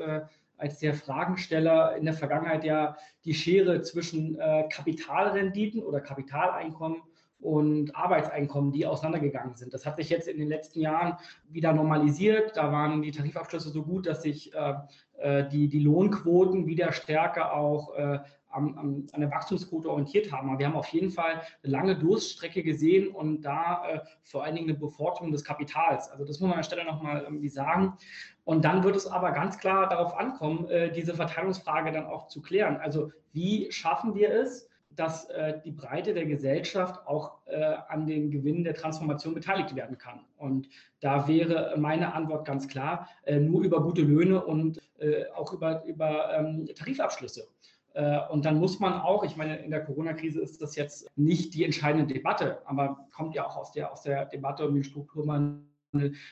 [0.59, 4.39] als der Fragensteller in der Vergangenheit ja die Schere zwischen
[4.71, 7.03] Kapitalrenditen oder Kapitaleinkommen
[7.47, 9.73] und Arbeitseinkommen, die auseinandergegangen sind.
[9.73, 11.17] Das hat sich jetzt in den letzten Jahren
[11.49, 12.57] wieder normalisiert.
[12.57, 14.75] Da waren die Tarifabschlüsse so gut, dass sich äh,
[15.19, 18.19] äh die, die Lohnquoten wieder stärker auch äh,
[18.51, 20.49] an der Wachstumsquote orientiert haben.
[20.49, 24.57] Aber wir haben auf jeden Fall eine lange Durststrecke gesehen und da äh, vor allen
[24.57, 26.11] Dingen eine Bevorzugung des Kapitals.
[26.11, 27.97] Also das muss man an der Stelle nochmal irgendwie sagen.
[28.45, 32.43] Und dann wird es aber ganz klar darauf ankommen, äh, diese Verteilungsfrage dann auch zu
[32.43, 32.79] klären.
[32.79, 38.31] Also wie schaffen wir es, dass äh, die Breite der Gesellschaft auch äh, an den
[38.31, 40.21] Gewinnen der Transformation beteiligt werden kann.
[40.37, 40.69] Und
[41.01, 45.85] da wäre meine Antwort ganz klar, äh, nur über gute Löhne und äh, auch über,
[45.85, 47.47] über ähm, Tarifabschlüsse.
[47.95, 51.55] Äh, und dann muss man auch, ich meine, in der Corona-Krise ist das jetzt nicht
[51.55, 55.63] die entscheidende Debatte, aber kommt ja auch aus der, aus der Debatte um den Strukturwandel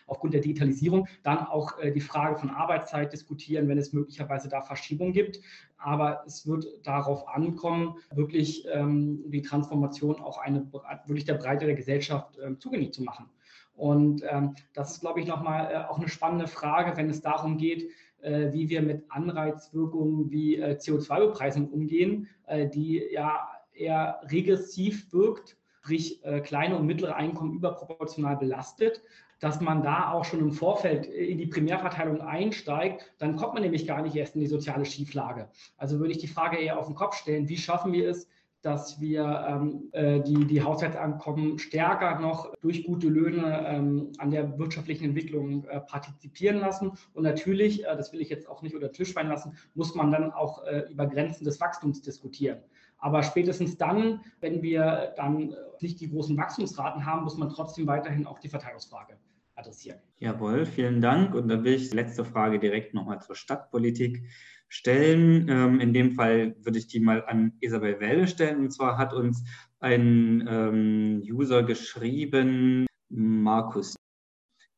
[0.06, 4.60] aufgrund der Digitalisierung, dann auch äh, die Frage von Arbeitszeit diskutieren, wenn es möglicherweise da
[4.60, 5.40] Verschiebungen gibt.
[5.76, 10.66] Aber es wird darauf ankommen, wirklich ähm, die Transformation auch eine,
[11.06, 13.28] wirklich der Breite der Gesellschaft äh, zugänglich zu machen.
[13.76, 17.58] Und ähm, das ist, glaube ich, nochmal äh, auch eine spannende Frage, wenn es darum
[17.58, 17.90] geht,
[18.20, 22.28] äh, wie wir mit Anreizwirkungen wie äh, CO2-Bepreisung umgehen,
[22.74, 29.00] die ja eher regressiv wirkt, sprich kleine und mittlere Einkommen überproportional belastet
[29.44, 33.86] dass man da auch schon im Vorfeld in die Primärverteilung einsteigt, dann kommt man nämlich
[33.86, 35.50] gar nicht erst in die soziale Schieflage.
[35.76, 38.26] Also würde ich die Frage eher auf den Kopf stellen, wie schaffen wir es,
[38.62, 44.58] dass wir ähm, äh, die, die Haushaltsankommen stärker noch durch gute Löhne ähm, an der
[44.58, 46.92] wirtschaftlichen Entwicklung äh, partizipieren lassen.
[47.12, 50.10] Und natürlich, äh, das will ich jetzt auch nicht unter Tisch fallen lassen, muss man
[50.10, 52.60] dann auch äh, über Grenzen des Wachstums diskutieren.
[52.96, 58.26] Aber spätestens dann, wenn wir dann nicht die großen Wachstumsraten haben, muss man trotzdem weiterhin
[58.26, 59.18] auch die Verteilungsfrage
[59.54, 59.98] adressieren.
[60.18, 61.34] Jawohl, vielen Dank.
[61.34, 64.24] Und dann will ich die letzte Frage direkt nochmal zur Stadtpolitik
[64.68, 65.48] stellen.
[65.48, 68.60] Ähm, in dem Fall würde ich die mal an Isabel Welle stellen.
[68.60, 69.44] Und zwar hat uns
[69.80, 73.94] ein ähm, User geschrieben, Markus.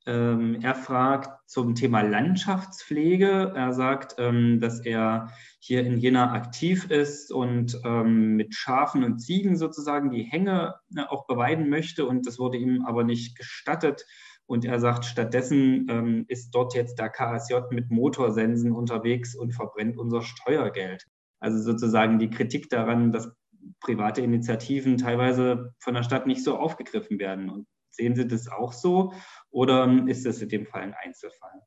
[0.09, 3.53] Ähm, er fragt zum Thema Landschaftspflege.
[3.57, 9.19] Er sagt, ähm, dass er hier in Jena aktiv ist und ähm, mit Schafen und
[9.19, 12.07] Ziegen sozusagen die Hänge äh, auch beweiden möchte.
[12.07, 14.07] Und das wurde ihm aber nicht gestattet
[14.47, 19.99] und er sagt, stattdessen ähm, ist dort jetzt der KSJ mit Motorsensen unterwegs und verbrennt
[19.99, 21.05] unser Steuergeld.
[21.41, 23.33] Also sozusagen die Kritik daran, dass
[23.81, 27.51] private Initiativen teilweise von der Stadt nicht so aufgegriffen werden.
[27.51, 29.13] Und sehen Sie das auch so
[29.51, 31.63] oder ist das in dem Fall ein Einzelfall?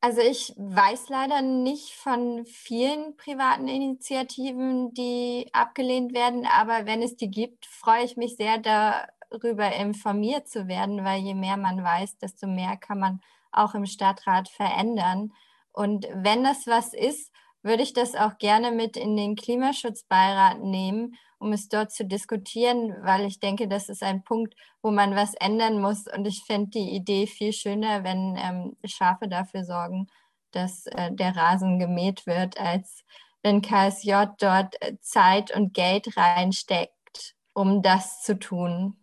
[0.00, 7.16] Also ich weiß leider nicht von vielen privaten Initiativen, die abgelehnt werden, aber wenn es
[7.16, 11.82] die gibt, freue ich mich sehr, da darüber informiert zu werden, weil je mehr man
[11.82, 13.20] weiß, desto mehr kann man
[13.52, 15.32] auch im Stadtrat verändern.
[15.72, 17.32] Und wenn das was ist,
[17.62, 22.94] würde ich das auch gerne mit in den Klimaschutzbeirat nehmen, um es dort zu diskutieren,
[23.02, 26.06] weil ich denke, das ist ein Punkt, wo man was ändern muss.
[26.06, 30.08] Und ich finde die Idee viel schöner, wenn ähm, Schafe dafür sorgen,
[30.52, 33.04] dass äh, der Rasen gemäht wird, als
[33.42, 38.96] wenn KSJ dort äh, Zeit und Geld reinsteckt, um das zu tun.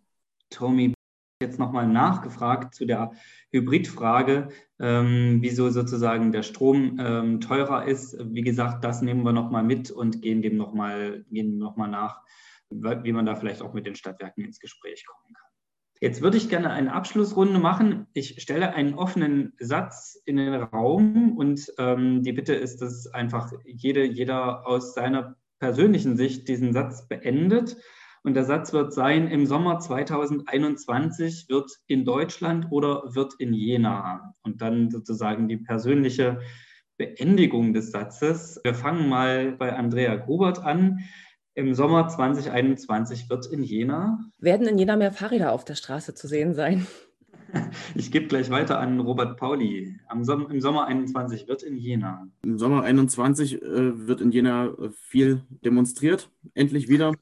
[0.49, 0.93] Tommy
[1.41, 3.11] jetzt nochmal nachgefragt zu der
[3.51, 4.49] Hybridfrage,
[4.79, 8.17] ähm, wieso sozusagen der Strom ähm, teurer ist.
[8.33, 12.21] Wie gesagt, das nehmen wir nochmal mit und gehen dem nochmal noch nach,
[12.69, 15.45] wie man da vielleicht auch mit den Stadtwerken ins Gespräch kommen kann.
[16.01, 18.07] Jetzt würde ich gerne eine Abschlussrunde machen.
[18.13, 23.51] Ich stelle einen offenen Satz in den Raum und ähm, die Bitte ist, dass einfach
[23.65, 27.77] jede, jeder aus seiner persönlichen Sicht diesen Satz beendet.
[28.25, 34.33] Und der Satz wird sein, im Sommer 2021 wird in Deutschland oder wird in Jena.
[34.41, 36.39] Und dann sozusagen die persönliche
[36.97, 38.59] Beendigung des Satzes.
[38.63, 41.01] Wir fangen mal bei Andrea Grubert an.
[41.53, 44.17] Im Sommer 2021 wird in Jena.
[44.39, 46.87] Werden in Jena mehr Fahrräder auf der Straße zu sehen sein?
[47.95, 49.97] Ich gebe gleich weiter an Robert Pauli.
[50.23, 52.27] Som Im Sommer 21 wird in Jena.
[52.43, 57.13] Im Sommer 21 äh, wird in Jena äh, viel demonstriert, endlich wieder.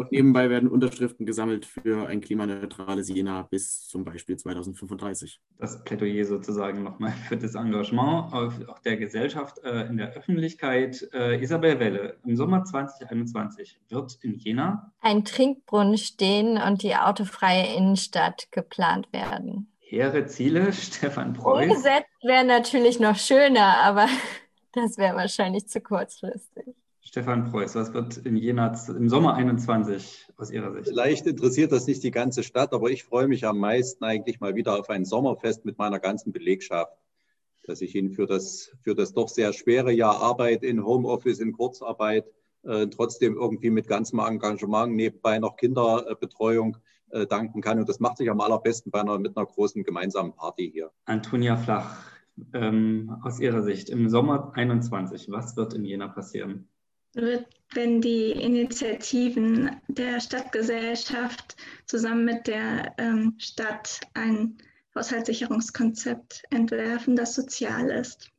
[0.00, 5.42] Und nebenbei werden Unterschriften gesammelt für ein klimaneutrales Jena bis zum Beispiel 2035.
[5.58, 11.06] Das Plädoyer sozusagen nochmal für das Engagement auch der Gesellschaft äh, in der Öffentlichkeit.
[11.12, 17.76] Äh, Isabel Welle, im Sommer 2021 wird in Jena ein Trinkbrunnen stehen und die autofreie
[17.76, 19.70] Innenstadt geplant werden.
[19.80, 21.64] Hehre Ziele, Stefan Preuß.
[21.64, 24.06] Umgesetzt wäre natürlich noch schöner, aber
[24.72, 26.79] das wäre wahrscheinlich zu kurzfristig.
[27.10, 30.90] Stefan Preuß, was wird in Jena im Sommer 21 aus Ihrer Sicht?
[30.90, 34.54] Vielleicht interessiert das nicht die ganze Stadt, aber ich freue mich am meisten eigentlich mal
[34.54, 36.96] wieder auf ein Sommerfest mit meiner ganzen Belegschaft,
[37.66, 41.50] dass ich Ihnen für das, für das doch sehr schwere Jahr Arbeit in Homeoffice, in
[41.50, 42.26] Kurzarbeit,
[42.62, 46.76] äh, trotzdem irgendwie mit ganzem Engagement nebenbei noch Kinderbetreuung
[47.10, 47.80] äh, danken kann.
[47.80, 50.92] Und das macht sich am allerbesten bei einer, mit einer großen gemeinsamen Party hier.
[51.06, 52.04] Antonia Flach,
[52.52, 56.68] ähm, aus Ihrer Sicht im Sommer 21, was wird in Jena passieren?
[57.14, 61.56] Wird, wenn die Initiativen der Stadtgesellschaft
[61.86, 64.58] zusammen mit der ähm, Stadt ein
[64.94, 68.30] Haushaltssicherungskonzept entwerfen, das sozial ist.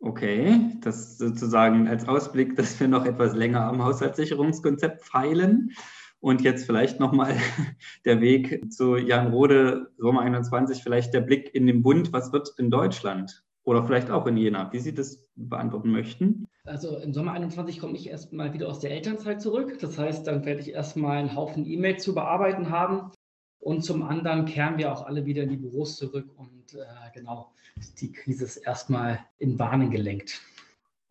[0.00, 5.72] Okay, das sozusagen als Ausblick, dass wir noch etwas länger am Haushaltssicherungskonzept feilen.
[6.20, 7.36] Und jetzt vielleicht nochmal
[8.04, 12.12] der Weg zu Jan Rode, Sommer 21, vielleicht der Blick in den Bund.
[12.12, 16.48] Was wird in Deutschland oder vielleicht auch in Jena, wie Sie das beantworten möchten?
[16.64, 19.78] Also im Sommer 21 komme ich erstmal wieder aus der Elternzeit zurück.
[19.80, 23.12] Das heißt, dann werde ich erstmal einen Haufen E-Mails zu bearbeiten haben.
[23.60, 26.26] Und zum anderen kehren wir auch alle wieder in die Büros zurück.
[26.36, 26.84] Und äh,
[27.14, 27.52] genau,
[28.00, 30.40] die Krise ist erstmal in Bahnen gelenkt.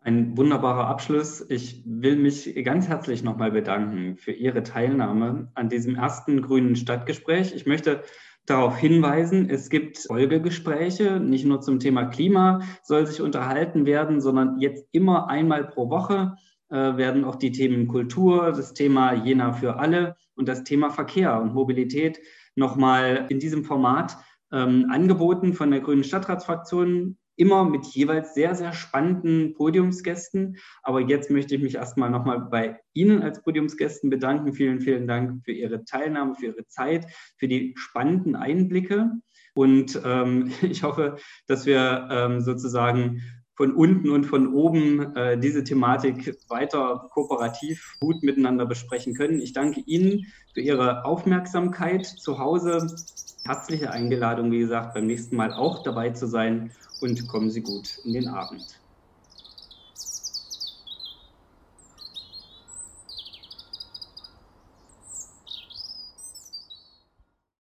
[0.01, 1.45] Ein wunderbarer Abschluss.
[1.49, 7.53] Ich will mich ganz herzlich nochmal bedanken für Ihre Teilnahme an diesem ersten grünen Stadtgespräch.
[7.55, 8.03] Ich möchte
[8.49, 14.59] darauf hinweisen, es gibt Folgegespräche, nicht nur zum Thema Klima soll sich unterhalten werden, sondern
[14.59, 16.35] jetzt immer einmal pro Woche
[16.69, 21.39] äh, werden auch die Themen Kultur, das Thema Jena für alle und das Thema Verkehr
[21.39, 22.19] und Mobilität
[22.55, 24.17] nochmal in diesem Format
[24.51, 30.57] ähm, angeboten von der Grünen Stadtratsfraktion immer mit jeweils sehr, sehr spannenden Podiumsgästen.
[30.83, 34.51] Aber jetzt möchte ich mich erstmal nochmal bei Ihnen als Podiumsgästen bedanken.
[34.53, 37.07] Vielen, vielen Dank für Ihre Teilnahme, für Ihre Zeit,
[37.37, 39.11] für die spannenden Einblicke.
[39.53, 41.15] Und ähm, ich hoffe,
[41.47, 43.21] dass wir ähm, sozusagen
[43.59, 49.41] von unten und von oben äh, diese Thematik weiter kooperativ gut miteinander besprechen können.
[49.41, 52.87] Ich danke Ihnen für Ihre Aufmerksamkeit zu Hause.
[53.43, 56.71] Herzliche Einladung, wie gesagt, beim nächsten Mal auch dabei zu sein
[57.01, 58.78] und kommen Sie gut in den Abend.